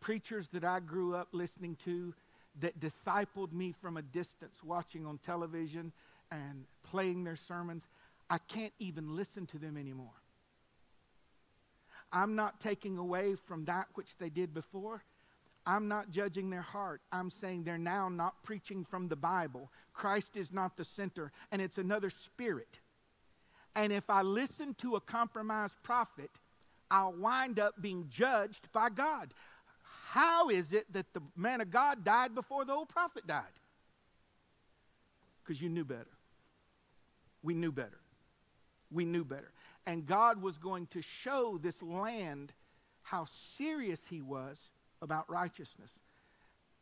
Preachers 0.00 0.48
that 0.48 0.64
I 0.64 0.80
grew 0.80 1.14
up 1.14 1.28
listening 1.32 1.76
to 1.84 2.14
that 2.60 2.80
discipled 2.80 3.52
me 3.52 3.72
from 3.80 3.96
a 3.96 4.02
distance, 4.02 4.56
watching 4.64 5.06
on 5.06 5.18
television 5.18 5.92
and 6.30 6.64
playing 6.82 7.24
their 7.24 7.36
sermons, 7.36 7.86
I 8.28 8.38
can't 8.38 8.72
even 8.78 9.16
listen 9.16 9.46
to 9.46 9.58
them 9.58 9.76
anymore. 9.76 10.22
I'm 12.12 12.34
not 12.34 12.60
taking 12.60 12.98
away 12.98 13.34
from 13.34 13.64
that 13.66 13.86
which 13.94 14.16
they 14.18 14.28
did 14.28 14.52
before. 14.52 15.02
I'm 15.66 15.88
not 15.88 16.10
judging 16.10 16.50
their 16.50 16.62
heart. 16.62 17.00
I'm 17.12 17.30
saying 17.30 17.64
they're 17.64 17.78
now 17.78 18.08
not 18.08 18.42
preaching 18.42 18.84
from 18.84 19.08
the 19.08 19.16
Bible. 19.16 19.70
Christ 19.92 20.36
is 20.36 20.52
not 20.52 20.76
the 20.76 20.84
center, 20.84 21.30
and 21.50 21.62
it's 21.62 21.78
another 21.78 22.10
spirit. 22.10 22.80
And 23.74 23.92
if 23.92 24.10
I 24.10 24.22
listen 24.22 24.74
to 24.74 24.96
a 24.96 25.00
compromised 25.00 25.76
prophet, 25.82 26.30
I'll 26.90 27.12
wind 27.12 27.58
up 27.58 27.80
being 27.80 28.06
judged 28.10 28.68
by 28.72 28.90
God. 28.90 29.32
How 30.10 30.50
is 30.50 30.72
it 30.72 30.92
that 30.92 31.14
the 31.14 31.22
man 31.36 31.60
of 31.60 31.70
God 31.70 32.04
died 32.04 32.34
before 32.34 32.64
the 32.64 32.72
old 32.72 32.88
prophet 32.88 33.26
died? 33.26 33.44
Because 35.42 35.60
you 35.60 35.68
knew 35.68 35.84
better. 35.84 36.10
We 37.42 37.54
knew 37.54 37.72
better. 37.72 37.98
We 38.90 39.04
knew 39.04 39.24
better. 39.24 39.52
And 39.86 40.06
God 40.06 40.42
was 40.42 40.58
going 40.58 40.86
to 40.88 41.02
show 41.22 41.58
this 41.60 41.82
land 41.82 42.52
how 43.02 43.26
serious 43.56 44.02
He 44.08 44.20
was 44.20 44.58
about 45.02 45.28
righteousness. 45.28 45.90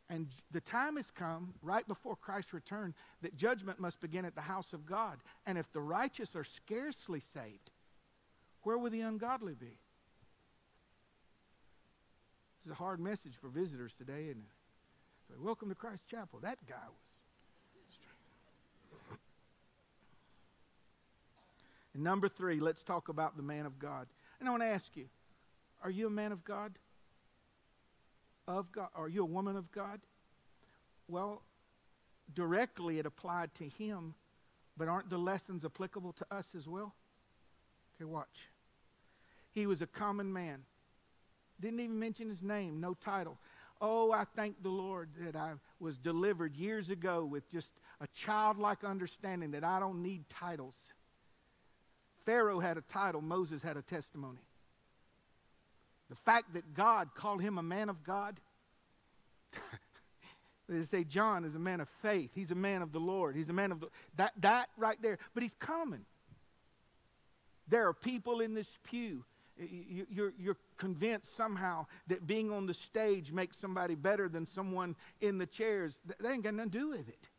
And 0.09 0.27
the 0.51 0.61
time 0.61 0.97
has 0.97 1.09
come, 1.09 1.53
right 1.61 1.87
before 1.87 2.15
Christ's 2.15 2.53
return, 2.53 2.93
that 3.21 3.35
judgment 3.35 3.79
must 3.79 3.99
begin 4.01 4.25
at 4.25 4.35
the 4.35 4.41
house 4.41 4.73
of 4.73 4.85
God. 4.85 5.17
And 5.45 5.57
if 5.57 5.71
the 5.71 5.81
righteous 5.81 6.35
are 6.35 6.43
scarcely 6.43 7.21
saved, 7.33 7.71
where 8.63 8.77
will 8.77 8.89
the 8.89 9.01
ungodly 9.01 9.53
be? 9.53 9.77
This 12.57 12.65
is 12.65 12.71
a 12.71 12.75
hard 12.75 12.99
message 12.99 13.33
for 13.39 13.47
visitors 13.47 13.93
today, 13.97 14.25
isn't 14.25 14.43
it? 14.43 15.29
So, 15.29 15.35
welcome 15.41 15.69
to 15.69 15.75
Christ 15.75 16.03
Chapel. 16.09 16.39
That 16.41 16.57
guy 16.67 16.75
was. 16.75 17.01
And 21.93 22.03
number 22.03 22.29
three, 22.29 22.59
let's 22.59 22.83
talk 22.83 23.09
about 23.09 23.35
the 23.35 23.43
man 23.43 23.65
of 23.65 23.79
God. 23.79 24.07
And 24.39 24.47
I 24.47 24.51
want 24.51 24.63
to 24.63 24.67
ask 24.67 24.95
you 24.95 25.07
are 25.83 25.89
you 25.89 26.07
a 26.07 26.11
man 26.11 26.31
of 26.31 26.43
God? 26.43 26.73
Of 28.51 28.71
God? 28.71 28.89
Are 28.95 29.07
you 29.07 29.21
a 29.21 29.25
woman 29.25 29.55
of 29.55 29.71
God? 29.71 30.01
Well, 31.07 31.41
directly 32.33 32.99
it 32.99 33.05
applied 33.05 33.53
to 33.55 33.63
him, 33.63 34.13
but 34.77 34.87
aren't 34.87 35.09
the 35.09 35.17
lessons 35.17 35.63
applicable 35.63 36.13
to 36.13 36.25
us 36.29 36.45
as 36.57 36.67
well? 36.67 36.93
Okay, 37.95 38.05
watch. 38.05 38.49
He 39.53 39.67
was 39.67 39.81
a 39.81 39.87
common 39.87 40.31
man. 40.31 40.63
Didn't 41.61 41.79
even 41.79 41.97
mention 41.97 42.29
his 42.29 42.41
name, 42.41 42.81
no 42.81 42.93
title. 42.93 43.37
Oh, 43.79 44.11
I 44.11 44.25
thank 44.35 44.61
the 44.61 44.69
Lord 44.69 45.09
that 45.19 45.35
I 45.35 45.53
was 45.79 45.97
delivered 45.97 46.55
years 46.55 46.89
ago 46.89 47.23
with 47.23 47.49
just 47.51 47.69
a 48.01 48.07
childlike 48.07 48.83
understanding 48.83 49.51
that 49.51 49.63
I 49.63 49.79
don't 49.79 50.03
need 50.03 50.29
titles. 50.29 50.75
Pharaoh 52.25 52.59
had 52.59 52.77
a 52.77 52.81
title, 52.81 53.21
Moses 53.21 53.61
had 53.61 53.77
a 53.77 53.81
testimony. 53.81 54.41
The 56.11 56.17
fact 56.17 56.53
that 56.55 56.73
God 56.73 57.15
called 57.15 57.41
him 57.41 57.57
a 57.57 57.63
man 57.63 57.87
of 57.87 58.03
God, 58.03 58.37
they 60.69 60.83
say 60.83 61.05
John 61.05 61.45
is 61.45 61.55
a 61.55 61.59
man 61.59 61.79
of 61.79 61.87
faith. 61.87 62.31
He's 62.35 62.51
a 62.51 62.55
man 62.55 62.81
of 62.81 62.91
the 62.91 62.99
Lord. 62.99 63.33
He's 63.35 63.47
a 63.47 63.53
man 63.53 63.71
of 63.71 63.79
the, 63.79 63.87
that, 64.17 64.33
that 64.41 64.67
right 64.77 65.01
there. 65.01 65.17
But 65.33 65.43
he's 65.43 65.55
common. 65.57 66.05
There 67.69 67.87
are 67.87 67.93
people 67.93 68.41
in 68.41 68.53
this 68.53 68.67
pew 68.83 69.23
you're, 70.09 70.33
you're 70.37 70.57
convinced 70.77 71.35
somehow 71.35 71.85
that 72.07 72.25
being 72.25 72.51
on 72.51 72.65
the 72.65 72.73
stage 72.73 73.31
makes 73.31 73.57
somebody 73.57 73.95
better 73.95 74.27
than 74.27 74.45
someone 74.45 74.95
in 75.21 75.37
the 75.37 75.45
chairs. 75.45 75.95
That 76.05 76.29
ain't 76.29 76.43
got 76.43 76.53
nothing 76.53 76.71
to 76.71 76.77
do 76.77 76.89
with 76.89 77.07
it. 77.07 77.29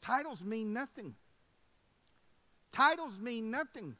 Titles 0.00 0.42
mean 0.42 0.72
nothing. 0.72 1.14
Titles 2.72 3.18
mean 3.18 3.50
nothing. 3.50 3.96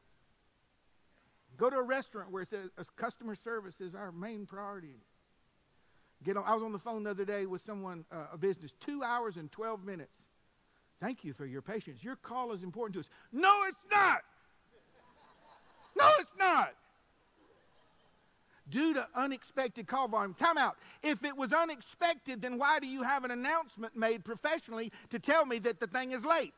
Go 1.62 1.70
to 1.70 1.76
a 1.76 1.82
restaurant 1.82 2.32
where 2.32 2.42
it 2.42 2.48
says 2.50 2.70
customer 2.96 3.36
service 3.36 3.80
is 3.80 3.94
our 3.94 4.10
main 4.10 4.46
priority. 4.46 4.96
Get 6.24 6.36
on, 6.36 6.42
I 6.44 6.54
was 6.54 6.62
on 6.64 6.72
the 6.72 6.78
phone 6.80 7.04
the 7.04 7.10
other 7.10 7.24
day 7.24 7.46
with 7.46 7.62
someone, 7.64 8.04
uh, 8.10 8.26
a 8.32 8.36
business, 8.36 8.72
two 8.80 9.04
hours 9.04 9.36
and 9.36 9.48
12 9.52 9.84
minutes. 9.84 10.10
Thank 11.00 11.22
you 11.22 11.32
for 11.32 11.46
your 11.46 11.62
patience. 11.62 12.02
Your 12.02 12.16
call 12.16 12.50
is 12.50 12.64
important 12.64 12.94
to 12.94 12.98
us. 12.98 13.08
No, 13.30 13.62
it's 13.68 13.78
not. 13.92 14.22
No, 15.96 16.08
it's 16.18 16.32
not 16.36 16.74
due 18.68 18.94
to 18.94 19.06
unexpected 19.14 19.86
call 19.86 20.08
volume. 20.08 20.34
Time 20.34 20.58
out. 20.58 20.76
If 21.04 21.22
it 21.22 21.36
was 21.36 21.52
unexpected, 21.52 22.42
then 22.42 22.58
why 22.58 22.80
do 22.80 22.88
you 22.88 23.04
have 23.04 23.22
an 23.24 23.30
announcement 23.30 23.96
made 23.96 24.24
professionally 24.24 24.90
to 25.10 25.20
tell 25.20 25.46
me 25.46 25.60
that 25.60 25.78
the 25.78 25.86
thing 25.86 26.10
is 26.10 26.24
late? 26.24 26.54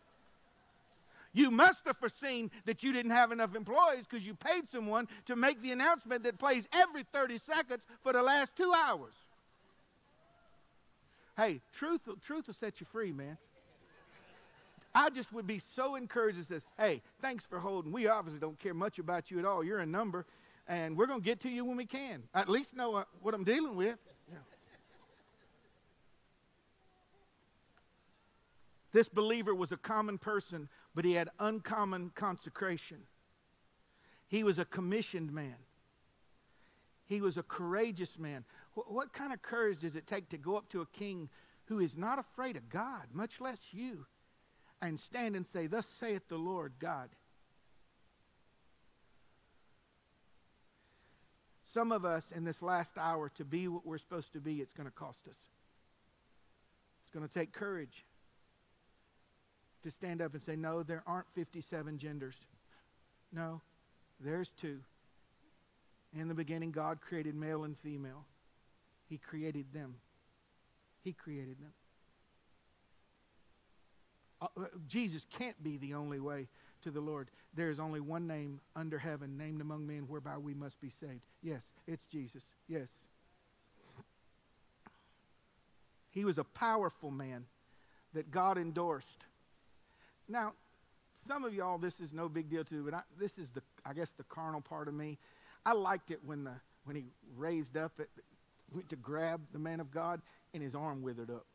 You 1.35 1.51
must 1.51 1.81
have 1.85 1.99
foreseen 1.99 2.51
that 2.65 2.83
you 2.85 2.93
didn't 2.93 3.11
have 3.11 3.33
enough 3.33 3.57
employees 3.57 4.07
because 4.09 4.25
you 4.25 4.35
paid 4.35 4.71
someone 4.71 5.09
to 5.27 5.35
make 5.35 5.61
the 5.61 5.73
announcement 5.73 6.23
that 6.23 6.39
plays 6.39 6.67
every 6.73 7.03
30 7.13 7.39
seconds 7.39 7.83
for 8.03 8.13
the 8.13 8.23
last 8.23 8.53
two 8.57 8.73
hours. 8.73 9.15
Hey, 11.37 11.61
truth, 11.77 12.03
truth 12.25 12.47
will 12.47 12.55
set 12.55 12.81
you 12.81 12.87
free, 12.91 13.11
man. 13.11 13.37
I 14.95 15.11
just 15.11 15.33
would 15.33 15.49
be 15.49 15.59
so 15.59 15.97
encouraged 15.97 16.39
to 16.39 16.45
says, 16.45 16.65
hey, 16.79 17.03
thanks 17.21 17.45
for 17.45 17.59
holding. 17.59 17.91
We 17.91 18.07
obviously 18.07 18.39
don't 18.39 18.59
care 18.61 18.75
much 18.75 19.01
about 19.01 19.29
you 19.29 19.41
at 19.41 19.45
all. 19.45 19.65
You're 19.65 19.81
a 19.81 19.87
number 19.87 20.25
and 20.69 20.97
we're 20.97 21.07
going 21.07 21.21
to 21.21 21.25
get 21.25 21.41
to 21.41 21.51
you 21.51 21.65
when 21.65 21.77
we 21.77 21.85
can. 21.85 22.23
At 22.33 22.49
least 22.49 22.77
know 22.77 22.95
uh, 22.95 23.05
what 23.21 23.35
I'm 23.35 23.43
dealing 23.43 23.75
with. 23.75 23.99
This 28.95 29.09
believer 29.09 29.53
was 29.53 29.73
a 29.73 29.77
common 29.77 30.19
person, 30.19 30.69
but 30.95 31.05
he 31.05 31.13
had 31.13 31.29
uncommon 31.39 32.11
consecration. 32.15 32.99
He 34.29 34.45
was 34.45 34.59
a 34.59 34.65
commissioned 34.65 35.33
man. 35.33 35.57
He 37.07 37.21
was 37.21 37.37
a 37.37 37.43
courageous 37.43 38.19
man. 38.19 38.45
What, 38.75 39.13
kind 39.13 39.33
of 39.33 39.43
courage 39.43 39.81
does 39.81 39.97
it 39.97 40.07
take 40.07 40.29
to 40.31 40.39
go 40.39 40.57
up 40.57 40.69
to 40.71 40.81
a 40.81 40.87
king 40.87 41.29
who 41.67 41.79
is 41.81 41.97
not 41.97 42.19
afraid 42.19 42.57
of 42.57 42.69
God, 42.69 43.09
much 43.13 43.41
less 43.41 43.59
you, 43.73 44.07
and 44.81 44.99
stand 44.99 45.37
and 45.37 45.47
say, 45.47 45.67
Thus 45.67 45.87
saith 45.87 46.29
the 46.29 46.37
Lord 46.37 46.75
God? 46.79 47.11
Some 51.65 51.91
of 51.91 52.05
us 52.05 52.27
in 52.35 52.45
this 52.45 52.63
last 52.63 52.97
hour, 52.97 53.29
to 53.31 53.45
be 53.45 53.67
what 53.69 53.85
we're 53.85 53.99
supposed 53.99 54.33
to 54.33 54.41
be, 54.41 54.61
it's 54.61 54.73
going 54.73 54.89
to 54.89 54.95
cost 54.95 55.27
us. 55.29 55.37
It's 57.03 57.11
going 57.11 57.27
to 57.27 57.33
take 57.33 57.53
courage 57.53 58.05
to 59.85 59.91
stand 59.91 60.21
up 60.21 60.35
and 60.35 60.43
say, 60.43 60.57
No, 60.57 60.83
there 60.83 61.03
aren't 61.07 61.27
57 61.35 61.99
genders. 61.99 62.35
No, 63.33 63.61
there's 64.21 64.49
two. 64.61 64.81
In 66.19 66.29
the 66.29 66.35
beginning, 66.35 66.71
God 66.71 67.01
created 67.01 67.35
male 67.35 67.65
and 67.65 67.79
female, 67.79 68.25
He 69.09 69.19
created 69.19 69.67
them. 69.73 69.95
He 71.03 71.13
created 71.13 71.59
them. 71.61 71.73
Uh, 74.41 74.47
uh 74.59 74.65
Jesus 74.89 75.27
can't 75.39 75.63
be 75.63 75.77
the 75.77 75.93
only 75.93 76.19
way 76.19 76.49
to 76.83 76.91
the 76.91 77.01
Lord. 77.01 77.31
There 77.53 77.71
is 77.71 77.79
only 77.79 78.01
one 78.01 78.27
name 78.27 78.61
under 78.75 78.99
heaven, 78.99 79.37
named 79.37 79.61
among 79.61 79.87
men, 79.87 80.07
whereby 80.09 80.39
we 80.39 80.55
must 80.55 80.81
be 80.81 80.91
saved. 81.01 81.21
Yes, 81.43 81.63
it's 81.87 82.03
Jesus. 82.05 82.47
Yes. 82.69 82.89
He 86.11 86.25
was 86.25 86.39
a 86.39 86.45
powerful 86.45 87.11
man 87.11 87.45
that 88.15 88.31
God 88.31 88.57
endorsed. 88.57 89.24
Now, 90.29 90.53
some 91.27 91.45
of 91.45 91.55
y'all, 91.55 91.79
this 91.79 92.01
is 92.01 92.13
no 92.13 92.29
big 92.29 92.49
deal 92.49 92.65
to, 92.65 92.85
but 92.85 92.95
I, 92.95 93.03
this 93.19 93.39
is 93.39 93.51
the, 93.51 93.63
I 93.85 93.93
guess, 93.95 94.11
the 94.11 94.25
carnal 94.25 94.61
part 94.61 94.89
of 94.89 94.95
me. 94.95 95.19
I 95.65 95.73
liked 95.73 96.11
it 96.11 96.21
when 96.25 96.45
the 96.45 96.53
when 96.85 96.97
he 96.97 97.05
raised 97.37 97.77
up, 97.77 97.93
it, 97.99 98.11
went 98.73 98.89
to 98.91 98.97
grab 98.97 99.41
the 99.53 99.59
man 99.59 99.81
of 99.81 99.91
God, 99.91 100.21
and 100.53 100.63
his 100.63 100.75
arm 100.75 101.03
withered 101.03 101.31
up. 101.31 101.47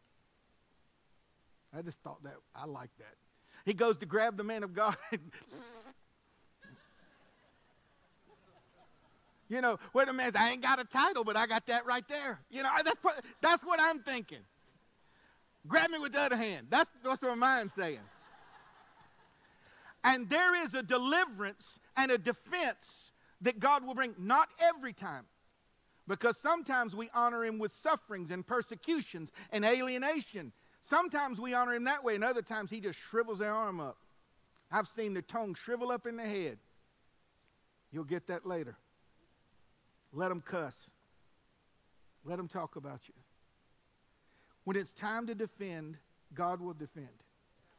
I 1.75 1.81
just 1.83 1.99
thought 1.99 2.23
that 2.23 2.35
I 2.55 2.65
liked 2.65 2.97
that. 2.97 3.15
He 3.65 3.73
goes 3.73 3.97
to 3.97 4.05
grab 4.05 4.37
the 4.37 4.43
man 4.43 4.63
of 4.63 4.73
God. 4.73 4.95
you 9.49 9.61
know, 9.61 9.77
where 9.91 10.07
the 10.07 10.13
man's, 10.13 10.35
I 10.35 10.49
ain't 10.49 10.63
got 10.63 10.79
a 10.79 10.85
title, 10.85 11.23
but 11.23 11.37
I 11.37 11.45
got 11.45 11.67
that 11.67 11.85
right 11.85 12.07
there. 12.07 12.39
You 12.49 12.63
know, 12.63 12.69
that's, 12.83 12.97
that's 13.41 13.63
what 13.63 13.79
I'm 13.79 13.99
thinking. 13.99 14.39
Grab 15.67 15.91
me 15.91 15.99
with 15.99 16.13
the 16.13 16.21
other 16.21 16.37
hand. 16.37 16.67
That's, 16.69 16.89
that's 17.03 17.21
what 17.21 17.37
my 17.37 17.57
mind's 17.57 17.73
saying. 17.73 17.99
And 20.03 20.29
there 20.29 20.63
is 20.63 20.73
a 20.73 20.83
deliverance 20.83 21.79
and 21.97 22.11
a 22.11 22.17
defense 22.17 23.11
that 23.41 23.59
God 23.59 23.85
will 23.85 23.95
bring, 23.95 24.15
not 24.17 24.49
every 24.59 24.93
time. 24.93 25.25
Because 26.07 26.37
sometimes 26.37 26.95
we 26.95 27.09
honor 27.13 27.45
him 27.45 27.59
with 27.59 27.73
sufferings 27.83 28.31
and 28.31 28.45
persecutions 28.45 29.31
and 29.51 29.63
alienation 29.63 30.51
Sometimes 30.89 31.39
we 31.39 31.53
honor 31.53 31.75
him 31.75 31.83
that 31.83 32.03
way, 32.03 32.15
and 32.15 32.23
other 32.23 32.41
times 32.41 32.71
he 32.71 32.79
just 32.79 32.97
shrivels 32.97 33.37
their 33.37 33.53
arm 33.53 33.79
up. 33.79 33.97
I've 34.71 34.87
seen 34.87 35.13
the 35.13 35.21
tongue 35.21 35.53
shrivel 35.53 35.91
up 35.91 36.07
in 36.07 36.17
the 36.17 36.23
head. 36.23 36.57
You'll 37.91 38.05
get 38.05 38.25
that 38.27 38.45
later. 38.45 38.75
Let 40.11 40.29
them 40.29 40.41
cuss. 40.41 40.73
Let 42.25 42.37
them 42.37 42.47
talk 42.47 42.75
about 42.75 43.01
you. 43.07 43.13
When 44.63 44.75
it's 44.75 44.91
time 44.91 45.27
to 45.27 45.35
defend, 45.35 45.97
God 46.33 46.59
will 46.59 46.73
defend. 46.73 47.07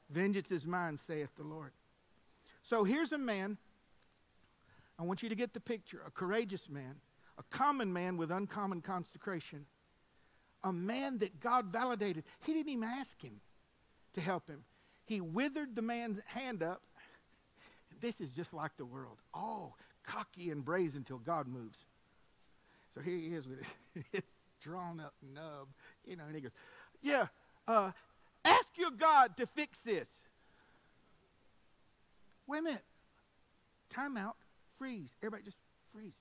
Vengeance 0.09 0.53
is 0.53 0.65
mine, 0.65 0.97
saith 0.97 1.31
the 1.37 1.45
Lord. 1.45 1.73
So 2.71 2.85
here's 2.85 3.11
a 3.11 3.19
man. 3.19 3.59
I 4.97 5.03
want 5.03 5.25
you 5.25 5.29
to 5.29 5.35
get 5.35 5.55
the 5.55 5.61
picture 5.61 6.03
a 6.07 6.11
courageous 6.13 6.69
man, 6.71 7.01
a 7.37 7.43
common 7.51 7.93
man 7.93 8.17
with 8.17 8.31
uncommon 8.31 8.81
consecration, 8.81 9.67
a 10.63 10.73
man 10.73 11.19
that 11.19 11.41
God 11.41 11.67
validated. 11.67 12.23
He 12.45 12.55
didn't 12.55 12.71
even 12.71 12.85
ask 12.85 13.21
him 13.21 13.41
to 14.13 14.21
help 14.21 14.49
him. 14.49 14.63
He 15.05 15.21
withered 15.21 15.75
the 15.75 15.83
man's 15.83 16.21
hand 16.27 16.63
up. 16.63 16.83
This 18.01 18.21
is 18.21 18.31
just 18.31 18.55
like 18.55 18.77
the 18.77 18.85
world. 18.85 19.19
All 19.35 19.77
cocky 20.05 20.53
and 20.53 20.65
brazen 20.65 20.99
until 20.99 21.19
God 21.19 21.49
moves. 21.49 21.79
So 22.95 23.01
here 23.01 23.17
he 23.17 23.35
is 23.35 23.49
with 23.49 23.59
his 24.13 24.23
drawn 24.63 25.01
up 25.01 25.15
nub, 25.35 25.67
you 26.07 26.15
know, 26.15 26.25
and 26.25 26.37
he 26.37 26.41
goes, 26.41 26.53
Yeah, 27.03 27.27
uh, 27.67 27.91
ask 28.45 28.69
your 28.77 28.93
God 28.93 29.37
to 29.39 29.47
fix 29.49 29.79
this. 29.85 30.09
Wait 32.51 32.59
a 32.59 32.63
minute. 32.63 32.85
Time 33.91 34.17
out. 34.17 34.35
Freeze. 34.77 35.11
Everybody 35.23 35.45
just 35.45 35.57
freeze. 35.93 36.15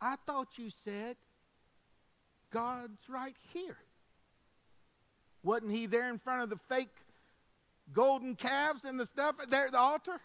I 0.00 0.16
thought 0.26 0.48
you 0.56 0.70
said 0.86 1.16
God's 2.50 2.98
right 3.10 3.36
here. 3.52 3.76
Wasn't 5.42 5.70
he 5.70 5.84
there 5.84 6.08
in 6.08 6.18
front 6.18 6.42
of 6.42 6.48
the 6.48 6.56
fake 6.56 6.96
golden 7.92 8.36
calves 8.36 8.86
and 8.86 8.98
the 8.98 9.04
stuff 9.04 9.36
there 9.50 9.66
at 9.66 9.72
the 9.72 9.78
altar? 9.78 10.18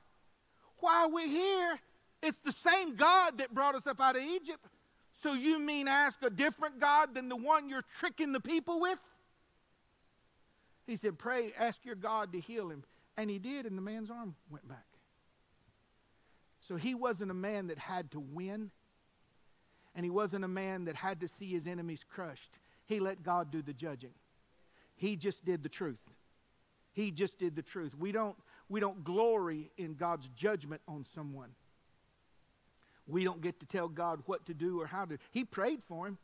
While 0.79 1.11
we're 1.11 1.27
here, 1.27 1.79
it's 2.23 2.39
the 2.39 2.53
same 2.53 2.95
God 2.95 3.39
that 3.39 3.53
brought 3.53 3.75
us 3.75 3.85
up 3.87 3.99
out 3.99 4.15
of 4.15 4.23
Egypt. 4.23 4.65
So 5.21 5.33
you 5.33 5.59
mean 5.59 5.89
ask 5.89 6.15
a 6.21 6.29
different 6.29 6.79
God 6.79 7.13
than 7.13 7.27
the 7.27 7.35
one 7.35 7.67
you're 7.67 7.83
tricking 7.99 8.31
the 8.31 8.39
people 8.39 8.79
with? 8.79 8.99
He 10.87 10.95
said, 10.95 11.19
Pray, 11.19 11.51
ask 11.59 11.83
your 11.83 11.95
God 11.95 12.31
to 12.31 12.39
heal 12.39 12.69
him. 12.69 12.85
And 13.17 13.29
he 13.29 13.37
did, 13.37 13.65
and 13.65 13.77
the 13.77 13.81
man's 13.81 14.09
arm 14.09 14.35
went 14.49 14.65
back. 14.65 14.88
So 16.69 16.75
he 16.75 16.93
wasn't 16.93 17.31
a 17.31 17.33
man 17.33 17.65
that 17.67 17.79
had 17.79 18.11
to 18.11 18.19
win, 18.19 18.69
and 19.95 20.05
he 20.05 20.11
wasn't 20.11 20.45
a 20.45 20.47
man 20.47 20.85
that 20.85 20.95
had 20.95 21.19
to 21.21 21.27
see 21.27 21.47
his 21.47 21.65
enemies 21.65 22.01
crushed. 22.07 22.51
He 22.85 22.99
let 22.99 23.23
God 23.23 23.49
do 23.49 23.63
the 23.63 23.73
judging. 23.73 24.13
He 24.95 25.15
just 25.15 25.43
did 25.43 25.63
the 25.63 25.69
truth. 25.69 25.97
He 26.93 27.09
just 27.09 27.39
did 27.39 27.55
the 27.55 27.63
truth. 27.63 27.95
We 27.97 28.11
don't, 28.11 28.35
we 28.69 28.79
don't 28.79 29.03
glory 29.03 29.71
in 29.79 29.95
God's 29.95 30.29
judgment 30.35 30.81
on 30.87 31.07
someone. 31.15 31.49
We 33.07 33.23
don't 33.23 33.41
get 33.41 33.59
to 33.61 33.65
tell 33.65 33.87
God 33.87 34.21
what 34.27 34.45
to 34.45 34.53
do 34.53 34.79
or 34.79 34.85
how 34.85 35.05
to. 35.05 35.17
He 35.31 35.43
prayed 35.45 35.83
for 35.83 36.05
him, 36.05 36.19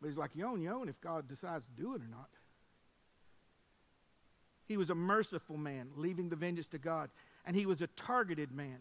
but 0.00 0.06
he's 0.06 0.16
like, 0.16 0.30
you 0.36 0.46
own 0.46 0.62
your 0.62 0.74
own 0.74 0.88
if 0.88 1.00
God 1.00 1.26
decides 1.26 1.66
to 1.66 1.72
do 1.72 1.96
it 1.96 2.02
or 2.02 2.08
not. 2.08 2.28
He 4.64 4.76
was 4.76 4.90
a 4.90 4.94
merciful 4.94 5.56
man, 5.56 5.88
leaving 5.96 6.28
the 6.28 6.36
vengeance 6.36 6.68
to 6.68 6.78
God. 6.78 7.10
And 7.44 7.56
he 7.56 7.66
was 7.66 7.80
a 7.80 7.88
targeted 7.88 8.52
man. 8.52 8.78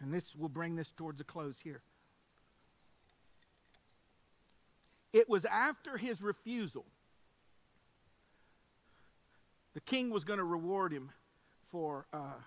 And 0.00 0.12
this 0.12 0.34
will 0.34 0.48
bring 0.48 0.76
this 0.76 0.88
towards 0.96 1.20
a 1.20 1.24
close 1.24 1.56
here. 1.62 1.82
It 5.12 5.28
was 5.28 5.44
after 5.44 5.96
his 5.96 6.22
refusal. 6.22 6.84
The 9.74 9.80
king 9.80 10.10
was 10.10 10.24
going 10.24 10.38
to 10.38 10.44
reward 10.44 10.92
him 10.92 11.10
for 11.70 12.06
uh, 12.12 12.38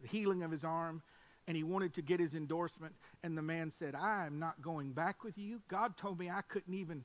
the 0.00 0.08
healing 0.08 0.42
of 0.42 0.50
his 0.50 0.64
arm, 0.64 1.02
and 1.46 1.56
he 1.56 1.62
wanted 1.62 1.94
to 1.94 2.02
get 2.02 2.18
his 2.18 2.34
endorsement. 2.34 2.94
And 3.22 3.36
the 3.36 3.42
man 3.42 3.72
said, 3.78 3.94
I 3.94 4.26
am 4.26 4.38
not 4.38 4.60
going 4.62 4.92
back 4.92 5.22
with 5.22 5.38
you. 5.38 5.60
God 5.68 5.96
told 5.96 6.18
me 6.18 6.30
I 6.30 6.42
couldn't 6.42 6.74
even. 6.74 7.04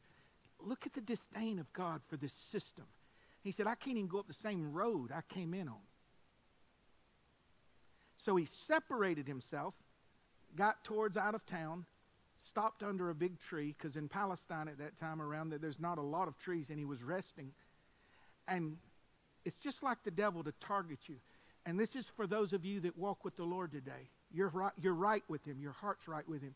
Look 0.64 0.86
at 0.86 0.94
the 0.94 1.02
disdain 1.02 1.60
of 1.60 1.72
God 1.74 2.02
for 2.08 2.18
this 2.18 2.34
system. 2.34 2.86
He 3.44 3.52
said, 3.52 3.66
I 3.66 3.76
can't 3.76 3.98
even 3.98 4.08
go 4.08 4.20
up 4.20 4.28
the 4.28 4.34
same 4.34 4.72
road 4.72 5.12
I 5.12 5.22
came 5.34 5.54
in 5.54 5.68
on. 5.68 5.82
So 8.24 8.36
he 8.36 8.48
separated 8.68 9.28
himself, 9.28 9.74
got 10.56 10.84
towards 10.84 11.18
out 11.18 11.36
of 11.36 11.46
town, 11.46 11.86
stopped 12.48 12.84
under 12.84 13.10
a 13.10 13.16
big 13.16 13.40
tree, 13.40 13.74
because 13.78 13.96
in 13.96 14.08
Palestine 14.08 14.68
at 14.68 14.78
that 14.80 14.96
time 14.98 15.22
around 15.22 15.50
there, 15.50 15.60
there's 15.60 15.80
not 15.80 15.98
a 15.98 16.04
lot 16.04 16.28
of 16.28 16.38
trees, 16.38 16.70
and 16.70 16.78
he 16.78 16.86
was 16.86 17.04
resting. 17.04 17.52
And 18.48 18.78
it's 19.46 19.58
just 19.58 19.82
like 19.82 20.04
the 20.04 20.12
devil 20.12 20.44
to 20.44 20.54
target 20.60 21.00
you. 21.08 21.16
And 21.66 21.80
this 21.80 21.96
is 21.96 22.06
for 22.06 22.28
those 22.28 22.54
of 22.54 22.66
you 22.66 22.80
that 22.82 22.98
walk 22.98 23.24
with 23.24 23.36
the 23.36 23.44
Lord 23.44 23.72
today. 23.72 24.10
You're 24.34 24.50
right, 24.50 24.72
you're 24.80 24.94
right 24.94 25.24
with 25.28 25.46
him, 25.46 25.60
your 25.60 25.74
heart's 25.74 26.08
right 26.08 26.28
with 26.28 26.42
him. 26.42 26.56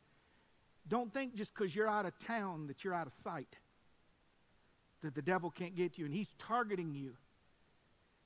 Don't 0.88 1.13
think 1.13 1.36
just 1.36 1.53
because 1.53 1.76
you're 1.76 1.88
out 1.88 2.05
of 2.05 2.18
town 2.20 2.68
that 2.68 2.84
you're 2.84 2.93
out 2.93 3.07
of 3.07 3.13
sight 3.24 3.57
that 5.01 5.13
the 5.13 5.22
devil 5.22 5.49
can't 5.51 5.76
get 5.76 5.97
you, 5.97 6.05
and 6.05 6.13
he's 6.13 6.30
targeting 6.39 6.93
you. 6.93 7.16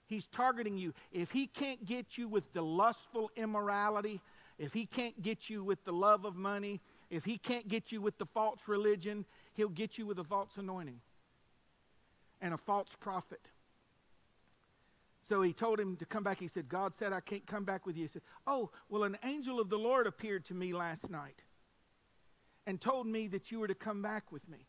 He's 0.10 0.26
targeting 0.26 0.76
you. 0.76 0.94
If 1.12 1.30
he 1.30 1.46
can't 1.46 1.86
get 1.86 2.18
you 2.18 2.28
with 2.28 2.52
the 2.54 2.64
lustful 2.64 3.30
immorality, 3.36 4.22
if 4.58 4.74
he 4.74 4.88
can't 4.88 5.22
get 5.22 5.52
you 5.52 5.64
with 5.64 5.86
the 5.86 5.94
love 5.94 6.26
of 6.26 6.36
money, 6.36 6.82
if 7.12 7.24
he 7.24 7.38
can't 7.38 7.68
get 7.68 7.92
you 7.92 8.02
with 8.02 8.18
the 8.18 8.26
false 8.26 8.62
religion, 8.68 9.24
he'll 9.54 9.70
get 9.70 10.00
you 10.00 10.08
with 10.08 10.18
a 10.18 10.24
false 10.24 10.58
anointing 10.58 11.00
and 12.42 12.56
a 12.56 12.58
false 12.58 12.90
prophet. 13.00 13.42
So 15.28 15.44
he 15.44 15.54
told 15.54 15.80
him 15.80 15.96
to 15.98 16.06
come 16.06 16.24
back. 16.24 16.40
He 16.40 16.48
said, 16.48 16.68
God 16.68 16.94
said, 16.98 17.14
I 17.14 17.20
can't 17.20 17.46
come 17.46 17.64
back 17.64 17.86
with 17.86 17.96
you. 17.96 18.04
He 18.04 18.08
said, 18.08 18.24
Oh, 18.48 18.72
well, 18.90 19.04
an 19.04 19.16
angel 19.24 19.60
of 19.60 19.70
the 19.70 19.78
Lord 19.78 20.08
appeared 20.08 20.44
to 20.46 20.56
me 20.56 20.74
last 20.74 21.12
night 21.12 21.44
and 22.66 22.82
told 22.82 23.06
me 23.06 23.28
that 23.28 23.52
you 23.52 23.60
were 23.60 23.68
to 23.68 23.76
come 23.76 24.02
back 24.02 24.32
with 24.32 24.50
me. 24.50 24.66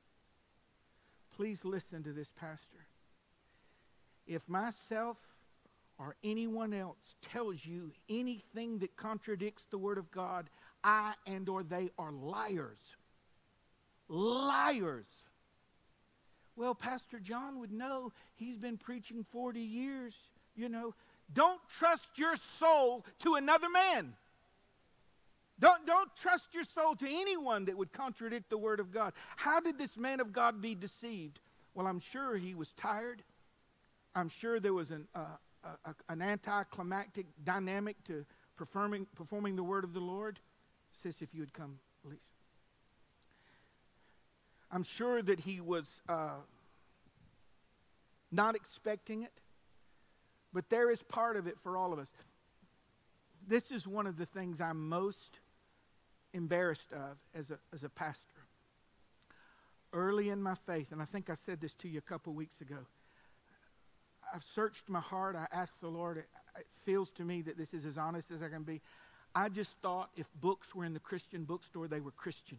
Please 1.35 1.65
listen 1.65 2.03
to 2.03 2.13
this, 2.13 2.29
Pastor. 2.39 2.85
If 4.27 4.47
myself 4.49 5.17
or 6.01 6.17
anyone 6.25 6.73
else 6.73 7.15
tells 7.21 7.65
you 7.65 7.93
anything 8.09 8.79
that 8.79 8.97
contradicts 8.97 9.65
the 9.71 9.77
Word 9.77 9.99
of 9.99 10.11
God, 10.11 10.49
I 10.83 11.13
and 11.27 11.47
or 11.49 11.63
they 11.63 11.91
are 11.99 12.11
liars. 12.11 12.79
Liars. 14.09 15.07
Well, 16.57 16.75
Pastor 16.75 17.21
John 17.21 17.61
would 17.61 17.71
know 17.71 18.13
he's 18.35 18.57
been 18.57 18.79
preaching 18.79 19.27
40 19.31 19.61
years. 19.61 20.15
You 20.57 20.71
know, 20.71 20.95
don't 21.33 21.61
trust 21.79 22.09
your 22.17 22.35
soul 22.59 23.05
to 23.21 23.35
another 23.35 23.69
man. 23.69 24.15
Don't, 25.59 25.87
don't 25.87 26.11
trust 26.17 26.55
your 26.55 26.65
soul 26.65 26.95
to 26.97 27.07
anyone 27.07 27.67
that 27.67 27.77
would 27.77 27.93
contradict 27.93 28.49
the 28.49 28.57
Word 28.57 28.81
of 28.81 28.91
God. 28.91 29.13
How 29.37 29.61
did 29.61 29.79
this 29.79 29.99
man 29.99 30.21
of 30.21 30.33
God 30.33 30.63
be 30.63 30.75
deceived? 30.75 31.41
Well, 31.75 31.87
I'm 31.87 32.01
sure 32.01 32.37
he 32.39 32.55
was 32.55 32.69
tired. 32.73 33.23
I'm 34.15 34.31
sure 34.31 34.59
there 34.59 34.73
was 34.73 34.91
an, 34.91 35.07
uh, 35.15 35.37
a, 35.65 35.95
an 36.09 36.23
anticlimactic 36.23 37.27
dynamic 37.45 38.03
to 38.05 38.25
performing, 38.57 39.07
performing 39.15 39.57
the 39.57 39.63
Word 39.63 39.85
of 39.85 39.93
the 39.93 40.01
Lord. 40.01 40.39
Sis, 41.03 41.17
if 41.21 41.35
you 41.35 41.41
would 41.41 41.53
come, 41.53 41.79
please. 42.05 42.19
I'm 44.71 44.85
sure 44.85 45.23
that 45.23 45.41
he 45.41 45.61
was 45.61 45.87
uh, 46.09 46.41
not 48.31 48.55
expecting 48.55 49.23
it, 49.23 49.33
but 50.53 50.69
there 50.69 50.91
is 50.91 51.03
part 51.03 51.37
of 51.37 51.47
it 51.47 51.59
for 51.63 51.77
all 51.77 51.93
of 51.93 51.99
us. 51.99 52.09
This 53.47 53.71
is 53.71 53.87
one 53.87 54.07
of 54.07 54.17
the 54.17 54.27
things 54.27 54.61
I'm 54.61 54.89
most 54.89 55.41
embarrassed 56.33 56.93
of 56.93 57.17
as 57.35 57.51
a, 57.51 57.59
as 57.73 57.83
a 57.83 57.89
pastor. 57.89 58.25
Early 59.93 60.29
in 60.29 60.41
my 60.41 60.55
faith, 60.55 60.93
and 60.93 61.03
I 61.03 61.05
think 61.05 61.31
I 61.31 61.35
said 61.35 61.61
this 61.61 61.73
to 61.75 61.89
you 61.89 61.99
a 61.99 62.03
couple 62.03 62.33
weeks 62.33 62.61
ago, 62.61 62.77
I've 64.35 64.45
searched 64.55 64.89
my 64.89 65.01
heart. 65.01 65.37
I 65.37 65.47
asked 65.53 65.81
the 65.81 65.89
Lord, 65.89 66.19
it, 66.19 66.29
it 66.59 66.67
feels 66.85 67.11
to 67.13 67.25
me 67.25 67.43
that 67.43 67.57
this 67.57 67.75
is 67.75 67.85
as 67.85 67.99
honest 67.99 68.31
as 68.31 68.43
I 68.43 68.49
can 68.49 68.63
be. 68.63 68.81
I 69.35 69.49
just 69.49 69.71
thought 69.83 70.11
if 70.17 70.27
books 70.41 70.75
were 70.75 70.85
in 70.85 70.95
the 70.95 71.01
Christian 71.01 71.45
bookstore, 71.45 71.89
they 71.89 72.01
were 72.01 72.11
Christian. 72.11 72.59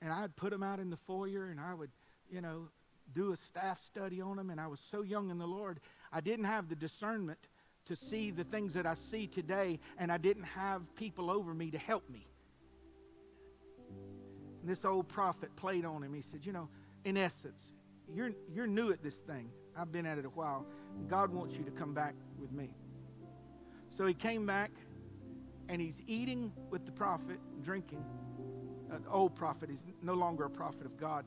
And 0.00 0.12
I'd 0.12 0.36
put 0.36 0.50
them 0.50 0.62
out 0.62 0.78
in 0.78 0.90
the 0.90 0.96
foyer 0.96 1.46
and 1.46 1.58
I 1.60 1.74
would, 1.74 1.90
you 2.30 2.40
know, 2.40 2.68
do 3.14 3.32
a 3.32 3.36
staff 3.36 3.80
study 3.84 4.20
on 4.20 4.36
them. 4.36 4.50
And 4.50 4.60
I 4.60 4.68
was 4.68 4.80
so 4.90 5.02
young 5.02 5.30
in 5.30 5.38
the 5.38 5.46
Lord, 5.46 5.80
I 6.12 6.20
didn't 6.20 6.44
have 6.44 6.68
the 6.68 6.76
discernment 6.76 7.38
to 7.86 7.96
see 7.96 8.30
the 8.30 8.44
things 8.44 8.74
that 8.74 8.86
I 8.86 8.94
see 9.10 9.26
today, 9.26 9.80
and 9.96 10.12
I 10.12 10.18
didn't 10.18 10.44
have 10.44 10.82
people 10.94 11.30
over 11.30 11.54
me 11.54 11.70
to 11.70 11.78
help 11.78 12.08
me. 12.10 12.26
And 14.60 14.68
this 14.68 14.84
old 14.84 15.08
prophet 15.08 15.56
played 15.56 15.86
on 15.86 16.02
him. 16.02 16.12
He 16.12 16.20
said, 16.20 16.44
You 16.44 16.52
know, 16.52 16.68
in 17.04 17.16
essence, 17.16 17.62
you're, 18.14 18.32
you're 18.52 18.66
new 18.66 18.92
at 18.92 19.02
this 19.02 19.14
thing. 19.14 19.48
I've 19.78 19.92
been 19.92 20.06
at 20.06 20.18
it 20.18 20.24
a 20.24 20.30
while. 20.30 20.66
God 21.06 21.32
wants 21.32 21.54
you 21.54 21.62
to 21.62 21.70
come 21.70 21.94
back 21.94 22.14
with 22.38 22.50
me. 22.50 22.70
So 23.96 24.06
he 24.06 24.14
came 24.14 24.44
back, 24.44 24.72
and 25.68 25.80
he's 25.80 25.98
eating 26.06 26.52
with 26.70 26.84
the 26.84 26.90
prophet, 26.92 27.38
drinking. 27.62 28.04
Uh, 28.92 28.98
the 28.98 29.10
old 29.10 29.36
prophet 29.36 29.70
is 29.70 29.82
no 30.02 30.14
longer 30.14 30.44
a 30.44 30.50
prophet 30.50 30.84
of 30.84 30.96
God, 30.96 31.24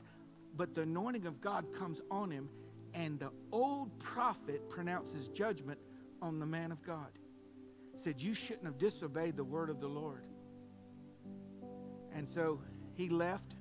but 0.56 0.74
the 0.74 0.82
anointing 0.82 1.26
of 1.26 1.40
God 1.40 1.64
comes 1.78 2.00
on 2.10 2.30
him, 2.30 2.48
and 2.92 3.18
the 3.18 3.30
old 3.52 3.98
prophet 3.98 4.68
pronounces 4.68 5.28
judgment 5.28 5.78
on 6.20 6.38
the 6.38 6.46
man 6.46 6.72
of 6.72 6.82
God. 6.82 7.08
said, 7.96 8.20
You 8.20 8.34
shouldn't 8.34 8.64
have 8.64 8.78
disobeyed 8.78 9.36
the 9.36 9.44
word 9.44 9.70
of 9.70 9.80
the 9.80 9.88
Lord. 9.88 10.24
And 12.14 12.28
so 12.28 12.60
he 12.96 13.08
left. 13.08 13.54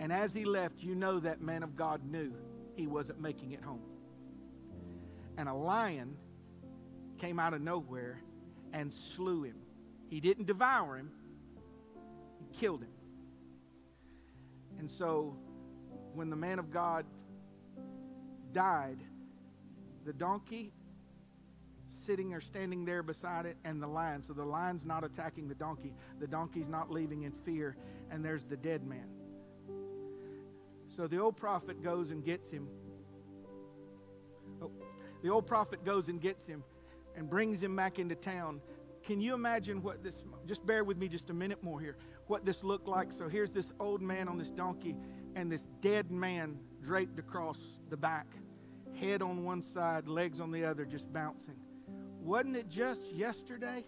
And 0.00 0.12
as 0.12 0.34
he 0.34 0.44
left, 0.44 0.82
you 0.82 0.94
know 0.94 1.20
that 1.20 1.40
man 1.40 1.62
of 1.62 1.76
God 1.76 2.04
knew 2.04 2.34
he 2.76 2.86
wasn't 2.86 3.20
making 3.20 3.52
it 3.52 3.62
home. 3.62 3.82
And 5.36 5.48
a 5.48 5.54
lion 5.54 6.16
came 7.18 7.38
out 7.38 7.54
of 7.54 7.60
nowhere 7.60 8.22
and 8.72 8.92
slew 8.92 9.42
him. 9.42 9.56
He 10.08 10.20
didn't 10.20 10.46
devour 10.46 10.96
him, 10.96 11.10
he 12.38 12.58
killed 12.58 12.82
him. 12.82 12.92
And 14.78 14.90
so 14.90 15.36
when 16.14 16.30
the 16.30 16.36
man 16.36 16.58
of 16.58 16.70
God 16.70 17.06
died, 18.52 18.98
the 20.04 20.12
donkey 20.12 20.72
sitting 22.06 22.32
or 22.32 22.40
standing 22.40 22.84
there 22.84 23.02
beside 23.02 23.46
it, 23.46 23.56
and 23.64 23.82
the 23.82 23.86
lion. 23.86 24.22
So 24.22 24.32
the 24.32 24.44
lion's 24.44 24.84
not 24.84 25.02
attacking 25.02 25.48
the 25.48 25.54
donkey. 25.54 25.92
The 26.20 26.26
donkey's 26.26 26.68
not 26.68 26.90
leaving 26.90 27.24
in 27.24 27.32
fear, 27.32 27.76
and 28.10 28.24
there's 28.24 28.44
the 28.44 28.56
dead 28.56 28.86
man. 28.86 29.08
So 30.96 31.06
the 31.06 31.18
old 31.18 31.36
prophet 31.36 31.82
goes 31.82 32.10
and 32.10 32.24
gets 32.24 32.50
him. 32.50 32.68
Oh, 34.62 34.70
the 35.22 35.28
old 35.28 35.46
prophet 35.46 35.84
goes 35.84 36.08
and 36.08 36.20
gets 36.20 36.46
him 36.46 36.64
and 37.14 37.28
brings 37.28 37.62
him 37.62 37.76
back 37.76 37.98
into 37.98 38.14
town. 38.14 38.60
Can 39.04 39.20
you 39.20 39.34
imagine 39.34 39.82
what 39.82 40.02
this, 40.02 40.24
just 40.46 40.64
bear 40.66 40.84
with 40.84 40.96
me 40.96 41.08
just 41.08 41.28
a 41.30 41.34
minute 41.34 41.62
more 41.62 41.80
here, 41.80 41.96
what 42.26 42.44
this 42.44 42.64
looked 42.64 42.88
like? 42.88 43.12
So 43.12 43.28
here's 43.28 43.52
this 43.52 43.72
old 43.78 44.00
man 44.00 44.26
on 44.26 44.38
this 44.38 44.48
donkey 44.48 44.96
and 45.34 45.52
this 45.52 45.62
dead 45.80 46.10
man 46.10 46.58
draped 46.82 47.18
across 47.18 47.58
the 47.90 47.96
back, 47.96 48.26
head 48.94 49.20
on 49.20 49.44
one 49.44 49.62
side, 49.62 50.08
legs 50.08 50.40
on 50.40 50.50
the 50.50 50.64
other, 50.64 50.84
just 50.84 51.12
bouncing. 51.12 51.56
Wasn't 52.20 52.56
it 52.56 52.68
just 52.68 53.02
yesterday 53.12 53.84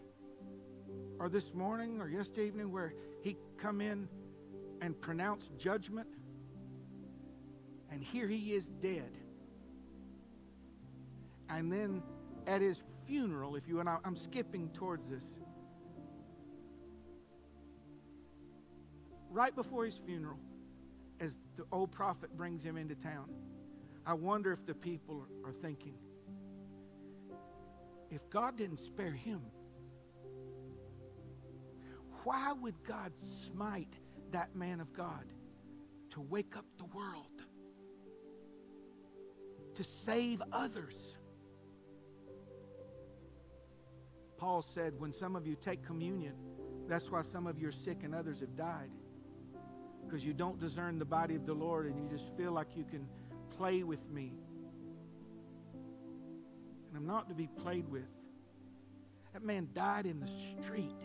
or 1.19 1.29
this 1.29 1.55
morning 1.55 2.01
or 2.01 2.09
yesterday 2.09 2.47
evening 2.47 2.71
where 2.71 2.93
he 3.23 3.37
come 3.57 3.81
in 3.81 4.09
and 4.83 5.01
pronounced 5.01 5.51
judgment? 5.59 6.07
And 7.91 8.03
here 8.03 8.29
he 8.29 8.53
is 8.53 8.67
dead. 8.67 9.11
And 11.49 11.73
then 11.73 12.03
at 12.47 12.61
his 12.61 12.83
funeral, 13.07 13.57
if 13.57 13.67
you 13.67 13.81
and 13.81 13.89
I, 13.89 13.99
I'm 14.05 14.17
skipping 14.17 14.69
towards 14.71 15.09
this. 15.09 15.25
Right 19.31 19.55
before 19.55 19.85
his 19.85 19.97
funeral, 20.07 20.39
as 21.21 21.37
the 21.57 21.65
old 21.73 21.91
prophet 21.91 22.37
brings 22.37 22.63
him 22.63 22.77
into 22.77 22.95
town, 22.95 23.29
I 24.07 24.15
wonder 24.15 24.53
if 24.53 24.65
the 24.65 24.75
people 24.75 25.27
are 25.45 25.53
thinking, 25.53 25.95
if 28.11 28.29
God 28.31 28.57
didn't 28.57 28.79
spare 28.79 29.13
him, 29.13 29.43
why 32.25 32.53
would 32.53 32.83
God 32.87 33.13
smite 33.47 33.93
that 34.33 34.55
man 34.55 34.81
of 34.81 34.93
God 34.93 35.25
to 36.11 36.21
wake 36.21 36.57
up 36.57 36.65
the 36.79 36.85
world, 36.87 37.28
to 39.79 39.85
save 40.05 40.43
others? 40.53 40.95
Paul 44.37 44.63
said, 44.75 44.95
when 44.99 45.13
some 45.13 45.35
of 45.35 45.47
you 45.47 45.57
take 45.57 45.85
communion, 45.85 46.35
that's 46.87 47.11
why 47.11 47.23
some 47.23 47.47
of 47.47 47.59
you 47.59 47.69
are 47.69 47.73
sick 47.73 48.05
and 48.05 48.15
others 48.15 48.41
have 48.41 48.57
died. 48.57 48.91
Because 50.05 50.25
you 50.25 50.35
don't 50.35 50.61
discern 50.61 50.99
the 50.99 51.05
body 51.05 51.35
of 51.35 51.47
the 51.47 51.55
Lord 51.55 51.87
and 51.87 51.99
you 51.99 52.09
just 52.15 52.31
feel 52.37 52.53
like 52.53 52.69
you 52.77 52.85
can 52.85 53.09
play 53.57 53.83
with 53.83 54.07
me 54.11 54.35
and 56.89 56.97
I'm 56.97 57.07
not 57.07 57.29
to 57.29 57.35
be 57.35 57.47
played 57.47 57.89
with. 57.89 58.09
That 59.33 59.43
man 59.43 59.69
died 59.75 60.07
in 60.07 60.21
the 60.21 60.27
street. 60.27 60.97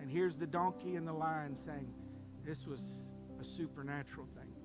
And 0.00 0.10
here's 0.10 0.36
the 0.36 0.46
donkey 0.46 0.96
and 0.96 1.06
the 1.06 1.12
lion 1.12 1.54
saying, 1.54 1.92
This 2.44 2.66
was 2.66 2.80
a 3.40 3.44
supernatural 3.44 4.26
thing. 4.34 4.57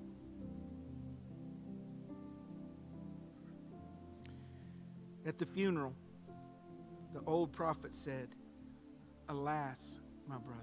At 5.26 5.38
the 5.38 5.46
funeral, 5.46 5.94
the 7.14 7.20
old 7.26 7.52
prophet 7.52 7.92
said, 8.04 8.28
Alas, 9.28 9.78
my 10.28 10.36
brother. 10.36 10.60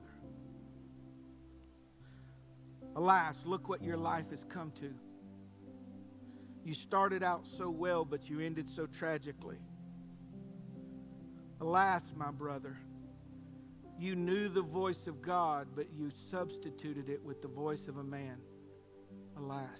Alas, 2.95 3.37
look 3.45 3.69
what 3.69 3.83
your 3.83 3.97
life 3.97 4.29
has 4.29 4.43
come 4.49 4.71
to. 4.79 4.93
You 6.63 6.75
started 6.75 7.23
out 7.23 7.47
so 7.57 7.69
well, 7.69 8.05
but 8.05 8.29
you 8.29 8.39
ended 8.39 8.69
so 8.69 8.85
tragically. 8.85 9.57
Alas, 11.59 12.03
my 12.15 12.31
brother, 12.31 12.77
you 13.97 14.15
knew 14.15 14.47
the 14.47 14.61
voice 14.61 15.07
of 15.07 15.21
God, 15.21 15.69
but 15.75 15.87
you 15.93 16.11
substituted 16.29 17.09
it 17.09 17.23
with 17.23 17.41
the 17.41 17.47
voice 17.47 17.87
of 17.87 17.97
a 17.97 18.03
man. 18.03 18.37
Alas. 19.37 19.79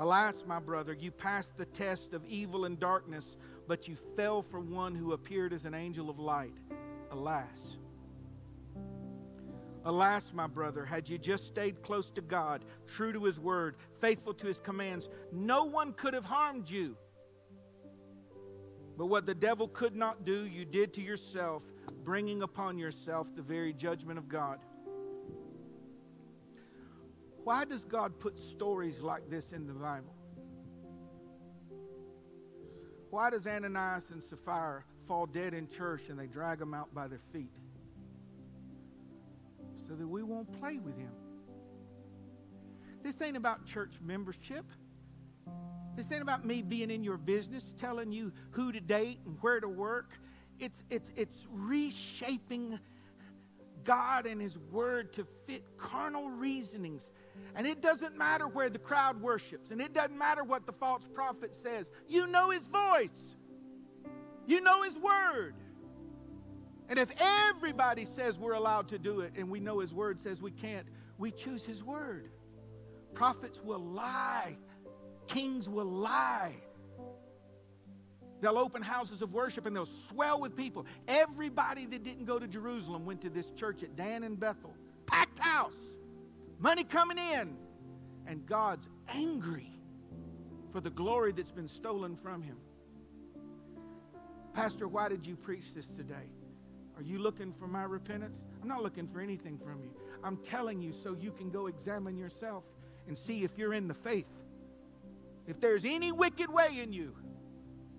Alas, 0.00 0.44
my 0.46 0.58
brother, 0.58 0.94
you 0.94 1.10
passed 1.10 1.58
the 1.58 1.66
test 1.66 2.14
of 2.14 2.24
evil 2.24 2.64
and 2.64 2.80
darkness, 2.80 3.36
but 3.68 3.86
you 3.86 3.94
fell 4.16 4.40
for 4.40 4.58
one 4.58 4.94
who 4.94 5.12
appeared 5.12 5.52
as 5.52 5.66
an 5.66 5.74
angel 5.74 6.08
of 6.08 6.18
light. 6.18 6.56
Alas. 7.10 7.76
Alas, 9.84 10.24
my 10.32 10.46
brother, 10.46 10.86
had 10.86 11.06
you 11.06 11.18
just 11.18 11.46
stayed 11.46 11.82
close 11.82 12.08
to 12.12 12.22
God, 12.22 12.64
true 12.86 13.12
to 13.12 13.24
His 13.24 13.38
word, 13.38 13.76
faithful 14.00 14.32
to 14.32 14.46
His 14.46 14.58
commands, 14.58 15.06
no 15.32 15.64
one 15.64 15.92
could 15.92 16.14
have 16.14 16.24
harmed 16.24 16.70
you. 16.70 16.96
But 18.96 19.06
what 19.06 19.26
the 19.26 19.34
devil 19.34 19.68
could 19.68 19.94
not 19.94 20.24
do, 20.24 20.46
you 20.46 20.64
did 20.64 20.94
to 20.94 21.02
yourself, 21.02 21.62
bringing 22.04 22.40
upon 22.40 22.78
yourself 22.78 23.36
the 23.36 23.42
very 23.42 23.74
judgment 23.74 24.18
of 24.18 24.30
God. 24.30 24.60
Why 27.50 27.64
does 27.64 27.82
God 27.82 28.16
put 28.20 28.38
stories 28.38 29.00
like 29.00 29.28
this 29.28 29.50
in 29.50 29.66
the 29.66 29.72
Bible? 29.72 30.14
Why 33.10 33.28
does 33.28 33.44
Ananias 33.44 34.04
and 34.12 34.22
Sapphira 34.22 34.84
fall 35.08 35.26
dead 35.26 35.52
in 35.52 35.68
church 35.68 36.02
and 36.10 36.16
they 36.16 36.28
drag 36.28 36.60
them 36.60 36.74
out 36.74 36.94
by 36.94 37.08
their 37.08 37.18
feet? 37.32 37.50
so 39.88 39.96
that 39.96 40.06
we 40.06 40.22
won't 40.22 40.60
play 40.60 40.78
with 40.78 40.96
him. 40.96 41.10
This 43.02 43.20
ain't 43.20 43.36
about 43.36 43.66
church 43.66 43.94
membership. 44.00 44.64
This 45.96 46.12
ain't 46.12 46.22
about 46.22 46.44
me 46.44 46.62
being 46.62 46.92
in 46.92 47.02
your 47.02 47.16
business, 47.16 47.64
telling 47.76 48.12
you 48.12 48.30
who 48.52 48.70
to 48.70 48.78
date 48.78 49.18
and 49.26 49.36
where 49.40 49.58
to 49.58 49.68
work. 49.68 50.12
It's, 50.60 50.84
it's, 50.88 51.10
it's 51.16 51.48
reshaping 51.50 52.78
God 53.84 54.26
and 54.26 54.40
His 54.40 54.56
Word 54.56 55.12
to 55.14 55.26
fit 55.46 55.64
carnal 55.76 56.28
reasonings. 56.28 57.10
And 57.54 57.66
it 57.66 57.82
doesn't 57.82 58.16
matter 58.16 58.46
where 58.46 58.70
the 58.70 58.78
crowd 58.78 59.20
worships, 59.20 59.70
and 59.70 59.80
it 59.80 59.92
doesn't 59.92 60.16
matter 60.16 60.44
what 60.44 60.66
the 60.66 60.72
false 60.72 61.02
prophet 61.14 61.56
says. 61.62 61.90
You 62.08 62.26
know 62.26 62.50
His 62.50 62.66
voice, 62.66 63.36
you 64.46 64.60
know 64.60 64.82
His 64.82 64.96
Word. 64.96 65.54
And 66.88 66.98
if 66.98 67.10
everybody 67.20 68.04
says 68.04 68.38
we're 68.38 68.54
allowed 68.54 68.88
to 68.88 68.98
do 68.98 69.20
it 69.20 69.32
and 69.36 69.48
we 69.48 69.60
know 69.60 69.78
His 69.78 69.94
Word 69.94 70.20
says 70.22 70.42
we 70.42 70.50
can't, 70.50 70.86
we 71.18 71.30
choose 71.30 71.64
His 71.64 71.84
Word. 71.84 72.30
Prophets 73.14 73.60
will 73.62 73.78
lie, 73.78 74.56
kings 75.28 75.68
will 75.68 75.84
lie. 75.84 76.56
They'll 78.40 78.58
open 78.58 78.82
houses 78.82 79.22
of 79.22 79.32
worship 79.32 79.66
and 79.66 79.76
they'll 79.76 79.88
swell 80.08 80.40
with 80.40 80.56
people. 80.56 80.86
Everybody 81.06 81.84
that 81.86 82.02
didn't 82.02 82.24
go 82.24 82.38
to 82.38 82.48
Jerusalem 82.48 83.04
went 83.04 83.20
to 83.22 83.30
this 83.30 83.50
church 83.50 83.82
at 83.82 83.96
Dan 83.96 84.22
and 84.22 84.38
Bethel. 84.40 84.74
Packed 85.06 85.38
house, 85.38 85.74
money 86.60 86.84
coming 86.84 87.18
in. 87.18 87.56
And 88.26 88.46
God's 88.46 88.86
angry 89.08 89.72
for 90.72 90.80
the 90.80 90.90
glory 90.90 91.32
that's 91.32 91.50
been 91.50 91.66
stolen 91.66 92.16
from 92.16 92.42
him. 92.42 92.56
Pastor, 94.54 94.86
why 94.86 95.08
did 95.08 95.26
you 95.26 95.36
preach 95.36 95.74
this 95.74 95.86
today? 95.86 96.28
Are 96.96 97.02
you 97.02 97.18
looking 97.18 97.52
for 97.52 97.66
my 97.66 97.84
repentance? 97.84 98.38
I'm 98.60 98.68
not 98.68 98.82
looking 98.82 99.08
for 99.08 99.20
anything 99.20 99.58
from 99.58 99.82
you. 99.82 99.90
I'm 100.22 100.36
telling 100.36 100.82
you 100.82 100.92
so 100.92 101.16
you 101.18 101.32
can 101.32 101.50
go 101.50 101.66
examine 101.66 102.16
yourself 102.16 102.64
and 103.08 103.16
see 103.16 103.42
if 103.42 103.56
you're 103.56 103.74
in 103.74 103.88
the 103.88 103.94
faith. 103.94 104.26
If 105.46 105.60
there's 105.60 105.84
any 105.84 106.12
wicked 106.12 106.50
way 106.50 106.78
in 106.80 106.92
you, 106.92 107.16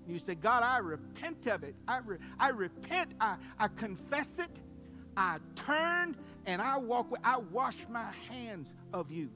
you 0.08 0.20
say, 0.20 0.36
God, 0.36 0.64
I 0.64 0.78
repent 0.78 1.48
of 1.48 1.64
it. 1.64 1.76
I, 1.88 2.00
re- 2.00 2.18
I 2.40 2.50
repent. 2.50 3.14
I, 3.20 3.38
I 3.58 3.68
confess 3.70 4.30
it. 4.38 4.62
I 5.22 5.38
turned 5.56 6.18
and 6.48 6.60
I 6.60 6.80
walk. 6.80 7.12
With, 7.12 7.22
I 7.24 7.38
wash 7.38 7.76
my 7.90 8.12
hands 8.28 8.74
of 8.92 9.12
you, 9.12 9.30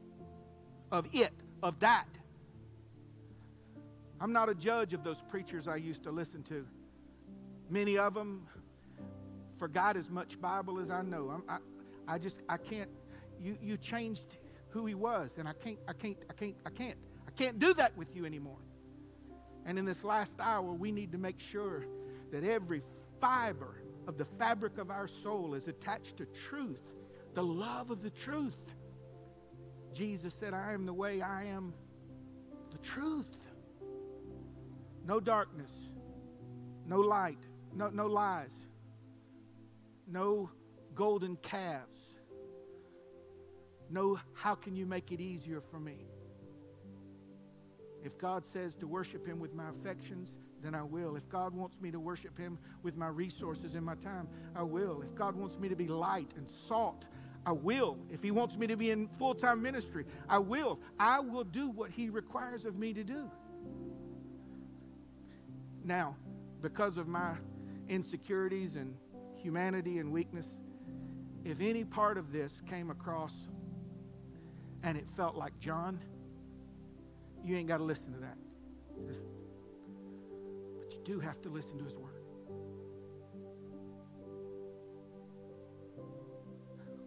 of 0.92 1.06
it, 1.14 1.32
of 1.62 1.80
that. 1.80 2.08
I'm 4.20 4.34
not 4.34 4.50
a 4.50 4.56
judge 4.56 4.94
of 4.94 5.04
those 5.04 5.20
preachers 5.30 5.68
I 5.68 5.76
used 5.76 6.02
to 6.04 6.12
listen 6.12 6.42
to. 6.44 6.66
Many 7.70 8.00
of 8.00 8.16
them 8.16 8.48
forgot 9.60 9.96
as 9.96 10.10
much 10.10 10.42
Bible 10.42 10.80
as 10.80 10.90
I 10.90 11.04
know. 11.04 11.30
I'm, 11.30 11.44
I, 11.48 12.16
I 12.16 12.18
just, 12.18 12.38
I 12.50 12.58
can't, 12.58 12.90
you, 13.40 13.56
you 13.62 13.78
changed 13.78 14.38
who 14.70 14.88
he 14.88 14.96
was, 14.96 15.36
and 15.38 15.48
I 15.48 15.54
can't, 15.54 15.78
I 15.88 15.94
can't, 15.94 16.18
I 16.32 16.34
can't, 16.34 16.56
I 16.66 16.70
can't, 16.72 16.98
I 17.28 17.32
can't 17.32 17.60
do 17.60 17.76
that 17.76 17.96
with 17.96 18.16
you 18.16 18.26
anymore. 18.26 18.58
And 19.68 19.78
in 19.78 19.86
this 19.86 20.04
last 20.04 20.34
hour, 20.40 20.74
we 20.74 20.92
need 20.92 21.12
to 21.12 21.20
make 21.20 21.40
sure 21.40 21.86
that 22.32 22.44
every 22.44 22.82
fiber 23.22 23.82
of 24.08 24.18
the 24.18 24.26
fabric 24.26 24.78
of 24.78 24.92
our 24.92 25.08
soul 25.08 25.54
is 25.54 25.68
attached 25.68 26.18
to 26.18 26.26
truth, 26.50 26.82
the 27.34 27.44
love 27.44 27.92
of 27.92 28.02
the 28.02 28.10
truth. 28.10 28.58
Jesus 29.94 30.34
said, 30.34 30.54
I 30.54 30.74
am 30.74 30.86
the 30.86 30.94
way, 30.94 31.22
I 31.22 31.46
am 31.46 31.74
the 32.72 32.78
truth. 32.80 33.38
No 35.06 35.20
darkness, 35.20 35.72
no 36.86 37.00
light, 37.00 37.38
no, 37.74 37.90
no 37.90 38.08
lies, 38.08 38.54
no 40.08 40.50
golden 40.96 41.36
calves, 41.38 42.08
no 43.90 44.20
how 44.34 44.56
can 44.56 44.76
you 44.76 44.86
make 44.86 45.12
it 45.12 45.22
easier 45.22 45.62
for 45.62 45.80
me. 45.80 46.08
If 48.04 48.18
God 48.18 48.46
says 48.46 48.76
to 48.76 48.88
worship 48.88 49.26
Him 49.26 49.40
with 49.40 49.54
my 49.54 49.70
affections, 49.70 50.32
then 50.66 50.74
I 50.74 50.84
will. 50.84 51.16
If 51.16 51.30
God 51.30 51.54
wants 51.54 51.80
me 51.80 51.92
to 51.92 52.00
worship 52.00 52.38
Him 52.38 52.58
with 52.82 52.98
my 52.98 53.08
resources 53.08 53.76
and 53.76 53.86
my 53.86 53.96
time, 53.96 54.28
I 54.56 54.64
will. 54.64 55.02
If 55.02 55.14
God 55.14 55.36
wants 55.36 55.60
me 55.60 55.70
to 55.70 55.76
be 55.76 55.88
light 55.88 56.32
and 56.36 56.50
salt, 56.50 57.06
I 57.46 57.52
will. 57.52 57.98
If 58.12 58.24
He 58.24 58.32
wants 58.32 58.58
me 58.58 58.66
to 58.68 58.76
be 58.76 58.90
in 58.90 59.08
full 59.20 59.36
time 59.36 59.62
ministry, 59.62 60.06
I 60.28 60.40
will. 60.40 60.80
I 61.00 61.20
will 61.20 61.44
do 61.44 61.70
what 61.70 61.92
He 61.92 62.10
requires 62.10 62.66
of 62.66 62.76
me 62.76 62.94
to 62.94 63.04
do. 63.04 63.30
Now, 65.84 66.16
because 66.62 66.98
of 66.98 67.08
my 67.08 67.36
insecurities 67.88 68.76
and 68.76 68.96
humanity 69.36 70.00
and 70.00 70.12
weakness, 70.12 70.48
if 71.44 71.62
any 71.62 71.84
part 71.84 72.18
of 72.18 72.32
this 72.32 72.60
came 72.68 72.90
across 72.90 73.34
and 74.82 74.98
it 74.98 75.06
felt 75.16 75.36
like 75.36 75.60
John, 75.60 76.00
you 77.44 77.56
ain't 77.56 77.68
got 77.68 77.78
to 77.78 77.84
listen 77.84 78.12
to 78.14 78.20
that. 78.20 78.38
Just, 79.08 79.22
do 81.06 81.20
have 81.20 81.42
to 81.44 81.50
listen 81.50 81.78
to 81.78 81.84
his 81.84 81.96
word. 81.96 82.22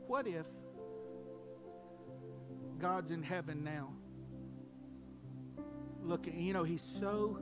What 0.07 0.27
if 0.27 0.47
God's 2.79 3.11
in 3.11 3.23
heaven 3.23 3.62
now? 3.62 3.91
Looking, 6.03 6.41
you 6.41 6.55
know, 6.55 6.62
he's 6.62 6.83
so 7.01 7.41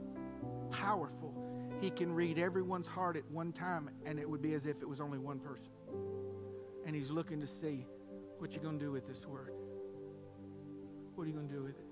powerful. 0.71 1.33
He 1.79 1.91
can 1.91 2.11
read 2.11 2.39
everyone's 2.39 2.87
heart 2.87 3.15
at 3.15 3.31
one 3.31 3.53
time, 3.53 3.89
and 4.05 4.19
it 4.19 4.27
would 4.27 4.41
be 4.41 4.53
as 4.53 4.65
if 4.65 4.81
it 4.81 4.89
was 4.89 4.99
only 4.99 5.19
one 5.19 5.39
person. 5.39 5.69
And 6.85 6.95
he's 6.95 7.11
looking 7.11 7.39
to 7.39 7.47
see 7.47 7.85
what 8.39 8.51
you're 8.51 8.63
going 8.63 8.79
to 8.79 8.83
do 8.83 8.91
with 8.91 9.07
this 9.07 9.25
word. 9.25 9.53
What 11.15 11.23
are 11.23 11.27
you 11.27 11.33
going 11.33 11.47
to 11.47 11.53
do 11.53 11.63
with 11.63 11.77
it? 11.77 11.85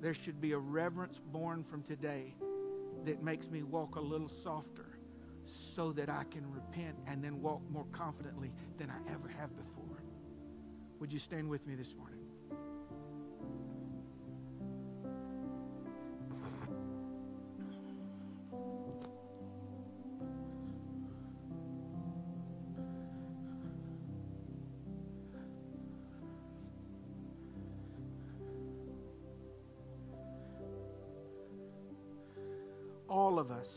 There 0.00 0.14
should 0.14 0.40
be 0.40 0.52
a 0.52 0.58
reverence 0.58 1.20
born 1.32 1.64
from 1.64 1.82
today 1.82 2.34
that 3.04 3.22
makes 3.22 3.48
me 3.48 3.62
walk 3.62 3.96
a 3.96 4.00
little 4.00 4.30
softer 4.42 4.98
so 5.74 5.92
that 5.92 6.08
I 6.08 6.24
can 6.30 6.50
repent 6.52 6.96
and 7.06 7.22
then 7.22 7.40
walk 7.40 7.62
more 7.70 7.86
confidently 7.92 8.52
than 8.78 8.90
I 8.90 9.12
ever 9.12 9.28
have 9.28 9.56
before. 9.56 10.02
Would 11.00 11.12
you 11.12 11.18
stand 11.18 11.48
with 11.48 11.66
me 11.66 11.74
this 11.74 11.94
morning? 11.96 12.27
All 33.38 33.44
of 33.44 33.52
us 33.52 33.68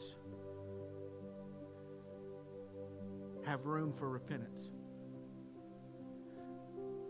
have 3.46 3.68
room 3.68 3.94
for 3.94 4.10
repentance. 4.10 4.60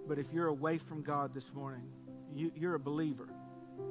But 0.06 0.20
if 0.20 0.34
you're 0.34 0.48
away 0.48 0.78
from 0.78 1.02
God 1.02 1.34
this 1.34 1.54
morning, 1.54 1.84
you, 2.36 2.52
are 2.68 2.76
a 2.76 2.80
believer. 2.80 3.30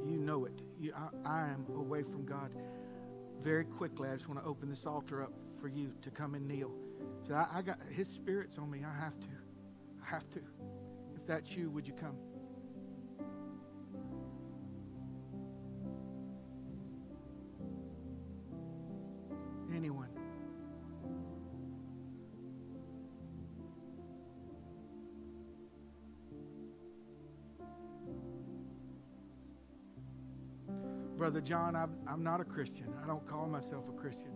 You 0.05 0.19
know 0.19 0.45
it. 0.45 0.61
You, 0.78 0.93
I, 0.95 1.09
I 1.27 1.49
am 1.49 1.65
away 1.74 2.03
from 2.03 2.27
God. 2.27 2.51
Very 3.43 3.65
quickly, 3.65 4.11
I 4.11 4.15
just 4.15 4.28
want 4.28 4.43
to 4.43 4.47
open 4.47 4.69
this 4.69 4.85
altar 4.85 5.23
up 5.23 5.32
for 5.59 5.69
you 5.69 5.95
to 6.03 6.11
come 6.11 6.35
and 6.35 6.47
kneel. 6.47 6.70
So 7.27 7.32
I, 7.32 7.47
I 7.55 7.62
got 7.62 7.78
His 7.91 8.09
Spirit's 8.09 8.59
on 8.59 8.70
me. 8.70 8.81
I 8.85 9.03
have 9.03 9.19
to. 9.20 9.27
I 10.05 10.11
have 10.11 10.28
to. 10.32 10.41
If 11.16 11.27
that's 11.27 11.51
you, 11.53 11.70
would 11.70 11.89
you 11.89 11.95
come? 11.95 12.16
Brother 31.31 31.47
John, 31.47 31.77
I'm, 31.77 31.97
I'm 32.09 32.24
not 32.24 32.40
a 32.40 32.44
Christian. 32.44 32.93
I 33.01 33.07
don't 33.07 33.24
call 33.24 33.47
myself 33.47 33.85
a 33.89 33.93
Christian. 33.93 34.32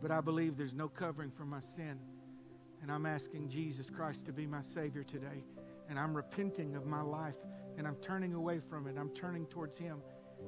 But 0.00 0.12
I 0.12 0.20
believe 0.20 0.56
there's 0.56 0.72
no 0.72 0.88
covering 0.88 1.32
for 1.32 1.44
my 1.44 1.58
sin. 1.58 1.98
And 2.80 2.92
I'm 2.92 3.04
asking 3.04 3.48
Jesus 3.48 3.90
Christ 3.90 4.24
to 4.26 4.32
be 4.32 4.46
my 4.46 4.62
Savior 4.62 5.02
today. 5.02 5.42
And 5.88 5.98
I'm 5.98 6.16
repenting 6.16 6.76
of 6.76 6.86
my 6.86 7.02
life. 7.02 7.34
And 7.76 7.84
I'm 7.84 7.96
turning 7.96 8.34
away 8.34 8.60
from 8.60 8.86
it. 8.86 8.94
I'm 8.96 9.08
turning 9.08 9.44
towards 9.46 9.76
Him. 9.76 10.00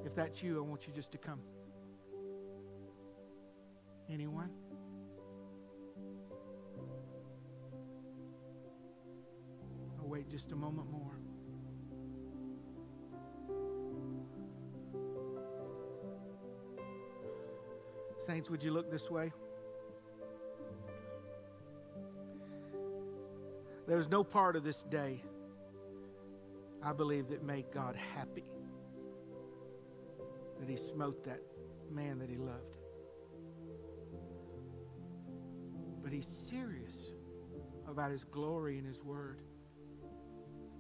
If 0.05 0.15
that's 0.15 0.41
you, 0.41 0.57
I 0.59 0.61
want 0.61 0.87
you 0.87 0.93
just 0.93 1.11
to 1.11 1.19
come. 1.19 1.41
Anyone? 4.09 4.51
I'll 9.99 10.07
wait 10.07 10.31
just 10.31 10.53
a 10.53 10.57
moment 10.57 10.89
more. 10.93 11.20
Saints, 18.31 18.49
would 18.49 18.63
you 18.63 18.71
look 18.71 18.93
this 18.93 19.11
way? 19.11 19.33
There's 23.89 24.09
no 24.09 24.23
part 24.23 24.55
of 24.55 24.63
this 24.63 24.77
day, 24.89 25.21
I 26.81 26.93
believe, 26.93 27.31
that 27.31 27.43
made 27.43 27.65
God 27.75 27.97
happy 28.15 28.45
that 30.61 30.69
He 30.69 30.77
smote 30.77 31.25
that 31.25 31.41
man 31.91 32.21
that 32.21 32.31
He 32.31 32.37
loved. 32.37 32.77
But 36.01 36.13
he's 36.13 36.29
serious 36.49 36.95
about 37.89 38.13
his 38.13 38.23
glory 38.23 38.79
and 38.79 38.87
his 38.87 39.03
word 39.03 39.41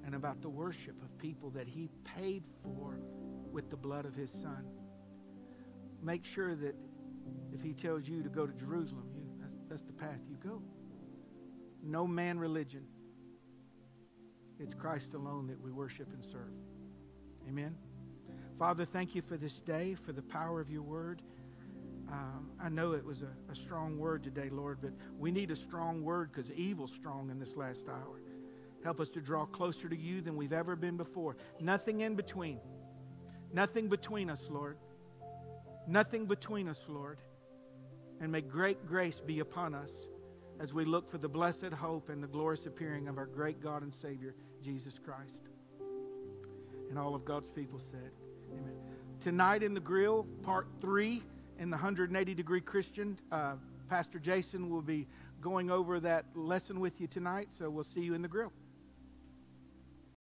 and 0.06 0.14
about 0.14 0.40
the 0.40 0.48
worship 0.48 1.02
of 1.02 1.18
people 1.18 1.51
that 1.51 1.66
he 1.66 1.90
paid 2.16 2.44
for 2.62 3.01
with 3.51 3.70
the 3.70 3.77
blood 3.77 4.06
of 4.06 4.14
his 4.14 4.31
son. 4.31 4.64
Make 6.01 6.24
sure 6.24 6.55
that 6.55 6.77
if 7.52 7.62
he 7.62 7.73
tells 7.73 8.09
you 8.09 8.23
to 8.23 8.28
go 8.28 8.47
to 8.47 8.52
Jerusalem, 8.52 9.05
you, 9.15 9.23
that's, 9.40 9.55
that's 9.69 9.82
the 9.82 9.93
path 9.93 10.19
you 10.28 10.36
go. 10.36 10.62
No 11.82 12.07
man 12.07 12.39
religion. 12.39 12.85
It's 14.59 14.74
Christ 14.74 15.15
alone 15.15 15.47
that 15.47 15.61
we 15.61 15.73
worship 15.73 16.12
and 16.12 16.23
serve. 16.23 16.52
Amen. 17.48 17.74
Father, 18.59 18.85
thank 18.85 19.15
you 19.15 19.23
for 19.23 19.39
this 19.39 19.55
day, 19.55 19.97
for 20.05 20.12
the 20.12 20.23
power 20.23 20.61
of 20.61 20.70
your 20.70 20.82
word. 20.82 21.23
Um, 22.12 22.51
I 22.62 22.69
know 22.69 22.93
it 22.93 23.05
was 23.05 23.23
a, 23.23 23.52
a, 23.52 23.55
strong 23.55 23.97
word 23.98 24.24
today, 24.24 24.51
Lord, 24.51 24.78
but 24.82 24.90
we 25.19 25.31
need 25.31 25.51
a 25.51 25.57
strong 25.57 26.02
word 26.02 26.32
because 26.32 26.51
evil's 26.52 26.93
strong 26.93 27.31
in 27.31 27.39
this 27.39 27.57
last 27.57 27.82
hour. 27.89 28.20
Help 28.82 29.01
us 29.01 29.09
to 29.11 29.20
draw 29.20 29.47
closer 29.47 29.89
to 29.89 29.97
you 29.97 30.20
than 30.20 30.36
we've 30.36 30.52
ever 30.52 30.74
been 30.74 30.97
before. 30.97 31.36
Nothing 31.61 32.01
in 32.01 32.16
between. 32.16 32.59
Nothing 33.52 33.89
between 33.89 34.28
us, 34.28 34.40
Lord. 34.51 34.77
Nothing 35.91 36.27
between 36.27 36.69
us, 36.69 36.81
Lord. 36.87 37.19
And 38.21 38.31
may 38.31 38.43
great 38.43 38.87
grace 38.87 39.21
be 39.27 39.41
upon 39.41 39.75
us 39.75 39.91
as 40.61 40.73
we 40.73 40.85
look 40.85 41.11
for 41.11 41.19
the 41.19 41.29
blessed 41.29 41.73
hope 41.73 42.11
and 42.11 42.23
the 42.23 42.29
glorious 42.29 42.65
appearing 42.65 43.09
of 43.09 43.19
our 43.19 43.27
great 43.27 43.61
God 43.61 43.83
and 43.83 43.93
Savior, 43.93 44.37
Jesus 44.62 45.01
Christ. 45.05 45.49
And 46.91 46.97
all 46.97 47.17
of 47.17 47.25
God's 47.25 47.49
people 47.49 47.81
said, 47.81 48.12
Amen. 48.53 48.75
Tonight 49.19 49.65
in 49.65 49.75
the 49.75 49.81
grill, 49.81 50.29
part 50.45 50.69
three 50.81 51.25
in 51.59 51.71
the 51.71 51.77
180 51.77 52.35
Degree 52.35 52.61
Christian. 52.61 53.19
Uh, 53.33 53.55
Pastor 53.89 54.21
Jason 54.21 54.71
will 54.71 54.83
be 54.83 55.09
going 55.41 55.73
over 55.73 55.99
that 55.99 56.25
lesson 56.37 56.79
with 56.79 57.01
you 57.01 57.09
tonight, 57.09 57.49
so 57.59 57.69
we'll 57.69 57.83
see 57.83 58.03
you 58.03 58.15
in 58.15 58.23
the 58.23 58.29
grill. 58.29 58.53